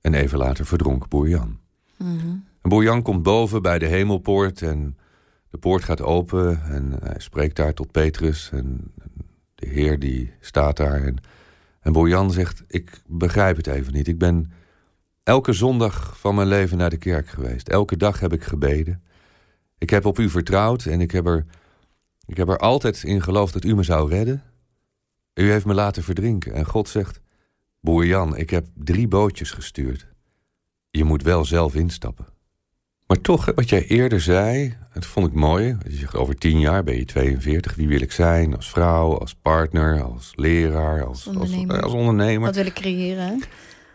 En 0.00 0.14
even 0.14 0.38
later 0.38 0.66
verdronk 0.66 1.08
boer 1.08 1.28
Jan. 1.28 1.58
En 2.62 2.70
boer 2.70 2.82
Jan 2.82 3.02
komt 3.02 3.22
boven 3.22 3.62
bij 3.62 3.78
de 3.78 3.86
hemelpoort 3.86 4.62
en 4.62 4.98
de 5.50 5.58
poort 5.58 5.84
gaat 5.84 6.02
open 6.02 6.62
en 6.62 6.96
hij 7.02 7.18
spreekt 7.18 7.56
daar 7.56 7.74
tot 7.74 7.90
Petrus 7.90 8.50
en 8.52 8.92
de 9.54 9.68
Heer 9.68 9.98
die 9.98 10.32
staat 10.40 10.76
daar. 10.76 11.02
En, 11.02 11.16
en 11.80 11.92
boer 11.92 12.08
Jan 12.08 12.30
zegt, 12.30 12.62
ik 12.66 13.00
begrijp 13.06 13.56
het 13.56 13.66
even 13.66 13.92
niet. 13.92 14.08
Ik 14.08 14.18
ben 14.18 14.52
elke 15.22 15.52
zondag 15.52 16.18
van 16.18 16.34
mijn 16.34 16.48
leven 16.48 16.78
naar 16.78 16.90
de 16.90 16.96
kerk 16.96 17.28
geweest. 17.28 17.68
Elke 17.68 17.96
dag 17.96 18.20
heb 18.20 18.32
ik 18.32 18.44
gebeden. 18.44 19.02
Ik 19.84 19.90
heb 19.90 20.04
op 20.04 20.18
u 20.18 20.30
vertrouwd 20.30 20.84
en 20.84 21.00
ik 21.00 21.10
heb 21.10 21.26
er, 21.26 21.46
ik 22.26 22.36
heb 22.36 22.48
er 22.48 22.58
altijd 22.58 23.02
in 23.02 23.22
geloofd 23.22 23.52
dat 23.52 23.64
u 23.64 23.74
me 23.74 23.82
zou 23.82 24.10
redden. 24.10 24.42
U 25.34 25.50
heeft 25.50 25.64
me 25.64 25.74
laten 25.74 26.02
verdrinken 26.02 26.54
en 26.54 26.64
God 26.64 26.88
zegt, 26.88 27.20
boer 27.80 28.06
Jan, 28.06 28.36
ik 28.36 28.50
heb 28.50 28.66
drie 28.74 29.08
bootjes 29.08 29.50
gestuurd. 29.50 30.06
Je 30.90 31.04
moet 31.04 31.22
wel 31.22 31.44
zelf 31.44 31.74
instappen. 31.74 32.26
Maar 33.06 33.20
toch, 33.20 33.52
wat 33.54 33.68
jij 33.68 33.86
eerder 33.86 34.20
zei, 34.20 34.76
dat 34.92 35.06
vond 35.06 35.26
ik 35.26 35.32
mooi. 35.32 35.76
Je 35.88 35.96
zegt 35.96 36.14
over 36.14 36.34
tien 36.34 36.60
jaar 36.60 36.84
ben 36.84 36.96
je 36.96 37.04
42. 37.04 37.74
Wie 37.74 37.88
wil 37.88 38.00
ik 38.00 38.12
zijn? 38.12 38.56
Als 38.56 38.70
vrouw, 38.70 39.18
als 39.18 39.34
partner, 39.34 40.02
als 40.02 40.32
leraar, 40.34 41.04
als 41.06 41.26
Ondernemer. 41.26 41.74
Als, 41.74 41.82
als 41.82 41.92
ondernemer. 41.92 42.46
Wat 42.46 42.56
wil 42.56 42.66
ik 42.66 42.74
creëren? 42.74 43.42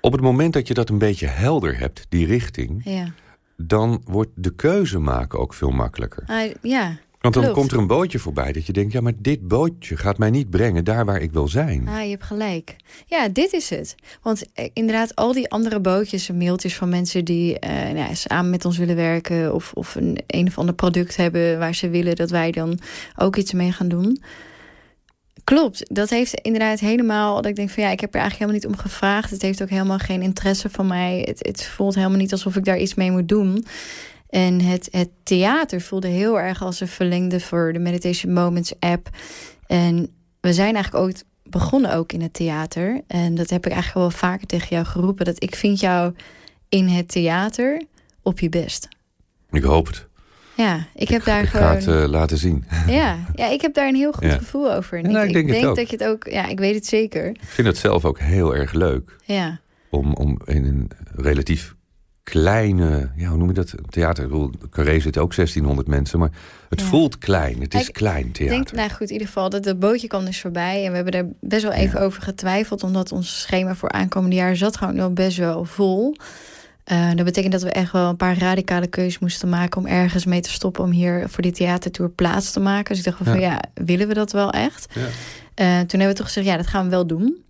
Op 0.01 0.11
het 0.11 0.21
moment 0.21 0.53
dat 0.53 0.67
je 0.67 0.73
dat 0.73 0.89
een 0.89 0.97
beetje 0.97 1.27
helder 1.27 1.77
hebt, 1.77 2.05
die 2.09 2.25
richting, 2.25 2.81
Ja. 2.83 3.13
Dan 3.61 4.01
wordt 4.05 4.31
de 4.35 4.55
keuze 4.55 4.99
maken 4.99 5.39
ook 5.39 5.53
veel 5.53 5.71
makkelijker. 5.71 6.23
Ah, 6.25 6.51
ja. 6.61 6.97
Want 7.19 7.33
dan 7.33 7.43
klopt. 7.43 7.59
komt 7.59 7.71
er 7.71 7.77
een 7.77 7.87
bootje 7.87 8.19
voorbij 8.19 8.51
dat 8.51 8.65
je 8.65 8.73
denkt, 8.73 8.93
ja, 8.93 9.01
maar 9.01 9.13
dit 9.17 9.47
bootje 9.47 9.97
gaat 9.97 10.17
mij 10.17 10.29
niet 10.29 10.49
brengen 10.49 10.83
daar 10.83 11.05
waar 11.05 11.21
ik 11.21 11.31
wil 11.31 11.47
zijn. 11.47 11.87
Ah, 11.87 12.03
je 12.03 12.09
hebt 12.09 12.23
gelijk. 12.23 12.75
Ja, 13.05 13.27
dit 13.27 13.53
is 13.53 13.69
het. 13.69 13.95
Want 14.21 14.45
eh, 14.53 14.69
inderdaad, 14.73 15.15
al 15.15 15.33
die 15.33 15.49
andere 15.49 15.79
bootjes 15.79 16.29
en 16.29 16.37
mailtjes 16.37 16.75
van 16.75 16.89
mensen 16.89 17.25
die 17.25 17.59
eh, 17.59 17.93
nou 17.93 18.15
samen 18.15 18.49
met 18.49 18.65
ons 18.65 18.77
willen 18.77 18.95
werken 18.95 19.53
of, 19.53 19.71
of 19.73 19.95
een, 19.95 20.19
een 20.27 20.47
of 20.47 20.57
ander 20.57 20.75
product 20.75 21.15
hebben 21.15 21.59
waar 21.59 21.75
ze 21.75 21.89
willen 21.89 22.15
dat 22.15 22.29
wij 22.29 22.51
dan 22.51 22.79
ook 23.15 23.35
iets 23.35 23.53
mee 23.53 23.71
gaan 23.71 23.87
doen. 23.87 24.21
Klopt, 25.49 25.95
dat 25.95 26.09
heeft 26.09 26.33
inderdaad 26.33 26.79
helemaal. 26.79 27.35
Dat 27.35 27.45
ik 27.45 27.55
denk 27.55 27.69
van 27.69 27.83
ja, 27.83 27.89
ik 27.89 27.99
heb 27.99 28.13
er 28.13 28.19
eigenlijk 28.19 28.51
helemaal 28.51 28.69
niet 28.71 28.79
om 28.79 28.89
gevraagd. 28.89 29.29
Het 29.29 29.41
heeft 29.41 29.61
ook 29.61 29.69
helemaal 29.69 29.97
geen 29.97 30.21
interesse 30.21 30.69
van 30.69 30.87
mij. 30.87 31.23
Het, 31.25 31.39
het 31.47 31.65
voelt 31.65 31.95
helemaal 31.95 32.17
niet 32.17 32.31
alsof 32.31 32.55
ik 32.55 32.65
daar 32.65 32.77
iets 32.77 32.93
mee 32.93 33.11
moet 33.11 33.27
doen. 33.27 33.65
En 34.29 34.61
het, 34.61 34.87
het 34.91 35.09
theater 35.23 35.81
voelde 35.81 36.07
heel 36.07 36.39
erg 36.39 36.61
als 36.61 36.79
een 36.79 36.87
verlengde 36.87 37.39
voor 37.39 37.73
de 37.73 37.79
Meditation 37.79 38.33
Moments 38.33 38.73
app. 38.79 39.09
En 39.67 40.15
we 40.39 40.53
zijn 40.53 40.73
eigenlijk 40.73 41.05
ooit 41.05 41.25
begonnen 41.43 41.93
ook 41.93 42.11
in 42.11 42.21
het 42.21 42.33
theater. 42.33 43.01
En 43.07 43.35
dat 43.35 43.49
heb 43.49 43.65
ik 43.65 43.71
eigenlijk 43.71 44.01
wel 44.01 44.19
vaker 44.19 44.47
tegen 44.47 44.67
jou 44.69 44.85
geroepen. 44.85 45.25
Dat 45.25 45.43
ik 45.43 45.55
vind 45.55 45.79
jou 45.79 46.13
in 46.67 46.87
het 46.87 47.07
theater 47.11 47.83
op 48.21 48.39
je 48.39 48.49
best. 48.49 48.87
Ik 49.51 49.63
hoop 49.63 49.87
het. 49.87 50.08
Ja, 50.63 50.85
ik 50.95 51.09
heb 51.09 51.23
daar 51.23 51.43
ik 51.43 51.49
gewoon. 51.49 51.65
ga 51.67 51.73
het 51.75 51.87
eh, 51.87 52.09
laten 52.09 52.37
zien. 52.37 52.65
Ja, 52.87 53.17
ja, 53.35 53.47
ik 53.49 53.61
heb 53.61 53.73
daar 53.73 53.87
een 53.87 53.95
heel 53.95 54.11
goed 54.11 54.23
Ja. 54.23 54.37
gevoel 54.37 54.73
over. 54.73 54.97
En 55.03 55.11
Ja, 55.11 55.21
ik 55.23 55.33
denk 55.33 55.75
dat 55.75 55.89
je 55.89 55.97
het 55.97 56.05
ook. 56.07 56.27
Ja, 56.29 56.47
ik 56.47 56.59
weet 56.59 56.75
het 56.75 56.85
zeker. 56.85 57.25
Ik 57.27 57.39
vind 57.41 57.67
het 57.67 57.77
zelf 57.77 58.05
ook 58.05 58.19
heel 58.19 58.55
erg 58.55 58.73
leuk 58.73 59.15
Ja, 59.25 59.59
om, 59.89 60.13
om 60.13 60.39
in 60.45 60.65
een 60.65 60.91
relatief 61.15 61.75
kleine, 62.23 63.11
ja, 63.15 63.27
hoe 63.27 63.37
noem 63.37 63.47
je 63.47 63.53
dat? 63.53 63.73
Theater. 63.89 64.23
Ik 64.23 64.29
bedoel, 64.29 64.51
Carré 64.69 64.99
zit 64.99 65.17
ook 65.17 65.35
1600 65.35 65.87
mensen, 65.87 66.19
maar 66.19 66.29
het 66.69 66.79
Ja. 66.79 66.85
voelt 66.85 67.17
klein. 67.17 67.61
Het 67.61 67.73
is 67.73 67.87
Ik 67.87 67.93
klein 67.93 68.25
ik 68.27 68.33
theater. 68.33 68.55
denk, 68.55 68.71
nou 68.71 68.89
goed, 68.89 69.07
in 69.07 69.11
ieder 69.13 69.27
geval, 69.27 69.49
dat 69.49 69.65
het 69.65 69.79
bootje 69.79 70.07
kwam 70.07 70.25
dus 70.25 70.41
voorbij. 70.41 70.83
En 70.85 70.89
we 70.89 70.95
hebben 70.95 71.13
er 71.13 71.27
best 71.41 71.63
wel 71.63 71.71
even 71.71 71.99
Ja. 71.99 72.05
over 72.05 72.21
getwijfeld, 72.21 72.83
omdat 72.83 73.11
ons 73.11 73.41
schema 73.41 73.75
voor 73.75 73.89
aankomende 73.89 74.35
jaar 74.35 74.55
zat 74.55 74.77
gewoon 74.77 74.95
nog 74.95 75.11
best 75.13 75.37
wel 75.37 75.65
vol. 75.65 76.15
Eh, 76.89 77.09
dat 77.15 77.25
betekent 77.25 77.51
dat 77.51 77.61
we 77.61 77.71
echt 77.71 77.91
wel 77.91 78.09
een 78.09 78.15
paar 78.15 78.37
radicale 78.37 78.87
keuzes 78.87 79.19
moesten 79.19 79.49
maken 79.49 79.81
om 79.81 79.87
ergens 79.87 80.25
mee 80.25 80.41
te 80.41 80.51
stoppen 80.51 80.83
om 80.83 80.91
hier 80.91 81.29
voor 81.29 81.41
die 81.41 81.51
theatertour 81.51 82.09
plaats 82.09 82.51
te 82.51 82.59
maken. 82.59 82.95
Dus 82.95 83.05
ik 83.05 83.11
dacht 83.11 83.29
van 83.29 83.39
ja, 83.39 83.61
willen 83.73 84.07
we 84.07 84.13
dat 84.13 84.31
wel 84.31 84.51
echt? 84.51 84.85
Ja. 84.93 85.01
Eh, 85.01 85.65
toen 85.65 85.99
hebben 85.99 86.07
we 86.07 86.13
toch 86.13 86.25
gezegd, 86.25 86.45
ja, 86.45 86.57
dat 86.57 86.67
gaan 86.67 86.83
we 86.83 86.89
wel 86.89 87.07
doen. 87.07 87.43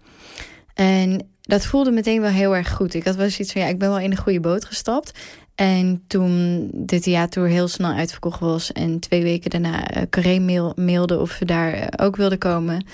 En 0.73 1.27
dat 1.41 1.65
voelde 1.65 1.91
meteen 1.91 2.21
wel 2.21 2.29
heel 2.29 2.55
erg 2.55 2.71
goed. 2.71 2.93
Ik 2.93 3.05
had 3.05 3.15
wel 3.15 3.29
zoiets 3.29 3.53
van, 3.53 3.61
ja, 3.61 3.67
ik 3.67 3.79
ben 3.79 3.89
wel 3.89 3.99
in 3.99 4.11
een 4.11 4.17
goede 4.17 4.39
boot 4.39 4.65
gestapt. 4.65 5.19
En 5.55 6.03
toen 6.07 6.67
de 6.73 6.99
theater 6.99 7.47
heel 7.47 7.67
snel 7.67 7.91
uitverkocht 7.91 8.39
was 8.39 8.71
en 8.71 8.99
twee 8.99 9.23
weken 9.23 9.49
daarna 9.49 9.97
uh, 9.97 10.03
Carré 10.09 10.39
mail, 10.39 10.73
mailde 10.75 11.19
of 11.19 11.39
we 11.39 11.45
daar 11.45 11.77
uh, 11.77 11.85
ook 11.95 12.15
wilden 12.15 12.37
komen. 12.37 12.85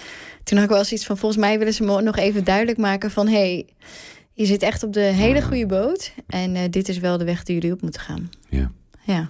Toen 0.43 0.57
had 0.57 0.65
ik 0.65 0.71
wel 0.71 0.79
eens 0.79 0.93
iets 0.93 1.05
van, 1.05 1.17
volgens 1.17 1.41
mij 1.41 1.57
willen 1.57 1.73
ze 1.73 1.83
me 1.83 2.01
nog 2.01 2.17
even 2.17 2.43
duidelijk 2.43 2.77
maken 2.77 3.11
van... 3.11 3.27
hey, 3.27 3.65
je 4.35 4.45
zit 4.45 4.61
echt 4.61 4.83
op 4.83 4.93
de 4.93 4.99
hele 4.99 5.41
goede 5.41 5.65
boot 5.65 6.13
en 6.27 6.55
uh, 6.55 6.61
dit 6.69 6.89
is 6.89 6.97
wel 6.97 7.17
de 7.17 7.23
weg 7.25 7.43
die 7.43 7.55
jullie 7.55 7.71
op 7.73 7.81
moeten 7.81 8.01
gaan. 8.01 8.29
Ja. 8.49 8.71
Ja. 9.03 9.29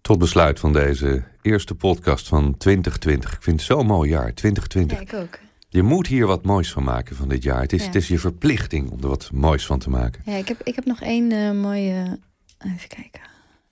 Tot 0.00 0.18
besluit 0.18 0.60
van 0.60 0.72
deze 0.72 1.22
eerste 1.42 1.74
podcast 1.74 2.28
van 2.28 2.56
2020. 2.56 3.32
Ik 3.34 3.42
vind 3.42 3.56
het 3.56 3.66
zo'n 3.66 3.86
mooi 3.86 4.10
jaar, 4.10 4.34
2020. 4.34 4.96
Ja, 4.98 5.02
ik 5.02 5.14
ook. 5.14 5.38
Je 5.68 5.82
moet 5.82 6.06
hier 6.06 6.26
wat 6.26 6.44
moois 6.44 6.72
van 6.72 6.84
maken 6.84 7.16
van 7.16 7.28
dit 7.28 7.42
jaar. 7.42 7.60
Het 7.60 7.72
is, 7.72 7.80
Ja. 7.80 7.86
het 7.86 7.94
is 7.94 8.08
je 8.08 8.18
verplichting 8.18 8.90
om 8.90 9.02
er 9.02 9.08
wat 9.08 9.30
moois 9.32 9.66
van 9.66 9.78
te 9.78 9.90
maken. 9.90 10.22
Ja, 10.24 10.36
ik 10.36 10.48
heb, 10.48 10.60
ik 10.62 10.74
heb 10.74 10.84
nog 10.84 11.00
één 11.00 11.32
eh, 11.32 11.52
mooie... 11.52 12.18
Even 12.58 12.88
kijken. 12.88 13.20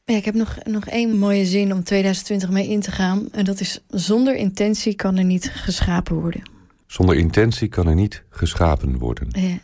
Ja, 0.04 0.16
ik 0.16 0.24
heb 0.24 0.34
nog, 0.34 0.58
nog 0.64 0.86
één 0.86 1.18
mooie 1.18 1.44
zin 1.44 1.72
om 1.72 1.84
2020 1.84 2.50
mee 2.50 2.68
in 2.68 2.80
te 2.80 2.90
gaan. 2.90 3.28
En 3.32 3.44
dat 3.44 3.60
is, 3.60 3.80
zonder 3.88 4.36
intentie 4.36 4.94
kan 4.94 5.16
er 5.16 5.24
niet 5.24 5.50
geschapen 5.54 6.16
worden. 6.20 6.42
Zonder 6.86 7.16
intentie 7.16 7.68
kan 7.68 7.86
er 7.86 7.94
niet 7.94 8.22
geschapen 8.30 8.98
worden. 8.98 9.28
Ja, 9.30 9.58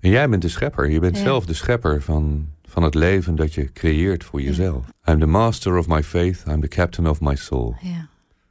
En 0.00 0.10
jij 0.10 0.28
bent 0.28 0.42
de 0.42 0.48
schepper. 0.48 0.90
Je 0.90 0.98
bent 1.00 1.16
Ja. 1.16 1.22
zelf 1.22 1.46
de 1.46 1.54
schepper 1.54 2.02
van, 2.02 2.48
van 2.68 2.82
het 2.82 2.94
leven 2.94 3.34
dat 3.36 3.54
je 3.54 3.72
creëert 3.72 4.24
voor 4.24 4.42
jezelf. 4.42 4.84
I'm 5.04 5.18
the 5.20 5.26
master 5.26 5.76
of 5.78 5.86
my 5.88 6.02
faith. 6.02 6.44
I'm 6.48 6.60
the 6.60 6.68
captain 6.68 7.08
of 7.08 7.20
my 7.20 7.36
soul. 7.36 7.76
ja. 7.80 8.08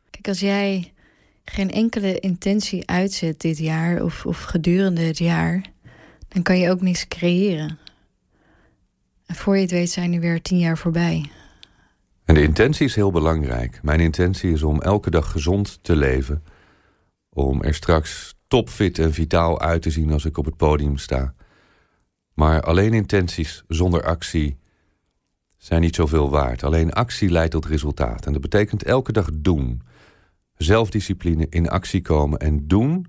Kijk, 0.10 0.28
als 0.28 0.40
jij 0.40 0.94
geen 1.46 1.72
enkele 1.72 2.20
intentie 2.20 2.88
uitzet 2.88 3.42
dit 3.42 3.58
jaar... 3.58 4.04
of, 4.04 4.26
of 4.26 4.42
gedurende 4.44 5.02
het 5.02 5.18
jaar... 5.18 5.62
dan 6.28 6.42
kan 6.44 6.60
je 6.60 6.70
ook 6.70 6.82
niks 6.82 7.08
creëren. 7.08 7.78
En 9.26 9.36
voor 9.36 9.56
je 9.56 9.62
het 9.62 9.72
weet 9.72 9.90
zijn 9.90 10.14
er 10.14 10.20
weer 10.20 10.42
tien 10.42 10.58
jaar 10.58 10.78
voorbij. 10.78 11.30
En 12.26 12.36
de 12.36 12.42
intentie 12.44 12.86
is 12.86 12.96
heel 12.96 13.12
belangrijk. 13.12 13.80
Mijn 13.82 14.00
intentie 14.00 14.52
is 14.52 14.64
om 14.64 14.82
elke 14.82 15.10
dag 15.10 15.32
gezond 15.32 15.80
te 15.82 15.96
leven. 15.96 16.44
Om 17.30 17.64
er 17.64 17.74
straks 17.74 18.35
topfit 18.56 19.00
en 19.00 19.14
vitaal 19.14 19.62
uit 19.62 19.82
te 19.82 19.90
zien 19.90 20.12
als 20.12 20.26
ik 20.26 20.38
op 20.38 20.46
het 20.46 20.58
podium 20.58 20.98
sta. 20.98 21.34
Maar 22.34 22.62
alleen 22.62 22.94
intenties 22.94 23.64
zonder 23.68 24.04
actie 24.04 24.58
zijn 25.58 25.82
niet 25.82 25.96
zoveel 25.96 26.30
waard. 26.30 26.64
Alleen 26.64 26.94
actie 26.94 27.30
leidt 27.30 27.52
tot 27.52 27.66
resultaat. 27.66 28.26
En 28.26 28.32
dat 28.34 28.42
betekent 28.42 28.84
elke 28.84 29.12
dag 29.12 29.30
doen. 29.34 29.82
Zelfdiscipline 30.54 31.48
in 31.50 31.70
actie 31.70 32.02
komen 32.02 32.40
en 32.40 32.68
doen 32.68 33.06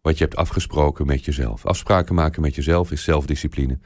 wat 0.00 0.18
je 0.18 0.24
hebt 0.24 0.36
afgesproken 0.36 1.06
met 1.06 1.24
jezelf. 1.24 1.66
Afspraken 1.66 2.14
maken 2.14 2.42
met 2.42 2.54
jezelf 2.54 2.90
is 2.90 3.04
zelfdiscipline. 3.04 3.78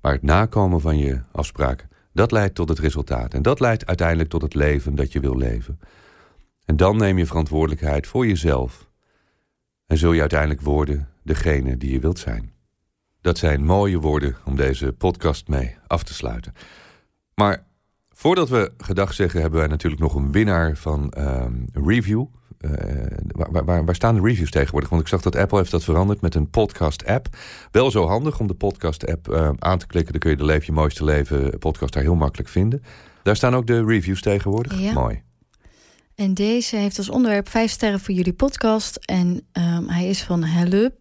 Maar 0.00 0.12
het 0.12 0.22
nakomen 0.22 0.80
van 0.80 0.98
je 0.98 1.20
afspraken, 1.32 1.88
dat 2.12 2.32
leidt 2.32 2.54
tot 2.54 2.68
het 2.68 2.78
resultaat. 2.78 3.34
En 3.34 3.42
dat 3.42 3.60
leidt 3.60 3.86
uiteindelijk 3.86 4.28
tot 4.28 4.42
het 4.42 4.54
leven 4.54 4.94
dat 4.94 5.12
je 5.12 5.20
wil 5.20 5.36
leven. 5.36 5.78
En 6.64 6.76
dan 6.76 6.96
neem 6.96 7.18
je 7.18 7.26
verantwoordelijkheid 7.26 8.06
voor 8.06 8.26
jezelf. 8.26 8.92
En 9.86 9.96
zul 9.96 10.12
je 10.12 10.20
uiteindelijk 10.20 10.60
worden 10.60 11.08
degene 11.22 11.76
die 11.76 11.92
je 11.92 12.00
wilt 12.00 12.18
zijn. 12.18 12.52
Dat 13.20 13.38
zijn 13.38 13.64
mooie 13.64 13.98
woorden 13.98 14.36
om 14.44 14.56
deze 14.56 14.92
podcast 14.92 15.48
mee 15.48 15.76
af 15.86 16.02
te 16.02 16.14
sluiten. 16.14 16.52
Maar 17.34 17.66
voordat 18.08 18.48
we 18.48 18.72
gedag 18.78 19.14
zeggen, 19.14 19.40
hebben 19.40 19.58
wij 19.58 19.68
natuurlijk 19.68 20.02
nog 20.02 20.14
een 20.14 20.32
winnaar 20.32 20.76
van 20.76 21.10
ehm, 21.10 21.52
een 21.72 21.86
review. 21.86 22.24
Eh, 22.58 22.70
waar, 23.26 23.64
waar, 23.64 23.84
waar 23.84 23.94
staan 23.94 24.14
de 24.14 24.20
reviews 24.20 24.50
tegenwoordig? 24.50 24.90
Want 24.90 25.02
ik 25.02 25.08
zag 25.08 25.22
dat 25.22 25.36
Apple 25.36 25.58
heeft 25.58 25.70
dat 25.70 25.84
veranderd 25.84 26.20
met 26.20 26.34
een 26.34 26.50
podcast-app. 26.50 27.26
Wel 27.70 27.90
zo 27.90 28.06
handig 28.06 28.40
om 28.40 28.46
de 28.46 28.54
podcast-app 28.54 29.28
eh, 29.28 29.50
aan 29.58 29.78
te 29.78 29.86
klikken. 29.86 30.12
Dan 30.12 30.20
kun 30.20 30.30
je 30.30 30.36
de 30.36 30.44
Leef 30.44 30.64
je 30.64 30.72
mooiste 30.72 31.04
leven 31.04 31.58
podcast 31.58 31.92
daar 31.92 32.02
heel 32.02 32.14
makkelijk 32.14 32.48
vinden. 32.48 32.82
Daar 33.22 33.36
staan 33.36 33.54
ook 33.54 33.66
de 33.66 33.84
reviews 33.84 34.20
tegenwoordig. 34.20 34.80
Ja. 34.80 34.92
Mooi. 34.92 35.22
En 36.14 36.34
deze 36.34 36.76
heeft 36.76 36.98
als 36.98 37.08
onderwerp 37.08 37.48
vijf 37.48 37.70
sterren 37.70 38.00
voor 38.00 38.14
jullie 38.14 38.32
podcast. 38.32 38.96
En 38.96 39.46
ehm, 39.52 39.88
hij 39.88 40.08
is 40.08 40.22
van 40.22 40.44
Help. 40.44 40.92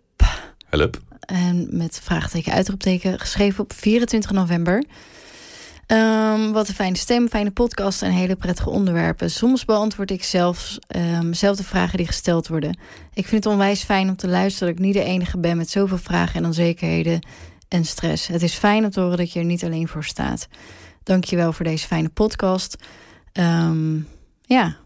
Help. 0.69 1.01
En 1.19 1.67
met 1.71 1.99
vraagteken, 2.03 2.53
uitroepteken, 2.53 3.19
geschreven 3.19 3.63
op 3.63 3.73
24 3.73 4.31
november. 4.31 4.83
Ehm, 5.85 6.51
wat 6.51 6.67
een 6.67 6.73
fijne 6.73 6.97
stem, 6.97 7.29
fijne 7.29 7.51
podcast 7.51 8.01
en 8.01 8.11
hele 8.11 8.35
prettige 8.35 8.69
onderwerpen. 8.69 9.31
Soms 9.31 9.65
beantwoord 9.65 10.11
ik 10.11 10.23
zelf, 10.23 10.77
ehm, 10.87 11.33
zelf 11.33 11.57
de 11.57 11.63
vragen 11.63 11.97
die 11.97 12.07
gesteld 12.07 12.47
worden. 12.47 12.77
Ik 13.13 13.27
vind 13.27 13.43
het 13.43 13.53
onwijs 13.53 13.83
fijn 13.83 14.09
om 14.09 14.15
te 14.15 14.27
luisteren 14.27 14.67
dat 14.67 14.77
ik 14.77 14.85
niet 14.85 14.93
de 14.93 15.03
enige 15.03 15.39
ben 15.39 15.57
met 15.57 15.69
zoveel 15.69 15.97
vragen 15.97 16.35
en 16.35 16.45
onzekerheden 16.45 17.19
en 17.67 17.85
stress. 17.85 18.27
Het 18.27 18.41
is 18.41 18.53
fijn 18.53 18.83
om 18.83 18.89
te 18.89 18.99
horen 18.99 19.17
dat 19.17 19.33
je 19.33 19.39
er 19.39 19.45
niet 19.45 19.63
alleen 19.63 19.87
voor 19.87 20.03
staat. 20.03 20.47
Dank 21.03 21.23
je 21.23 21.35
wel 21.35 21.53
voor 21.53 21.65
deze 21.65 21.87
fijne 21.87 22.09
podcast. 22.09 22.75
Ja, 24.45 24.77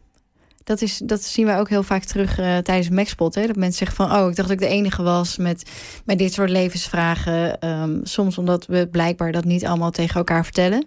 dat, 0.67 0.81
is, 0.81 0.97
dat 0.97 1.23
zien 1.23 1.45
we 1.45 1.55
ook 1.55 1.69
heel 1.69 1.83
vaak 1.83 2.03
terug 2.03 2.39
eh, 2.39 2.57
tijdens 2.57 2.89
Maxpot. 2.89 3.35
Hè? 3.35 3.47
Dat 3.47 3.55
mensen 3.55 3.77
zeggen 3.77 3.95
van, 3.95 4.17
oh, 4.17 4.29
ik 4.29 4.35
dacht 4.35 4.49
dat 4.49 4.49
ik 4.49 4.59
de 4.59 4.67
enige 4.67 5.03
was 5.03 5.37
met, 5.37 5.71
met 6.05 6.17
dit 6.17 6.33
soort 6.33 6.49
levensvragen. 6.49 7.59
Ehm, 7.59 7.99
soms 8.03 8.37
omdat 8.37 8.65
we 8.65 8.87
blijkbaar 8.91 9.31
dat 9.31 9.43
niet 9.43 9.65
allemaal 9.65 9.91
tegen 9.91 10.15
elkaar 10.15 10.43
vertellen. 10.43 10.85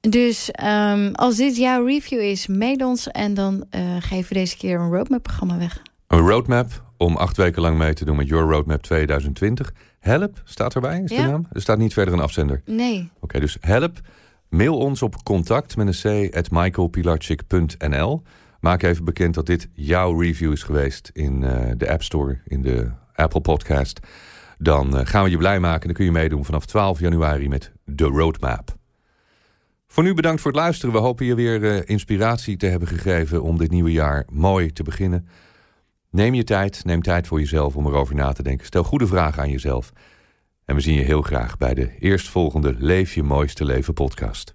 Dus 0.00 0.50
ehm, 0.50 1.12
als 1.12 1.36
dit 1.36 1.56
jouw 1.56 1.84
review 1.84 2.20
is, 2.20 2.46
mail 2.46 2.76
ons 2.76 3.08
en 3.08 3.34
dan 3.34 3.64
eh, 3.70 3.80
geven 4.00 4.28
we 4.28 4.34
deze 4.34 4.56
keer 4.56 4.80
een 4.80 4.90
roadmap-programma 4.90 5.58
weg. 5.58 5.82
Een 6.06 6.28
roadmap 6.28 6.82
om 6.96 7.16
acht 7.16 7.36
weken 7.36 7.62
lang 7.62 7.78
mee 7.78 7.94
te 7.94 8.04
doen 8.04 8.16
met 8.16 8.28
Your 8.28 8.50
Roadmap 8.50 8.82
2020. 8.82 9.72
Help 9.98 10.42
staat 10.44 10.74
erbij, 10.74 11.00
is 11.00 11.10
de 11.10 11.16
naam? 11.16 11.46
Er 11.52 11.60
staat 11.60 11.78
niet 11.78 11.92
verder 11.92 12.14
een 12.14 12.20
afzender. 12.20 12.62
Nee, 12.64 13.10
Oké, 13.20 13.40
dus 13.40 13.56
help. 13.60 14.00
Mail 14.48 14.78
ons 14.78 15.02
op 15.02 15.22
contact 15.22 15.76
met 15.76 16.04
een 16.04 16.28
c 16.30 16.36
at 16.36 16.50
michaelpilarchik.nl. 16.50 18.22
Maak 18.64 18.82
even 18.82 19.04
bekend 19.04 19.34
dat 19.34 19.46
dit 19.46 19.68
jouw 19.72 20.20
review 20.20 20.52
is 20.52 20.62
geweest 20.62 21.10
in 21.12 21.42
eh, 21.42 21.72
de 21.76 21.90
App 21.90 22.02
Store, 22.02 22.40
in 22.44 22.62
de 22.62 22.90
Apple 23.14 23.40
Podcast. 23.40 24.00
Dan 24.58 24.98
eh, 24.98 25.06
gaan 25.06 25.24
we 25.24 25.30
je 25.30 25.36
blij 25.36 25.60
maken. 25.60 25.86
Dan 25.86 25.96
kun 25.96 26.04
je 26.04 26.12
meedoen 26.12 26.44
vanaf 26.44 26.66
12 26.66 27.00
januari 27.00 27.48
met 27.48 27.72
de 27.84 28.04
Roadmap. 28.04 28.76
Voor 29.86 30.02
nu 30.02 30.14
bedankt 30.14 30.40
voor 30.40 30.50
het 30.50 30.60
luisteren. 30.60 30.94
We 30.94 31.00
hopen 31.00 31.26
je 31.26 31.34
weer 31.34 31.64
eh, 31.64 31.82
inspiratie 31.84 32.56
te 32.56 32.66
hebben 32.66 32.88
gegeven 32.88 33.42
om 33.42 33.58
dit 33.58 33.70
nieuwe 33.70 33.92
jaar 33.92 34.26
mooi 34.32 34.72
te 34.72 34.82
beginnen. 34.82 35.28
Neem 36.10 36.34
je 36.34 36.44
tijd, 36.44 36.84
neem 36.84 37.02
tijd 37.02 37.26
voor 37.26 37.38
jezelf 37.38 37.76
om 37.76 37.86
erover 37.86 38.14
na 38.14 38.32
te 38.32 38.42
denken. 38.42 38.66
Stel 38.66 38.84
goede 38.84 39.06
vragen 39.06 39.42
aan 39.42 39.50
jezelf. 39.50 39.92
En 40.64 40.74
we 40.74 40.80
zien 40.80 40.94
je 40.94 41.04
heel 41.04 41.22
graag 41.22 41.56
bij 41.56 41.74
de 41.74 41.98
eerstvolgende 41.98 42.74
Leef 42.78 43.14
je 43.14 43.22
mooiste 43.22 43.64
leven 43.64 43.94
podcast. 43.94 44.54